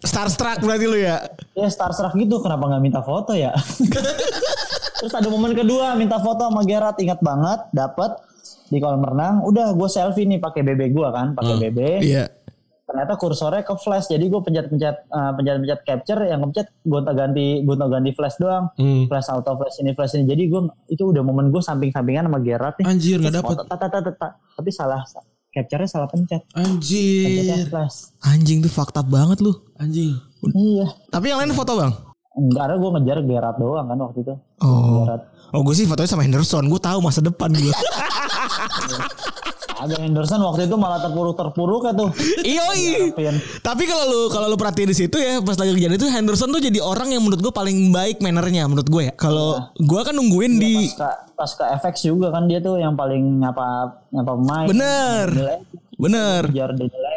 Starstruck 0.00 0.60
berarti 0.60 0.84
lu 0.84 0.96
ya? 0.96 1.20
ya 1.52 1.68
starstruck 1.68 2.14
gitu. 2.14 2.40
Kenapa 2.40 2.64
nggak 2.66 2.80
minta 2.80 3.00
foto 3.00 3.32
ya? 3.32 3.52
Terus 4.96 5.12
ada 5.12 5.28
momen 5.28 5.52
kedua 5.52 5.92
minta 5.92 6.16
foto 6.16 6.48
sama 6.48 6.64
Gerard. 6.64 6.96
Ingat 6.96 7.20
banget 7.20 7.60
dapat 7.70 8.16
di 8.68 8.80
kolam 8.80 9.00
renang. 9.00 9.44
Udah 9.44 9.72
gue 9.72 9.84
selfie 9.86 10.24
nih 10.24 10.40
pakai 10.40 10.64
BB 10.64 10.92
gue 10.92 11.08
kan 11.10 11.32
pakai 11.32 11.54
BB 11.58 11.78
Iya. 12.00 12.24
Ternyata 12.86 13.12
kursornya 13.14 13.60
ke 13.60 13.74
flash 13.76 14.06
jadi 14.06 14.22
gue 14.22 14.40
pencet-pencet 14.40 14.96
uh, 15.06 15.34
pencet-pencet 15.34 15.80
capture 15.82 16.22
yang 16.22 16.38
pencet 16.40 16.70
gonta 16.80 17.10
ganti 17.10 17.60
gonta 17.60 17.86
ganti 17.86 18.10
flash 18.10 18.36
doang 18.36 18.70
Hmm. 18.74 19.04
flash 19.06 19.26
auto 19.26 19.52
flash 19.54 19.78
ini 19.78 19.90
flash 19.90 20.14
ini 20.14 20.24
jadi 20.24 20.42
gue 20.46 20.60
itu 20.88 21.02
udah 21.04 21.20
momen 21.20 21.50
gue 21.50 21.58
samping-sampingan 21.58 22.24
sama 22.24 22.38
Gerard 22.38 22.74
nih 22.76 22.86
Anjir 22.86 23.18
nggak 23.18 23.34
dapet. 23.36 23.56
tapi 24.52 24.70
salah 24.70 25.02
capture-nya 25.48 25.88
salah 25.88 26.06
pencet 26.06 26.46
Anjir. 26.52 27.66
flash 27.66 28.14
Anjing 28.22 28.60
tuh 28.60 28.70
fakta 28.70 29.02
banget 29.02 29.40
lu. 29.40 29.50
Anjing. 29.76 30.14
iya 30.48 30.86
Tapi 31.08 31.26
yang 31.28 31.42
lain 31.42 31.50
foto 31.52 31.74
bang? 31.74 31.90
enggak 32.36 32.62
ada 32.62 32.74
gue 32.76 32.90
ngejar 32.92 33.18
Gerard 33.20 33.56
doang 33.56 33.86
kan 33.86 33.98
waktu 33.98 34.18
itu 34.20 34.34
Oh. 34.58 35.02
Gerard 35.02 35.22
Oh 35.48 35.62
gue 35.62 35.72
sih 35.72 35.84
fotonya 35.84 36.06
sama 36.08 36.22
Henderson. 36.22 36.66
Gue 36.66 36.76
tahu 36.76 36.98
masa 36.98 37.18
depan 37.18 37.48
gue. 37.48 37.70
ada 39.76 39.94
Henderson 40.00 40.40
waktu 40.40 40.66
itu 40.66 40.76
malah 40.80 41.00
terpuruk-terpuruk 41.04 41.82
ya 41.88 41.92
tuh. 41.92 42.10
Iyoi. 42.42 43.12
Pian. 43.12 43.36
Tapi 43.60 43.82
kalau 43.84 44.04
lu 44.08 44.20
kalau 44.32 44.46
lu 44.48 44.56
perhatiin 44.56 44.90
di 44.90 44.96
situ 44.96 45.16
ya 45.20 45.44
pas 45.44 45.56
lagi 45.60 45.76
kejadian 45.76 46.00
itu 46.00 46.08
Henderson 46.08 46.48
tuh 46.48 46.62
jadi 46.62 46.80
orang 46.80 47.12
yang 47.12 47.22
menurut 47.22 47.44
gue 47.44 47.52
paling 47.52 47.92
baik 47.92 48.24
mannernya 48.24 48.64
menurut 48.64 48.88
gue 48.88 49.02
ya. 49.08 49.14
Kalau 49.14 49.72
gue 49.76 50.00
kan 50.00 50.16
nungguin 50.16 50.56
di 50.56 50.90
pas 51.36 51.50
ke 51.52 51.64
FX 51.84 52.08
juga 52.08 52.32
kan 52.32 52.48
dia 52.48 52.64
tuh 52.64 52.80
yang 52.80 52.96
paling 52.96 53.44
nyapa 53.44 54.00
nyapa 54.12 54.32
pemain. 54.32 54.66
Bener. 54.68 55.28
Bener. 55.96 56.42
Jar 56.52 56.72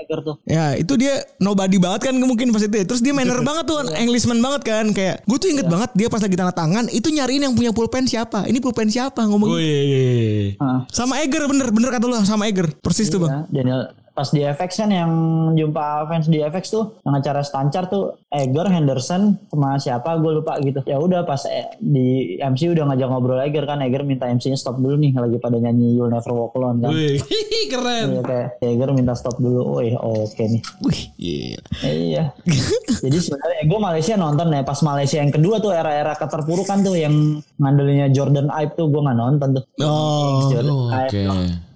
Lager 0.10 0.26
tuh. 0.26 0.36
Ya 0.50 0.74
itu 0.74 0.98
dia 0.98 1.22
nobody 1.38 1.78
banget 1.78 2.10
kan 2.10 2.18
mungkin 2.18 2.50
pas 2.50 2.66
itu 2.66 2.74
ya. 2.74 2.82
Terus 2.82 3.06
dia 3.06 3.14
manner 3.14 3.46
banget 3.46 3.70
tuh 3.70 3.86
Englishman 3.94 4.42
banget 4.42 4.62
kan. 4.66 4.86
Kayak 4.90 5.22
gue 5.22 5.38
tuh 5.38 5.50
inget 5.54 5.70
banget 5.70 5.94
dia 5.94 6.10
pas 6.10 6.18
lagi 6.18 6.34
tanda 6.34 6.50
tangan 6.50 6.90
Itu 6.90 7.14
nyariin 7.14 7.46
yang 7.46 7.54
punya 7.54 7.70
pulpen 7.70 8.10
siapa? 8.10 8.50
Ini 8.50 8.58
pulpen 8.58 8.90
siapa? 8.90 9.22
ngomong 9.30 9.54
Wih. 9.54 10.58
Hah. 10.58 10.90
Sama 10.90 11.22
Eger 11.22 11.46
bener 11.46 11.70
Bener 11.70 11.94
kata 11.94 12.10
lu 12.10 12.18
sama 12.26 12.50
Eger. 12.50 12.74
Persis 12.82 13.14
tuh 13.14 13.22
bang. 13.22 13.46
Daniel 13.54 13.94
pas 14.20 14.28
di 14.36 14.44
FX 14.44 14.84
kan 14.84 14.92
yang 14.92 15.12
jumpa 15.56 16.04
fans 16.12 16.28
di 16.28 16.44
FX 16.44 16.76
tuh 16.76 17.00
yang 17.08 17.16
acara 17.16 17.40
stancar 17.40 17.88
tuh 17.88 18.20
Eger 18.28 18.68
Henderson 18.68 19.40
sama 19.48 19.80
siapa 19.80 20.20
gue 20.20 20.44
lupa 20.44 20.60
gitu 20.60 20.84
ya 20.84 21.00
udah 21.00 21.24
pas 21.24 21.40
eh, 21.48 21.72
di 21.80 22.36
MC 22.36 22.76
udah 22.76 22.84
ngajak 22.92 23.08
ngobrol 23.08 23.40
Eger 23.40 23.64
kan 23.64 23.80
Eger 23.80 24.04
minta 24.04 24.28
MC-nya 24.28 24.60
stop 24.60 24.76
dulu 24.76 25.00
nih 25.00 25.16
lagi 25.16 25.40
pada 25.40 25.56
nyanyi 25.56 25.96
You'll 25.96 26.12
Never 26.12 26.36
Walk 26.36 26.52
Alone 26.60 26.84
kan 26.84 26.92
Wih, 26.92 27.16
keren. 27.72 28.20
Iya 28.20 28.22
kayak 28.28 28.48
Eger 28.60 28.90
minta 28.92 29.16
stop 29.16 29.40
dulu 29.40 29.80
oh 29.80 30.28
oke 30.28 30.44
nih 30.44 30.62
Wih, 30.84 31.02
iya. 31.16 31.60
iya 31.88 32.24
jadi 33.00 33.18
sebenarnya 33.24 33.64
gue 33.72 33.80
Malaysia 33.80 34.14
nonton 34.20 34.52
ya 34.52 34.68
pas 34.68 34.80
Malaysia 34.84 35.24
yang 35.24 35.32
kedua 35.32 35.64
tuh 35.64 35.72
era-era 35.72 36.12
keterpurukan 36.20 36.84
tuh 36.84 37.00
yang 37.00 37.40
ngandelinnya 37.56 38.12
Jordan 38.12 38.52
Ibe 38.52 38.76
tuh 38.76 38.92
gue 38.92 39.00
nggak 39.00 39.16
nonton 39.16 39.50
tuh 39.56 39.64
Oh, 39.80 40.52
Oke. 40.52 41.24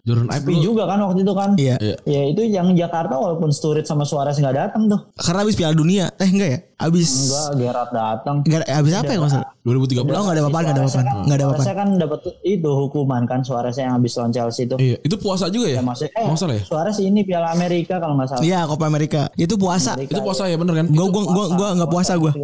Jordan 0.04 0.28
Ibe 0.28 0.36
Sepi 0.36 0.54
lu- 0.60 0.64
juga 0.68 0.84
kan 0.84 1.00
waktu 1.00 1.24
itu 1.24 1.32
kan 1.32 1.50
iya. 1.56 1.76
Iya. 1.80 1.96
Ya 2.04 2.22
itu 2.28 2.44
yang 2.44 2.76
Jakarta 2.76 3.16
walaupun 3.16 3.56
Sturridge 3.56 3.88
sama 3.88 4.04
Suarez 4.04 4.36
nggak 4.36 4.52
datang 4.52 4.92
tuh. 4.92 5.00
Karena 5.16 5.48
habis 5.48 5.56
Piala 5.56 5.72
Dunia. 5.72 6.12
Eh 6.20 6.28
enggak 6.28 6.50
ya? 6.52 6.60
Habis 6.76 7.08
Enggak, 7.08 7.48
Gerard 7.56 7.92
datang. 7.96 8.36
enggak 8.44 8.68
habis 8.68 8.92
apa 9.00 9.12
ya 9.16 9.20
masalah? 9.24 9.48
2013. 9.64 10.04
Oh, 10.04 10.04
enggak 10.04 10.36
ada 10.36 10.42
apa-apa, 10.44 10.60
enggak 10.60 10.76
ada 10.76 10.82
apa-apa. 10.84 11.00
Kan, 11.00 11.16
Enggak 11.24 11.38
ada 11.40 11.46
apa-apa. 11.48 11.64
Suarez 11.64 11.78
kan 11.80 11.90
dapat 11.96 12.20
itu 12.44 12.70
hukuman 12.76 13.24
kan 13.24 13.40
Suarez 13.48 13.76
yang 13.80 13.92
habis 13.96 14.12
lawan 14.20 14.32
Chelsea 14.36 14.62
itu. 14.68 14.76
Iya, 14.76 14.98
itu 15.00 15.16
puasa 15.16 15.46
juga 15.48 15.68
ya? 15.72 15.80
Ya, 15.80 15.84
maksudnya 15.88 16.12
eh, 16.20 16.28
ya? 16.28 16.64
Suarez 16.68 16.98
ini 17.00 17.20
Piala 17.24 17.56
Amerika 17.56 17.96
kalau 18.04 18.20
nggak 18.20 18.28
salah. 18.28 18.44
Iya, 18.44 18.60
Copa 18.68 18.84
Amerika. 18.84 19.22
Itu 19.40 19.56
puasa. 19.56 19.96
Itu 19.96 20.20
puasa 20.20 20.52
ya 20.52 20.60
bener 20.60 20.84
kan? 20.84 20.92
Gua 20.92 21.08
gua 21.08 21.24
gua 21.32 21.46
gua 21.56 21.68
enggak 21.80 21.92
puasa 21.96 22.20
gua. 22.20 22.36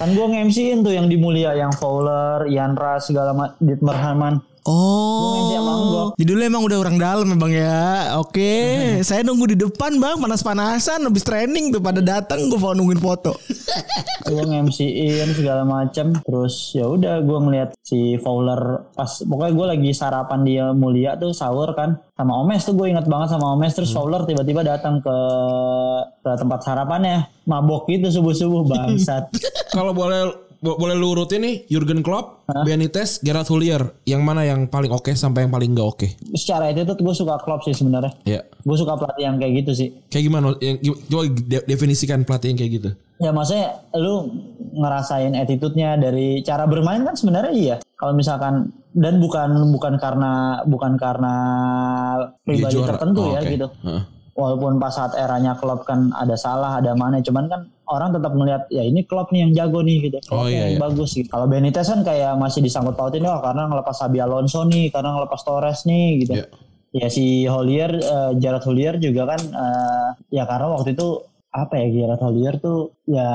kan 0.00 0.08
gua 0.16 0.26
nge-MC-in 0.32 0.80
tuh 0.80 0.96
yang 0.96 1.04
di 1.04 1.20
Mulia 1.20 1.52
yang 1.52 1.76
Fowler, 1.76 2.48
Ian 2.48 2.72
Ras 2.72 3.12
segala 3.12 3.36
macam, 3.36 3.60
Dietmar 3.60 4.00
Hamann. 4.00 4.40
Oh. 4.66 6.10
Jadi 6.18 6.26
dulu 6.26 6.40
emang 6.42 6.62
udah 6.66 6.78
orang 6.82 6.96
dalam 6.98 7.26
ya 7.30 7.36
bang 7.38 7.52
ya. 7.54 7.84
Oke, 8.18 8.52
saya 9.08 9.22
nunggu 9.22 9.54
di 9.54 9.56
depan 9.56 10.02
bang, 10.02 10.18
panas-panasan, 10.18 11.06
habis 11.06 11.22
training 11.22 11.70
tuh 11.70 11.78
pada 11.78 12.02
datang, 12.02 12.50
gue 12.50 12.58
mau 12.58 12.74
nungguin 12.74 12.98
foto. 12.98 13.38
gue 14.26 14.42
nge-MC-in 14.42 15.38
segala 15.38 15.62
macam 15.62 16.18
terus 16.26 16.74
ya 16.74 16.90
udah 16.90 17.22
gue 17.22 17.38
ngeliat 17.46 17.78
si 17.78 18.18
Fowler 18.18 18.90
pas 18.90 19.22
pokoknya 19.22 19.52
gue 19.54 19.66
lagi 19.70 19.90
sarapan 19.94 20.40
dia 20.42 20.64
mulia 20.74 21.14
tuh 21.14 21.30
sahur 21.30 21.70
kan. 21.78 22.02
Sama 22.16 22.32
Omes 22.42 22.64
tuh 22.66 22.74
gue 22.74 22.90
inget 22.90 23.06
banget 23.06 23.30
sama 23.30 23.54
Omes. 23.54 23.70
Terus 23.70 23.94
Fowler 23.94 24.26
tiba-tiba 24.26 24.66
datang 24.66 24.98
ke 24.98 25.16
ke 26.26 26.30
tempat 26.34 26.64
sarapannya. 26.66 27.30
Mabok 27.46 27.86
gitu 27.86 28.10
subuh-subuh 28.10 28.66
bangsat. 28.70 29.30
Kalau 29.70 29.94
boleh 29.94 30.26
bo- 30.26 30.45
boleh 30.58 30.94
lu 30.94 31.12
urutin 31.12 31.38
nih 31.38 31.64
Jurgen 31.66 32.00
Klopp, 32.00 32.44
Benitez, 32.62 33.18
Gerard 33.18 33.46
Houllier, 33.46 33.78
yang 34.02 34.20
mana 34.20 34.42
yang 34.42 34.66
paling 34.66 34.88
oke 34.88 35.12
sampai 35.12 35.42
yang 35.42 35.50
paling 35.50 35.70
nggak 35.70 35.86
oke? 35.86 36.08
secara 36.32 36.68
itu 36.68 36.82
tuh 36.82 36.96
gue 36.96 37.12
suka 37.12 37.36
Klopp 37.38 37.62
sih 37.62 37.72
sebenarnya 37.72 38.12
Ya. 38.22 38.40
gue 38.42 38.76
suka 38.76 38.94
pelatih 38.94 39.24
yang 39.24 39.36
kayak 39.36 39.52
gitu 39.60 39.72
sih 39.72 39.88
Kayak 40.06 40.24
gimana? 40.24 40.46
Yang, 40.58 40.76
coba 41.06 41.22
de- 41.26 41.66
definisikan 41.66 42.22
pelatih 42.22 42.48
yang 42.50 42.58
kayak 42.58 42.72
gitu. 42.74 42.90
Ya 43.16 43.30
maksudnya 43.30 43.68
lu 43.94 44.28
ngerasain 44.74 45.32
attitude-nya 45.32 45.96
dari 45.96 46.42
cara 46.42 46.64
bermain 46.64 47.00
kan 47.00 47.14
sebenarnya 47.14 47.52
iya. 47.52 47.76
Kalau 47.94 48.12
misalkan 48.12 48.68
dan 48.92 49.16
bukan 49.16 49.48
bukan 49.70 49.96
karena 49.96 50.32
bukan 50.62 50.96
karena 50.96 51.34
pribadi 52.42 52.76
tertentu 52.78 53.20
Oh, 53.22 53.32
ya 53.32 53.40
oke. 53.40 53.48
gitu. 53.50 53.66
Heeh. 53.82 54.02
Walaupun 54.36 54.76
pas 54.76 54.92
saat 54.92 55.16
eranya 55.16 55.56
klub 55.56 55.88
kan 55.88 56.12
ada 56.12 56.36
salah, 56.36 56.76
ada 56.76 56.92
mana, 56.92 57.24
cuman 57.24 57.48
kan 57.48 57.60
orang 57.88 58.12
tetap 58.12 58.36
melihat 58.36 58.62
ya 58.68 58.84
ini 58.84 59.00
klub 59.08 59.32
nih 59.32 59.48
yang 59.48 59.52
jago 59.56 59.80
nih 59.80 60.12
gitu. 60.12 60.20
Oh, 60.28 60.44
Klopp 60.44 60.52
iya, 60.52 60.68
yang 60.68 60.76
iya. 60.76 60.80
bagus 60.84 61.10
gitu. 61.16 61.28
Kalau 61.32 61.48
Benitez 61.48 61.88
kan 61.88 62.04
kayak 62.04 62.36
masih 62.36 62.60
disangkut 62.60 63.00
pautin 63.00 63.24
wah 63.24 63.40
karena 63.40 63.64
ngelepas 63.64 63.96
Xabi 63.96 64.18
Alonso 64.20 64.68
nih, 64.68 64.92
karena 64.92 65.16
ngelepas 65.16 65.40
Torres 65.40 65.88
nih 65.88 66.06
gitu. 66.20 66.32
Iya. 66.36 66.46
Ya 66.92 67.08
si 67.08 67.48
Hollier, 67.48 67.96
eh, 67.96 68.32
Gerard 68.36 68.64
Hollier 68.68 69.00
juga 69.00 69.36
kan 69.36 69.40
eh, 69.40 70.08
ya 70.36 70.44
karena 70.44 70.68
waktu 70.68 70.92
itu 70.92 71.24
apa 71.56 71.72
ya 71.80 71.86
Gerard 71.88 72.20
Hollier 72.20 72.54
tuh 72.60 72.92
ya 73.08 73.28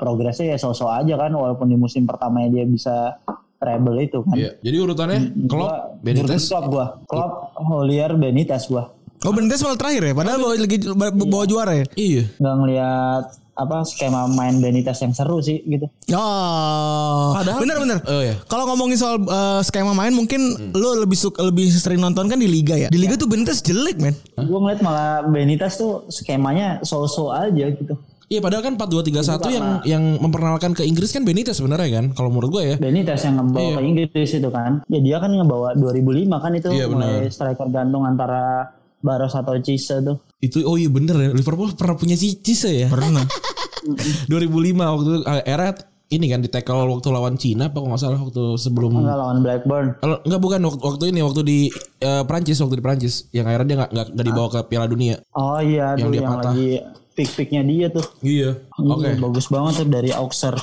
progresnya 0.00 0.56
ya 0.56 0.58
so-so 0.60 0.88
aja 0.88 1.20
kan 1.20 1.36
walaupun 1.36 1.68
di 1.68 1.76
musim 1.76 2.08
pertamanya 2.08 2.48
dia 2.60 2.64
bisa 2.64 3.20
treble 3.60 4.00
itu 4.00 4.24
kan. 4.24 4.36
Iya. 4.40 4.56
Jadi 4.64 4.76
urutannya 4.80 5.18
Klopp, 5.44 6.00
Benitez. 6.00 6.48
Klopp 6.48 6.66
gua. 6.72 6.86
Klopp, 7.04 7.32
Hollier, 7.60 8.16
Benitez 8.16 8.64
gua. 8.72 8.88
Oh 9.20 9.30
Benitez 9.30 9.60
malah 9.60 9.76
terakhir 9.76 10.02
ya, 10.02 10.12
padahal 10.12 10.38
bawa 10.38 10.54
lagi 10.56 10.76
bawa 11.22 11.44
juara 11.44 11.72
ya. 11.74 11.84
Iya. 11.92 12.22
Nggak 12.36 12.54
ngelihat 12.56 13.24
apa 13.52 13.76
skema 13.84 14.24
main 14.26 14.56
Benitez 14.56 14.96
yang 14.96 15.12
seru 15.12 15.38
sih 15.38 15.60
gitu. 15.62 15.84
Oh, 16.10 17.36
Padahal- 17.36 17.60
bener-bener. 17.60 18.00
Oh 18.02 18.22
ya. 18.22 18.32
Kalau 18.46 18.64
ngomongin 18.66 18.96
soal 18.96 19.20
eh, 19.20 19.60
skema 19.60 19.92
main, 19.92 20.10
mungkin 20.10 20.40
lo 20.72 20.96
lebih 20.96 21.14
suka 21.14 21.42
lebih 21.42 21.68
sering 21.68 22.00
nonton 22.00 22.26
kan 22.26 22.36
di 22.36 22.48
liga 22.48 22.72
ya. 22.74 22.88
Di 22.88 22.96
liga 22.96 23.14
tuh 23.14 23.28
Benitez 23.28 23.60
jelek 23.60 24.00
men. 24.00 24.16
Gue 24.38 24.58
ngeliat 24.58 24.80
malah 24.80 25.20
Benitez 25.22 25.76
tuh 25.76 26.08
skemanya 26.08 26.80
so-so 26.80 27.28
aja 27.28 27.68
gitu. 27.68 27.92
Iya 28.30 28.38
padahal 28.38 28.62
kan 28.62 28.78
4-2-3-1 28.78 29.50
yang 29.50 29.66
yang 29.84 30.02
memperkenalkan 30.16 30.70
ke 30.70 30.86
Inggris 30.86 31.10
kan 31.10 31.26
Benitez 31.26 31.58
sebenarnya 31.58 31.90
kan 31.92 32.14
kalau 32.14 32.30
menurut 32.30 32.48
gue 32.52 32.62
ya. 32.64 32.76
Benitez 32.78 33.20
yang 33.20 33.36
ngebawa 33.36 33.60
Iya. 33.60 33.74
ke 33.74 33.82
Inggris 33.84 34.30
itu 34.32 34.48
kan. 34.48 34.72
Ya 34.86 34.98
dia 35.02 35.16
kan 35.18 35.30
ngebawa 35.30 35.74
2005 35.74 36.38
kan 36.38 36.52
itu 36.54 36.68
Iya, 36.70 36.86
mulai 36.86 37.26
benar. 37.26 37.34
striker 37.34 37.68
gantung 37.68 38.06
antara 38.06 38.70
Barros 39.00 39.32
atau 39.32 39.56
Cisse 39.58 40.00
tuh. 40.00 40.20
Itu 40.38 40.64
oh 40.64 40.76
iya 40.76 40.88
bener 40.88 41.16
ya 41.16 41.30
Liverpool 41.32 41.72
pernah 41.72 41.96
punya 41.96 42.16
Cisse 42.16 42.70
ya. 42.70 42.88
Pernah. 42.88 43.24
2005 44.28 44.30
waktu 44.76 45.10
eh, 45.24 45.42
era 45.48 45.72
ini 46.10 46.26
kan 46.26 46.42
di 46.42 46.50
tackle 46.50 46.90
waktu 46.90 47.08
lawan 47.08 47.38
Cina 47.38 47.70
apa 47.70 47.78
nggak 47.78 47.96
salah 47.96 48.18
waktu 48.18 48.58
sebelum 48.58 48.98
Enggak 48.98 49.16
lawan 49.16 49.38
Blackburn. 49.40 49.86
kalau 50.02 50.16
enggak 50.26 50.40
bukan 50.42 50.60
waktu, 50.66 50.80
waktu 50.82 51.04
ini 51.14 51.20
waktu 51.22 51.40
di 51.46 51.58
eh, 51.98 52.22
Prancis 52.26 52.58
waktu 52.58 52.76
di 52.76 52.84
Prancis 52.84 53.14
yang 53.30 53.46
akhirnya 53.46 53.66
dia 53.66 53.76
nggak 53.86 53.90
nggak 54.12 54.26
dibawa 54.26 54.48
ke 54.50 54.60
Piala 54.66 54.86
Dunia. 54.90 55.16
Oh 55.32 55.62
iya 55.62 55.94
Yang 55.94 56.02
tuh 56.02 56.10
dia 56.10 56.20
yang 56.20 56.32
patah. 56.34 56.52
lagi 56.52 56.68
pick-picknya 57.10 57.62
dia 57.62 57.86
tuh. 57.88 58.06
Iya. 58.20 58.50
Oke. 58.76 59.06
Iya, 59.06 59.16
bagus 59.16 59.46
banget 59.48 59.72
tuh 59.78 59.88
dari 59.88 60.10
Auxerre. 60.10 60.62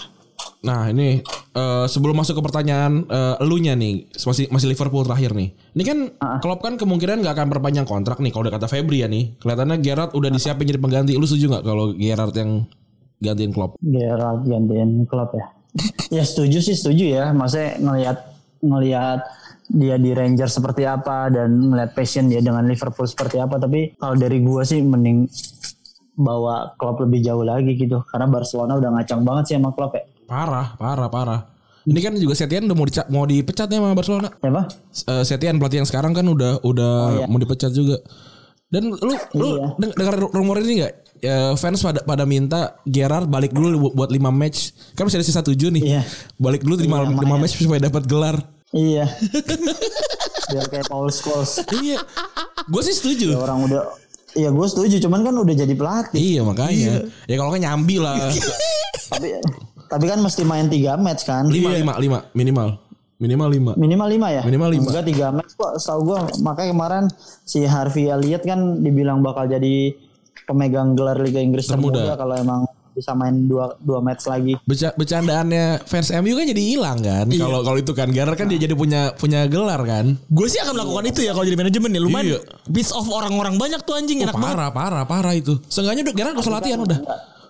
Nah 0.65 0.89
ini 0.89 1.21
eh, 1.53 1.85
sebelum 1.85 2.17
masuk 2.17 2.41
ke 2.41 2.43
pertanyaan 2.43 3.05
eh, 3.05 3.43
elunya 3.43 3.77
nih 3.77 4.09
masih 4.09 4.49
masih 4.49 4.67
Liverpool 4.73 5.05
terakhir 5.05 5.37
nih. 5.37 5.53
Ini 5.77 5.83
kan 5.85 5.97
Klopp 6.41 6.65
kan 6.65 6.79
kemungkinan 6.81 7.21
nggak 7.21 7.35
akan 7.37 7.49
perpanjang 7.53 7.85
kontrak 7.85 8.17
nih 8.17 8.33
kalau 8.33 8.49
udah 8.49 8.55
kata 8.57 8.67
Febri 8.71 9.05
ya 9.05 9.07
nih. 9.11 9.37
Kelihatannya 9.37 9.77
Gerrard 9.83 10.11
udah 10.17 10.29
disiapin 10.33 10.65
jadi 10.65 10.81
pengganti. 10.81 11.13
Lu 11.13 11.29
setuju 11.29 11.53
nggak 11.53 11.63
kalau 11.65 11.93
Gerrard 11.93 12.33
yang 12.33 12.65
gantiin 13.21 13.51
Klopp? 13.53 13.77
Gerard 13.81 14.45
gantiin 14.45 15.05
klub 15.09 15.29
ya. 15.33 15.45
ya 16.21 16.23
setuju 16.25 16.57
sih 16.61 16.75
setuju 16.77 17.05
ya. 17.05 17.25
Maksudnya 17.33 17.77
ngelihat 17.81 18.17
ngelihat 18.65 19.21
dia 19.67 19.99
di 19.99 20.15
Rangers 20.15 20.55
seperti 20.55 20.87
apa 20.87 21.27
dan 21.27 21.59
ngelihat 21.59 21.91
passion 21.91 22.31
dia 22.31 22.39
dengan 22.39 22.65
Liverpool 22.65 23.05
seperti 23.05 23.37
apa. 23.37 23.59
Tapi 23.61 23.97
kalau 23.99 24.15
dari 24.15 24.39
gua 24.41 24.63
sih 24.63 24.81
mending 24.81 25.27
bawa 26.17 26.73
klub 26.81 26.97
lebih 27.05 27.21
jauh 27.21 27.45
lagi 27.45 27.77
gitu. 27.77 28.01
Karena 28.09 28.25
Barcelona 28.25 28.79
udah 28.79 28.89
ngacang 28.97 29.21
banget 29.21 29.43
sih 29.53 29.55
sama 29.59 29.73
klub 29.75 29.93
ya. 29.93 30.05
Parah, 30.27 30.75
parah, 30.75 31.07
parah. 31.07 31.41
Ini 31.83 31.99
kan 31.99 32.11
juga 32.13 32.35
Setien 32.35 32.61
udah 32.61 32.75
mau 32.75 32.83
dica- 32.83 33.07
mau 33.07 33.23
dipecat 33.23 33.65
ya 33.65 33.79
sama 33.79 33.95
Barcelona. 33.95 34.27
Apa? 34.29 34.67
Eh, 35.07 35.23
Setien 35.23 35.55
pelatih 35.55 35.79
yang 35.79 35.87
sekarang 35.87 36.11
kan 36.11 36.27
udah 36.27 36.59
udah 36.61 36.93
mau 37.25 37.39
dipecat 37.39 37.71
juga. 37.71 37.95
Dan 38.67 38.91
lu 38.91 38.99
lu 39.33 39.47
Iya. 39.55 39.67
deng- 39.79 39.95
dengar 39.95 40.15
rumor 40.27 40.59
ini 40.59 40.83
nggak? 40.83 40.93
Ya, 41.17 41.55
fans 41.55 41.79
pada 41.79 42.03
pada 42.03 42.27
minta 42.27 42.75
Gerard 42.83 43.25
balik 43.25 43.49
dulu 43.49 43.67
bu- 43.81 43.93
buat 43.95 44.11
5 44.11 44.27
match. 44.29 44.75
Kan 44.93 45.07
masih 45.07 45.17
ada 45.17 45.25
sisa 45.25 45.39
7 45.39 45.71
nih. 45.71 45.83
Iya. 45.87 46.01
Balik 46.35 46.61
dulu 46.61 46.75
5 46.75 46.91
lima 47.07 47.39
match 47.39 47.55
supaya 47.57 47.79
dapat 47.81 48.03
gelar. 48.03 48.35
Iya. 48.69 49.07
Biar 50.51 50.65
kayak 50.67 50.87
Paul 50.87 51.07
Scholes. 51.07 51.63
iya. 51.73 52.03
Gue 52.67 52.83
sih 52.83 52.93
setuju. 52.93 53.31
Orang 53.33 53.63
udah 53.63 53.87
Iya 54.35 54.51
gue 54.51 54.67
setuju, 54.67 54.99
cuman 54.99 55.23
kan 55.23 55.33
udah 55.33 55.55
jadi 55.55 55.73
pelatih. 55.73 56.19
Iya 56.19 56.41
makanya. 56.43 57.07
Ya 57.25 57.35
kalau 57.39 57.49
kan 57.49 57.61
nyambi 57.63 57.97
lah. 57.97 58.27
Tapi 59.09 59.39
tapi 59.87 60.05
kan 60.07 60.19
mesti 60.19 60.43
main 60.43 60.67
tiga 60.67 60.95
match 60.95 61.23
kan. 61.23 61.47
5 61.47 61.55
5 61.55 61.83
5 61.83 62.37
minimal. 62.37 62.79
Minimal 63.17 63.49
5. 63.49 63.81
Minimal 63.81 64.07
5 64.13 64.37
ya? 64.37 64.41
Minimal 64.45 64.69
lima. 64.77 64.87
Enggak 64.93 65.05
3 65.09 65.33
match 65.41 65.51
kok 65.57 65.71
setahu 65.81 66.01
gue. 66.13 66.19
Makanya 66.45 66.69
kemarin 66.69 67.03
si 67.49 67.65
Harvey 67.65 68.13
Elliott 68.13 68.45
kan 68.45 68.85
dibilang 68.85 69.25
bakal 69.25 69.49
jadi 69.49 69.89
pemegang 70.45 70.93
gelar 70.93 71.17
Liga 71.17 71.41
Inggris 71.41 71.65
Termuda. 71.65 71.97
termuda, 71.97 72.13
kalau 72.13 72.35
emang 72.37 72.61
bisa 72.93 73.13
main 73.13 73.45
dua, 73.45 73.73
dua 73.81 74.01
match 74.01 74.25
lagi. 74.25 74.57
Beca 74.65 74.89
bercandaannya 74.93 75.85
fans 75.85 76.09
MU 76.17 76.33
kan 76.33 76.45
jadi 76.49 76.61
hilang 76.61 76.97
kan. 77.01 77.25
Kalau 77.29 77.61
kalau 77.61 77.77
itu 77.77 77.93
kan 77.93 78.09
Gerard 78.09 78.37
kan 78.37 78.49
dia 78.49 78.57
jadi 78.57 78.73
punya 78.73 79.13
punya 79.13 79.45
gelar 79.45 79.81
kan. 79.85 80.17
Gue 80.29 80.49
sih 80.49 80.57
akan 80.61 80.73
melakukan 80.77 81.05
itu 81.09 81.21
ya 81.25 81.33
kalau 81.33 81.45
jadi 81.45 81.57
manajemen 81.57 81.93
ya. 81.93 82.01
Lumayan 82.01 82.25
Iya. 82.27 82.39
piece 82.69 82.93
of 82.93 83.05
orang-orang 83.09 83.57
banyak 83.57 83.81
tuh 83.85 83.97
anjing 83.97 84.25
enak 84.25 84.33
banget. 84.33 84.49
parah, 84.49 84.69
parah, 84.73 85.03
parah 85.05 85.33
itu. 85.37 85.57
Seenggaknya 85.69 86.09
udah 86.09 86.15
Gerard 86.17 86.33
gak 86.37 86.45
usah 86.45 86.55
latihan 86.57 86.79
udah. 86.81 86.99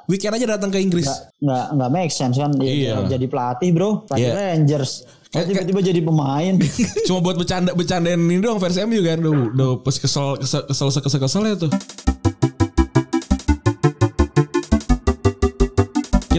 Weekend 0.07 0.39
aja 0.39 0.55
datang 0.55 0.71
ke 0.71 0.79
Inggris. 0.79 1.07
Nggak 1.43 1.65
nggak 1.75 1.89
make 1.91 2.11
sense 2.11 2.39
kan? 2.39 2.55
Ya, 2.63 2.71
Iya. 2.71 2.93
Jadi 3.11 3.27
pelatih 3.27 3.69
bro, 3.75 4.07
pelatih 4.07 4.31
Iya. 4.31 4.55
Rangers. 4.55 4.91
Tiba-tiba 5.27 5.83
jadi 5.83 5.99
pemain. 5.99 6.55
Cuma 7.07 7.19
buat 7.19 7.35
bercanda 7.35 7.75
bercandain 7.75 8.15
ini 8.15 8.39
doang 8.39 8.57
fans 8.63 8.79
MU 8.87 9.03
kan. 9.03 9.19
Udah, 9.19 9.51
udah 9.51 9.69
pas 9.83 9.99
kesel 9.99 10.39
kesel 10.39 10.63
kesel 10.63 10.87
kesel 11.03 11.19
keselnya 11.19 11.53
tuh. 11.59 11.71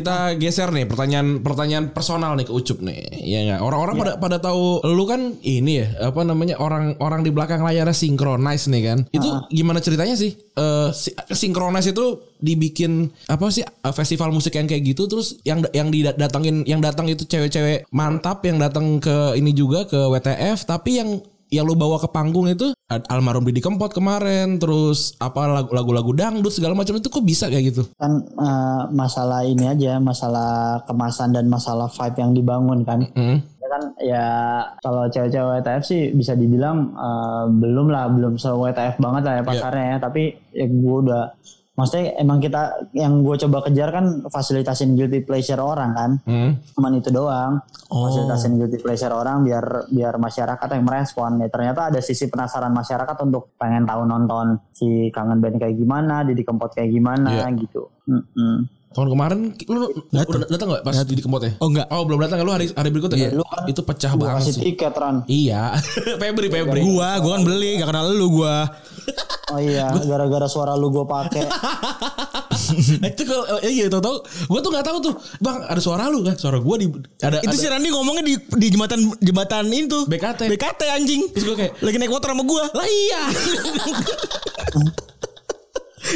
Kita 0.08 0.40
geser 0.40 0.68
nih 0.72 0.88
pertanyaan 0.88 1.44
pertanyaan 1.44 1.92
personal 1.92 2.32
nih 2.32 2.48
ke 2.48 2.52
Ucup 2.56 2.80
nih. 2.80 2.96
Iya 3.20 3.38
nggak? 3.44 3.60
Orang-orang 3.60 3.94
pada 4.00 4.12
pada 4.16 4.36
tahu 4.40 4.80
lu 4.88 5.04
kan 5.04 5.36
ini 5.44 5.84
ya 5.84 6.08
apa 6.08 6.24
namanya 6.24 6.56
orang-orang 6.56 7.20
di 7.20 7.30
belakang 7.30 7.60
layarnya 7.60 7.92
synchronize 7.92 8.72
nih 8.72 8.82
kan. 8.88 8.98
Itu 9.12 9.28
gimana 9.52 9.84
ceritanya 9.84 10.16
sih? 10.16 10.32
Eh 10.56 10.88
si- 10.96 11.12
synchronize 11.36 11.92
itu 11.92 12.24
dibikin 12.38 13.10
apa 13.28 13.50
sih 13.50 13.66
eh, 13.66 13.94
festival 13.94 14.30
musik 14.30 14.54
yang 14.54 14.70
kayak 14.70 14.94
gitu 14.94 15.10
terus 15.10 15.36
yang 15.42 15.60
yang 15.74 15.90
didatangin 15.90 16.62
yang 16.64 16.78
datang 16.78 17.10
itu 17.10 17.26
cewek-cewek 17.26 17.84
mantap 17.90 18.40
yang 18.46 18.62
datang 18.62 19.02
ke 19.02 19.34
ini 19.34 19.50
juga 19.52 19.84
ke 19.90 19.98
WTF 19.98 20.62
tapi 20.64 21.02
yang 21.02 21.18
yang 21.48 21.64
lu 21.64 21.72
bawa 21.72 21.96
ke 21.96 22.08
panggung 22.08 22.44
itu 22.44 22.70
almarhum 23.08 23.44
Didi 23.44 23.60
Kempot 23.60 23.88
kemarin 23.88 24.56
terus 24.56 25.16
apa 25.16 25.44
lagu- 25.44 25.72
lagu-lagu 25.72 26.12
dangdut 26.12 26.50
segala 26.50 26.72
macam 26.72 26.96
itu 26.96 27.08
kok 27.08 27.20
bisa 27.20 27.48
kayak 27.48 27.64
gitu? 27.68 27.82
Kan 27.94 28.24
eh, 28.24 28.82
masalah 28.90 29.42
ini 29.42 29.64
aja 29.64 29.96
masalah 29.98 30.80
kemasan 30.84 31.32
dan 31.32 31.48
masalah 31.48 31.88
vibe 31.88 32.16
yang 32.16 32.32
dibangun 32.32 32.80
kan. 32.82 33.00
Hmm. 33.12 33.40
ya 33.58 33.68
kan 33.68 33.82
ya 34.00 34.26
kalau 34.80 35.04
cewek-cewek 35.06 35.60
WTF 35.60 35.82
sih 35.84 36.02
bisa 36.10 36.32
dibilang 36.32 36.92
eh, 36.92 37.44
belum 37.50 37.88
lah 37.88 38.08
belum 38.08 38.36
se 38.36 38.48
WTF 38.48 38.96
banget 38.96 39.22
lah 39.24 39.34
ya 39.36 39.42
pasarnya 39.44 39.86
ya. 39.86 39.96
Tapi 39.98 40.22
ya 40.50 40.66
gue 40.66 40.96
udah 41.02 41.24
maksudnya 41.78 42.18
emang 42.18 42.38
kita 42.38 42.62
yang 42.90 43.22
gue 43.22 43.38
coba 43.38 43.62
kejar 43.62 43.88
kan 43.88 44.04
fasilitasin 44.26 44.92
guilty 44.92 45.22
pleasure 45.22 45.56
orang 45.56 45.94
kan 45.94 46.10
Hmm. 46.20 46.58
cuman 46.74 46.98
itu 46.98 47.08
doang 47.08 47.62
fasilitasin 47.86 48.58
guilty 48.58 48.76
pleasure 48.76 49.08
orang 49.10 49.40
biar 49.40 49.62
biar 49.88 50.14
masyarakat 50.16 50.68
yang 50.68 50.82
merespon 50.82 51.38
ya 51.38 51.46
ternyata 51.46 51.88
ada 51.88 52.00
sisi 52.00 52.26
penasaran 52.26 52.70
masyarakat 52.70 53.14
untuk 53.22 53.54
pengen 53.54 53.86
tahu 53.86 54.02
nonton 54.02 54.58
si 54.70 54.86
kangen 55.08 55.38
band 55.38 55.56
kayak 55.56 55.72
gimana 55.72 56.20
Didi 56.20 56.42
Kempot 56.42 56.68
kayak 56.68 56.90
gimana 56.90 57.30
Iya. 57.30 57.54
gitu 57.54 57.86
Mm-mm. 58.04 58.66
Tahun 58.88 59.04
kemarin 59.06 59.52
lu 59.68 59.84
udah 60.10 60.24
datang 60.48 60.68
nggak 60.70 60.82
pas 60.82 60.96
Didi 61.04 61.20
Kempot 61.20 61.38
ya? 61.38 61.52
Oh 61.58 61.68
enggak. 61.68 61.86
Oh 61.88 62.02
belum 62.02 62.18
datang 62.18 62.40
lu 62.40 62.50
hari 62.50 62.72
hari 62.72 62.88
berikutnya? 62.88 63.30
Lu 63.30 63.44
kan 63.44 63.68
itu 63.68 63.78
pecah 63.78 64.16
banget 64.16 64.42
kasih 64.42 64.52
sih. 64.56 64.62
tiket 64.64 64.96
Ran 64.96 65.28
Iya, 65.28 65.76
Febri 66.20 66.48
Febri. 66.48 66.80
Gua, 66.82 67.20
gua 67.20 67.36
kan 67.36 67.44
beli, 67.44 67.76
gak 67.76 67.86
kenal 67.86 68.08
lu 68.08 68.32
gua. 68.32 68.64
Oh 69.54 69.60
iya 69.60 69.92
gara-gara 70.04 70.46
suara 70.46 70.76
lu 70.76 70.92
gue 70.92 71.06
pakai 71.08 71.44
itu 73.12 73.22
kalau 73.24 73.44
eh, 73.62 73.72
iya 73.72 73.86
tahu 73.88 74.02
tahu. 74.02 74.16
Gue 74.50 74.60
tuh 74.60 74.70
nggak 74.74 74.86
tahu 74.86 74.98
tuh, 75.00 75.14
bang 75.40 75.56
ada 75.64 75.80
suara 75.80 76.10
lu 76.10 76.20
kan? 76.26 76.36
Suara 76.36 76.58
gue 76.60 76.76
di 76.80 76.86
ada 77.22 77.38
Itu 77.40 77.54
ada, 77.54 77.60
si 77.60 77.66
Randi 77.68 77.88
ngomongnya 77.92 78.24
di 78.24 78.34
di 78.36 78.66
jembatan 78.72 79.00
jembatan 79.22 79.64
itu. 79.72 80.04
BKT. 80.04 80.40
BKT 80.52 80.80
anjing. 80.90 81.22
Terus 81.32 81.44
gue 81.54 81.56
kayak 81.56 81.72
Lagi 81.80 81.96
naik 81.96 82.12
motor 82.12 82.30
sama 82.34 82.44
gua. 82.44 82.64
lah 82.72 82.88
iya. 82.88 83.22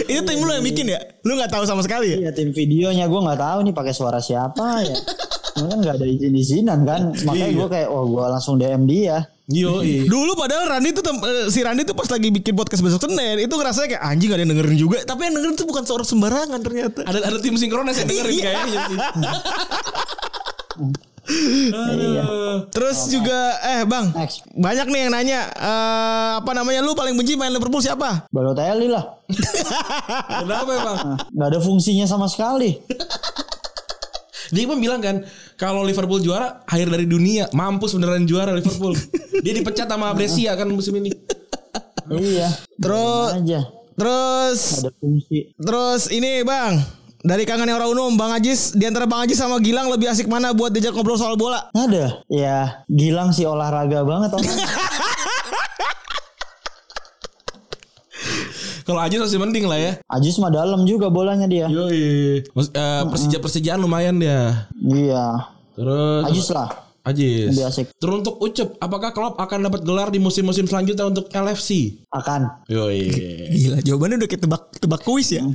Itu 0.08 0.20
tim 0.24 0.40
lu 0.40 0.52
yang 0.52 0.64
bikin 0.64 0.86
ya? 0.88 1.00
Lu 1.26 1.36
gak 1.36 1.52
tahu 1.52 1.64
sama 1.68 1.84
sekali 1.84 2.16
ya? 2.16 2.28
Iya 2.28 2.30
tim 2.32 2.50
videonya 2.50 3.04
gue 3.06 3.20
nggak 3.20 3.40
tahu 3.40 3.58
nih 3.68 3.74
pakai 3.76 3.92
suara 3.92 4.18
siapa 4.24 4.82
ya. 4.82 4.96
Kan 5.52 5.78
nggak 5.84 6.00
ada 6.00 6.06
izin 6.08 6.32
izinan 6.32 6.80
kan, 6.88 7.12
makanya 7.28 7.52
gue 7.52 7.68
kayak 7.68 7.88
oh 7.92 8.08
gue 8.08 8.24
langsung 8.24 8.56
DM 8.56 8.88
dia. 8.88 9.28
Yo, 9.52 9.84
iya. 9.84 10.08
Dulu 10.12 10.32
padahal 10.32 10.64
Randi 10.66 10.90
tuh 10.90 11.04
tem- 11.04 11.20
eh, 11.20 11.46
si 11.46 11.60
Randi 11.60 11.84
tuh 11.84 11.92
pas 11.92 12.08
lagi 12.08 12.28
bikin 12.28 12.52
podcast 12.52 12.80
besok 12.80 13.04
Senin 13.04 13.36
itu 13.38 13.52
ngerasanya 13.52 13.88
kayak 13.92 14.02
anjing 14.02 14.26
gak 14.26 14.36
ada 14.36 14.42
yang 14.42 14.52
dengerin 14.52 14.78
juga. 14.80 14.98
Tapi 15.02 15.20
yang 15.22 15.34
dengerin 15.36 15.54
tuh 15.54 15.66
bukan 15.66 15.82
seorang 15.82 16.04
sembarangan 16.04 16.58
ternyata. 16.58 17.00
Ada 17.02 17.18
ada 17.22 17.38
tim 17.38 17.54
sinkronis 17.54 17.96
yang 17.96 18.08
dengerin 18.08 18.32
Iya. 18.32 18.42
kayaknya 18.42 18.78
sih. 18.82 18.98
Iya. 21.22 22.26
Terus 22.68 23.06
juga 23.06 23.38
eh 23.62 23.86
Bang, 23.86 24.10
Next. 24.10 24.42
banyak 24.50 24.86
nih 24.88 25.00
yang 25.00 25.12
nanya 25.12 25.40
eh, 25.48 26.30
apa 26.42 26.50
namanya 26.50 26.82
lu 26.82 26.92
paling 26.92 27.14
benci 27.14 27.38
main 27.38 27.48
Liverpool 27.48 27.78
siapa? 27.78 28.26
Balotelli 28.28 28.90
lah, 28.90 29.22
Kenapa 30.42 30.66
bang? 30.74 30.98
nggak 31.30 31.48
ada 31.48 31.60
fungsinya 31.62 32.04
sama 32.04 32.26
sekali. 32.26 32.74
Dia 34.52 34.68
pun 34.68 34.78
bilang 34.78 35.00
kan 35.00 35.24
kalau 35.56 35.80
Liverpool 35.82 36.20
juara 36.20 36.60
akhir 36.68 36.92
dari 36.92 37.08
dunia, 37.08 37.48
mampus 37.56 37.96
beneran 37.96 38.28
juara 38.28 38.52
Liverpool. 38.52 38.92
Dia 39.44 39.52
dipecat 39.56 39.88
sama 39.88 40.12
Brescia 40.12 40.52
kan 40.54 40.68
musim 40.68 41.00
ini. 41.00 41.10
iya. 42.12 42.52
Terus 42.76 43.30
aja 43.40 43.82
terus 43.96 44.82
ada 44.82 44.90
fungsi. 44.98 45.52
terus 45.56 46.08
ini 46.08 46.40
Bang, 46.42 46.80
dari 47.22 47.44
kangen 47.44 47.68
yang 47.68 47.78
orang 47.78 47.92
umum 47.92 48.12
Bang 48.16 48.32
Ajis 48.32 48.72
di 48.72 48.88
antara 48.88 49.04
Bang 49.04 49.24
Ajis 49.24 49.38
sama 49.38 49.60
Gilang 49.60 49.92
lebih 49.92 50.08
asik 50.10 50.26
mana 50.26 50.56
buat 50.56 50.72
diajak 50.72 50.96
ngobrol 50.96 51.20
soal 51.20 51.36
bola? 51.36 51.70
Ada, 51.76 52.24
ya 52.32 52.82
Gilang 52.88 53.30
sih 53.36 53.44
olahraga 53.44 54.02
banget 54.02 54.30
orang. 54.34 54.48
Kalau 58.82 58.98
aja 58.98 59.16
masih 59.16 59.38
mending 59.38 59.64
lah 59.64 59.76
ya. 59.76 59.92
Ajis 60.06 60.36
mah 60.36 60.48
dalam 60.48 60.82
juga 60.82 61.06
bolanya 61.08 61.46
dia. 61.46 61.66
Yoi. 61.66 62.42
Mas- 62.52 62.70
eh, 62.70 63.02
Persija 63.06 63.38
Persijaan 63.38 63.78
lumayan 63.78 64.16
dia. 64.16 64.68
Iya. 64.76 65.46
Terus 65.72 66.22
Ajis 66.26 66.48
lah. 66.50 66.68
Ajis. 67.02 67.50
Lebih 67.50 67.66
asik. 67.66 67.86
Terus 67.96 68.14
untuk 68.16 68.38
Ucup, 68.38 68.78
apakah 68.78 69.10
Klopp 69.10 69.34
akan 69.34 69.66
dapat 69.66 69.82
gelar 69.82 70.08
di 70.08 70.18
musim-musim 70.18 70.64
selanjutnya 70.64 71.02
untuk 71.04 71.26
LFC? 71.28 71.98
Akan. 72.08 72.46
Yoi. 72.66 73.10
Gila, 73.54 73.78
jawabannya 73.80 74.22
udah 74.22 74.28
kayak 74.28 74.42
tebak 74.42 74.62
tebak 74.78 75.02
kuis 75.02 75.34
ya. 75.34 75.42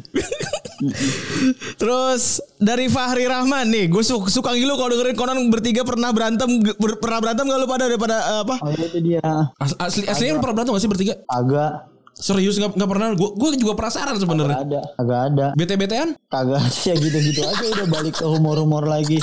Terus 1.75 2.37
dari 2.57 2.85
Fahri 2.85 3.25
Rahman 3.25 3.65
nih, 3.65 3.85
gue 3.87 4.03
suka, 4.03 4.29
suka 4.29 4.49
ngilu 4.53 4.75
kalau 4.75 4.91
dengerin 4.91 5.15
konon 5.15 5.39
bertiga 5.47 5.81
pernah 5.81 6.11
berantem, 6.11 6.45
ber- 6.61 6.99
pernah 6.99 7.19
berantem 7.19 7.43
gak 7.45 7.57
lu 7.57 7.65
pada 7.65 7.83
daripada 7.87 8.15
eh, 8.19 8.39
apa? 8.43 8.55
Oh 8.59 8.69
itu 8.69 8.99
dia. 9.01 9.23
As- 9.57 9.77
Asli 9.79 10.03
aslinya 10.03 10.37
lu 10.37 10.41
pernah 10.41 10.55
berantem 10.55 10.73
gak 10.75 10.83
sih 10.83 10.91
bertiga? 10.91 11.13
Agak. 11.25 11.89
Serius 12.17 12.57
nggak 12.57 12.73
nggak 12.73 12.89
pernah. 12.89 13.07
Gue 13.13 13.29
gue 13.31 13.49
juga 13.57 13.73
penasaran 13.73 14.11
Agak 14.11 14.21
sebenarnya. 14.21 14.57
ada. 14.59 14.81
Agak 14.95 15.19
ada. 15.29 15.45
BT-BTan? 15.53 16.07
Kagak 16.27 16.63
ya 16.83 16.93
gitu-gitu 16.95 17.41
aja 17.41 17.65
udah 17.71 17.87
balik 17.87 18.13
ke 18.13 18.25
humor-humor 18.25 18.83
lagi. 18.83 19.21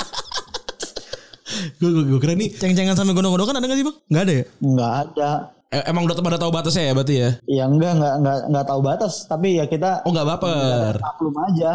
Gue 1.77 1.89
gue 1.91 2.03
gue 2.07 2.19
kira 2.19 2.33
nih. 2.33 2.49
Ceng-cengan 2.51 2.95
sampai 2.95 3.11
gondok-gondokan 3.11 3.53
ada 3.53 3.65
gak 3.65 3.75
sih 3.75 3.85
bang? 3.85 3.97
Gak 4.09 4.21
ada 4.21 4.33
ya? 4.33 4.43
Nggak 4.57 4.93
ada. 5.03 5.29
eh, 5.67 5.83
emang 5.85 6.07
udah 6.07 6.15
pada 6.15 6.37
tahu 6.37 6.51
batasnya 6.51 6.83
ya 6.85 6.93
berarti 6.93 7.15
ya? 7.17 7.29
Ya 7.45 7.63
enggak 7.65 7.99
enggak 7.99 8.13
enggak 8.15 8.37
enggak 8.47 8.65
tahu 8.65 8.79
batas, 8.79 9.13
tapi 9.25 9.59
ya 9.59 9.65
kita 9.65 10.07
Oh 10.07 10.13
nggak 10.13 10.27
baper. 10.29 10.93
maklum 10.97 11.35
aja. 11.41 11.71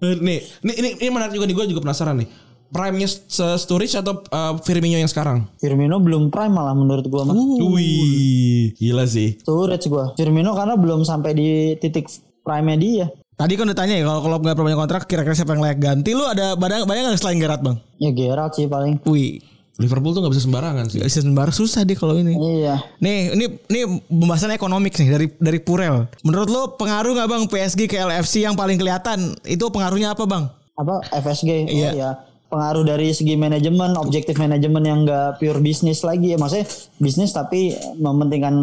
Eh, 0.00 0.14
Nih, 0.24 0.38
nih 0.62 0.74
ini 0.74 0.88
ini 0.96 1.08
menarik 1.10 1.32
juga 1.32 1.44
nih 1.44 1.54
gue 1.54 1.66
juga 1.68 1.82
penasaran 1.84 2.16
nih. 2.16 2.28
Prime-nya 2.68 3.08
se- 3.08 3.56
Sturridge 3.56 3.94
atau 3.94 4.20
eh, 4.20 4.54
Firmino 4.60 4.94
yang 4.94 5.06
sekarang? 5.06 5.48
Firmino 5.56 5.96
belum 5.98 6.28
prime 6.28 6.50
malah 6.50 6.72
menurut 6.72 7.04
gua 7.06 7.24
mah. 7.24 7.34
Wih, 7.34 8.74
gila 8.74 9.04
sih. 9.04 9.38
Storage 9.38 9.86
gua. 9.86 10.12
Firmino 10.14 10.52
karena 10.52 10.74
belum 10.74 11.02
sampai 11.02 11.32
di 11.32 11.48
titik 11.76 12.08
prime 12.40 12.76
dia. 12.76 13.08
Tadi 13.34 13.54
kan 13.54 13.64
udah 13.64 13.78
tanya 13.78 13.94
ya 13.94 14.02
kalau 14.02 14.20
kalau 14.20 14.36
nggak 14.38 14.52
perpanjang 14.52 14.80
kontrak 14.80 15.02
kira-kira 15.06 15.30
siapa 15.32 15.54
yang 15.54 15.62
layak 15.62 15.78
ganti? 15.78 16.10
Lu 16.10 16.26
ada 16.26 16.52
bayang 16.54 16.84
bayang 16.84 17.06
nggak 17.06 17.22
selain 17.22 17.38
Gerard 17.38 17.62
bang? 17.62 17.76
Ya 17.96 18.10
Gerrard 18.10 18.52
sih 18.52 18.66
paling. 18.66 18.98
Wih, 19.06 19.38
Liverpool 19.78 20.10
tuh 20.10 20.20
nggak 20.20 20.34
bisa 20.34 20.42
sembarangan 20.42 20.90
sih. 20.90 20.98
gak 20.98 21.06
bisa 21.06 21.22
sembar 21.22 21.54
susah 21.54 21.86
deh 21.86 21.94
kalau 21.94 22.18
ini. 22.18 22.34
Iya. 22.34 22.82
Nih, 22.98 23.30
ini 23.30 23.46
ini 23.70 23.80
pembahasan 24.04 24.50
ekonomik 24.50 24.98
nih 24.98 25.08
dari 25.08 25.26
dari 25.38 25.58
Purel. 25.62 26.10
Menurut 26.20 26.50
lo 26.50 26.62
pengaruh 26.74 27.14
nggak 27.14 27.30
bang 27.30 27.42
PSG 27.46 27.86
ke 27.86 27.96
LFC 27.96 28.42
yang 28.42 28.58
paling 28.58 28.74
kelihatan? 28.74 29.38
Itu 29.46 29.70
pengaruhnya 29.70 30.18
apa 30.18 30.26
bang? 30.26 30.50
Apa 30.74 30.98
FSG? 31.14 31.50
Oh 31.64 31.70
Iya. 31.70 32.10
Pengaruh 32.48 32.80
dari 32.80 33.12
segi 33.12 33.36
manajemen, 33.36 33.92
objektif 33.94 34.32
manajemen 34.34 34.80
yang 34.80 34.98
enggak 35.02 35.36
pure 35.36 35.60
bisnis 35.60 36.00
lagi 36.00 36.32
ya. 36.32 36.36
Maksudnya 36.36 36.64
bisnis 36.96 37.28
tapi 37.30 37.70
mementingkan 37.94 38.56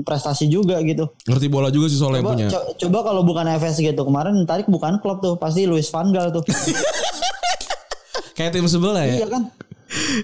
prestasi 0.00 0.46
juga 0.46 0.78
gitu. 0.80 1.10
Ngerti 1.26 1.46
bola 1.46 1.66
juga 1.68 1.86
sih 1.86 1.98
soalnya 1.98 2.22
Coba, 2.22 2.30
punya. 2.32 2.46
co- 2.48 2.66
coba 2.78 2.98
kalau 3.02 3.22
bukan 3.22 3.46
FSG 3.52 3.92
tuh 3.92 4.06
kemarin 4.06 4.46
tarik 4.46 4.66
bukan 4.66 4.96
klub 4.96 5.18
tuh 5.18 5.34
pasti 5.34 5.66
Luis 5.66 5.90
Van 5.90 6.08
Gaal 6.08 6.30
tuh. 6.30 6.46
Kayak 8.32 8.54
tim 8.54 8.64
sebelah 8.64 9.02
ya. 9.02 9.14
iya 9.18 9.28
kan? 9.28 9.42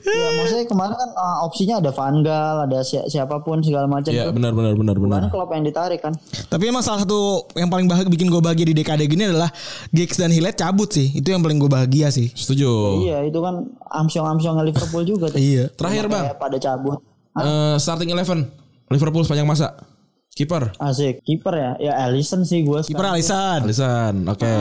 Ya 0.00 0.26
maksudnya 0.34 0.64
kemarin 0.64 0.94
kan 0.94 1.10
ah, 1.12 1.42
opsinya 1.42 1.76
ada 1.76 1.90
Van 1.90 2.20
Gaal, 2.20 2.56
ada 2.64 2.80
si- 2.80 3.04
siapa 3.06 3.38
pun 3.38 3.60
segala 3.60 3.84
macam 3.84 4.08
Iya 4.08 4.28
benar 4.28 4.50
benar 4.50 4.72
benar 4.74 4.96
benar. 4.96 5.20
Bukan 5.22 5.30
klub 5.30 5.50
yang 5.50 5.62
ditarik 5.62 6.00
kan? 6.00 6.12
Tapi 6.46 6.64
emang 6.66 6.80
salah 6.80 7.02
satu 7.02 7.18
yang 7.52 7.68
paling 7.68 7.84
bahagia 7.84 8.08
bikin 8.08 8.26
gue 8.26 8.38
bahagia 8.38 8.64
di 8.64 8.74
dekade 8.74 9.04
gini 9.04 9.26
adalah 9.26 9.52
Giggs 9.90 10.16
dan 10.16 10.28
Hilet 10.28 10.54
cabut 10.54 10.88
sih. 10.88 11.12
Itu 11.12 11.28
yang 11.28 11.40
paling 11.40 11.56
gue 11.56 11.68
bahagia 11.68 12.08
sih. 12.08 12.28
Setuju. 12.30 12.68
Iya 13.02 13.24
itu 13.24 13.38
kan 13.38 13.68
amsyong-amsyongnya 13.92 14.64
Liverpool 14.64 15.04
juga 15.04 15.28
tuh. 15.28 15.38
Iya. 15.48 15.68
Terakhir 15.70 16.04
bang, 16.06 16.24
pada 16.34 16.56
cabut. 16.56 16.98
eh, 17.34 17.76
starting 17.76 18.08
eleven 18.08 18.48
Liverpool 18.88 19.22
sepanjang 19.22 19.44
masa. 19.44 19.76
Kiper 20.30 20.70
Asik. 20.78 21.18
Kiper 21.20 21.50
ya? 21.52 21.70
Ya 21.78 21.92
Alisson 22.00 22.42
sih 22.42 22.62
gue. 22.62 22.78
Kiper 22.80 23.04
Alisson. 23.06 23.60
Alisson, 23.60 24.22
oke. 24.24 24.52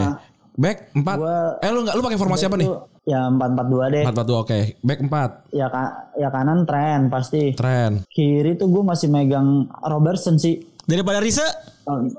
Back 0.53 0.89
4 0.91 1.05
Gua- 1.15 1.53
Eh 1.59 1.69
lu 1.69 1.79
nggak 1.81 1.93
lu 1.93 2.01
pakai 2.01 2.17
formasi 2.17 2.43
apa 2.43 2.57
nih? 2.57 2.65
Ya 3.07 3.31
4-4-2 3.31 3.87
deh. 3.89 4.03
4 4.03 4.11
4 4.11 4.35
oke. 4.37 4.59
Back 4.83 4.99
4 5.01 5.55
Ya, 5.55 5.67
ka- 5.67 6.11
ya 6.13 6.27
kanan 6.27 6.67
tren 6.67 7.07
pasti. 7.07 7.55
Tren. 7.55 8.03
Kiri 8.05 8.53
tuh 8.53 8.67
gue 8.67 8.83
masih 8.83 9.07
megang 9.07 9.63
Robertson 9.81 10.35
sih. 10.35 10.59
Daripada 10.83 11.19
Risa, 11.19 11.43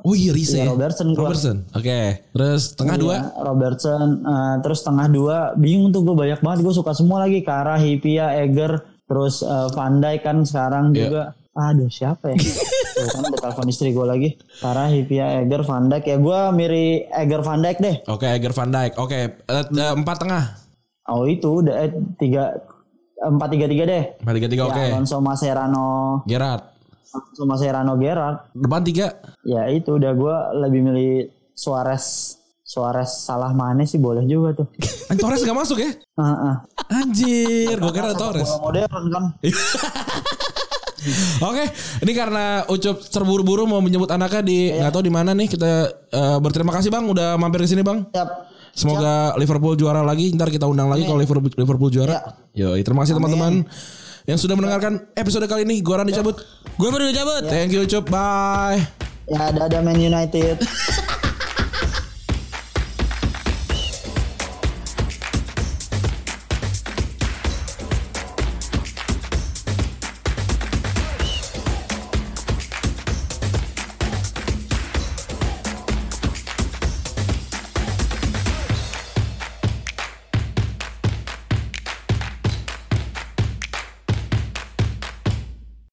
Oh 0.01 0.13
iya 0.13 0.33
Rize 0.33 0.57
Iya, 0.57 0.65
ya. 0.65 0.73
Robertson 0.73 1.13
gua. 1.13 1.29
Robertson. 1.29 1.57
Oke. 1.73 2.25
Terus 2.27 2.73
tengah 2.73 2.97
Iya, 2.97 3.03
dua. 3.03 3.17
Robertson. 3.43 4.01
eh, 4.23 4.57
terus 4.59 4.81
tengah 4.81 5.07
dua. 5.07 5.37
Bingung 5.55 5.93
tuh 5.93 6.01
gue 6.03 6.17
banyak 6.17 6.41
banget. 6.41 6.59
Gue 6.63 6.73
suka 6.73 6.93
semua 6.93 7.21
lagi. 7.21 7.41
Kara, 7.43 7.77
Hipia, 7.77 8.33
Eger. 8.39 8.81
Terus 9.05 9.41
eh, 9.41 9.69
Van 9.71 10.01
Dijk 10.01 10.21
kan 10.23 10.41
sekarang 10.43 10.85
Iya. 10.91 11.01
juga. 11.03 11.23
Aduh 11.55 11.89
siapa 11.89 12.31
ya? 12.31 12.37
Tuh 12.99 13.09
kan 13.11 13.23
udah 13.27 13.41
telepon 13.43 13.69
istri 13.69 13.91
gue 13.91 14.07
lagi. 14.07 14.29
Tara, 14.59 14.89
Hipia, 14.89 15.37
Eger, 15.39 15.63
Van 15.63 15.85
Dijk. 15.87 16.05
Ya 16.07 16.17
gue 16.17 16.41
mirip 16.51 16.97
Eger 17.11 17.41
Van 17.43 17.61
Dijk 17.61 17.79
deh. 17.79 17.97
Oke, 18.07 18.27
Eger 18.27 18.53
Van 18.53 18.71
Dijk. 18.71 18.93
Oke, 18.97 19.19
eh, 19.39 19.65
eh, 19.67 19.93
empat 19.95 20.17
tengah. 20.19 20.45
Oh 21.09 21.25
itu 21.25 21.65
udah 21.65 21.89
eh, 21.89 21.91
tiga 22.21 22.53
empat 23.19 23.49
tiga 23.57 23.67
tiga 23.67 23.85
deh. 23.89 24.05
Empat 24.21 24.35
tiga 24.37 24.49
tiga. 24.53 24.63
Oke. 24.69 24.77
Ya, 24.77 24.93
Alonso 24.93 25.17
Mascherano, 25.25 25.89
Gerard. 26.29 26.63
Alonso 27.17 27.43
Mascherano 27.49 27.93
Gerrard. 27.97 28.53
Depan 28.53 28.85
tiga. 28.85 29.17
Ya 29.43 29.65
itu 29.73 29.97
udah 29.97 30.13
gue 30.13 30.37
lebih 30.69 30.81
milih 30.85 31.13
Suarez. 31.57 32.37
Suarez 32.69 33.25
salah 33.25 33.57
mana 33.57 33.89
sih 33.89 33.97
boleh 33.97 34.29
juga 34.29 34.61
tuh. 34.61 34.69
Torres 35.25 35.41
gak 35.41 35.57
masuk 35.57 35.81
ya? 35.81 35.97
Heeh. 35.97 36.55
Anjir, 36.93 37.77
gue 37.81 37.93
kira 37.97 38.13
Torres. 38.13 38.53
Modern 38.61 39.05
kan. 39.09 39.25
Oke, 41.49 41.65
ini 42.05 42.13
karena 42.13 42.69
Ucup 42.69 43.01
terburu-buru 43.09 43.65
mau 43.65 43.81
menyebut 43.81 44.11
anaknya 44.11 44.43
di 44.43 44.59
nggak 44.75 44.93
tahu 44.93 45.05
di 45.07 45.13
mana 45.15 45.33
nih. 45.33 45.49
Kita 45.49 45.71
eh, 46.13 46.39
berterima 46.43 46.75
kasih 46.77 46.93
Bang 46.93 47.09
udah 47.09 47.41
mampir 47.41 47.65
ke 47.65 47.71
sini 47.71 47.81
Bang. 47.81 48.05
Siap. 48.13 48.58
Semoga 48.75 49.37
Liverpool 49.37 49.75
juara 49.77 50.01
lagi. 50.03 50.33
Ntar 50.33 50.49
kita 50.49 50.67
undang 50.69 50.89
lagi 50.89 51.05
kalau 51.05 51.21
Liverpool 51.21 51.53
Liverpool 51.53 51.91
juara. 51.93 52.21
Yo, 52.57 52.75
terima 52.81 53.05
kasih 53.05 53.17
teman-teman 53.17 53.65
yang 54.29 54.37
sudah 54.37 54.55
mendengarkan 54.57 55.09
episode 55.17 55.49
kali 55.49 55.65
ini. 55.65 55.81
Gua 55.81 56.05
Rani 56.05 56.13
cabut. 56.13 56.37
Gue 56.77 56.89
baru 56.93 57.09
cabut. 57.11 57.49
Thank 57.49 57.73
you 57.73 57.83
Ucup. 57.89 58.07
Bye. 58.13 58.85
Ya 59.29 59.53
ada 59.53 59.69
ada 59.69 59.79
Man 59.85 60.01
United. 60.01 60.61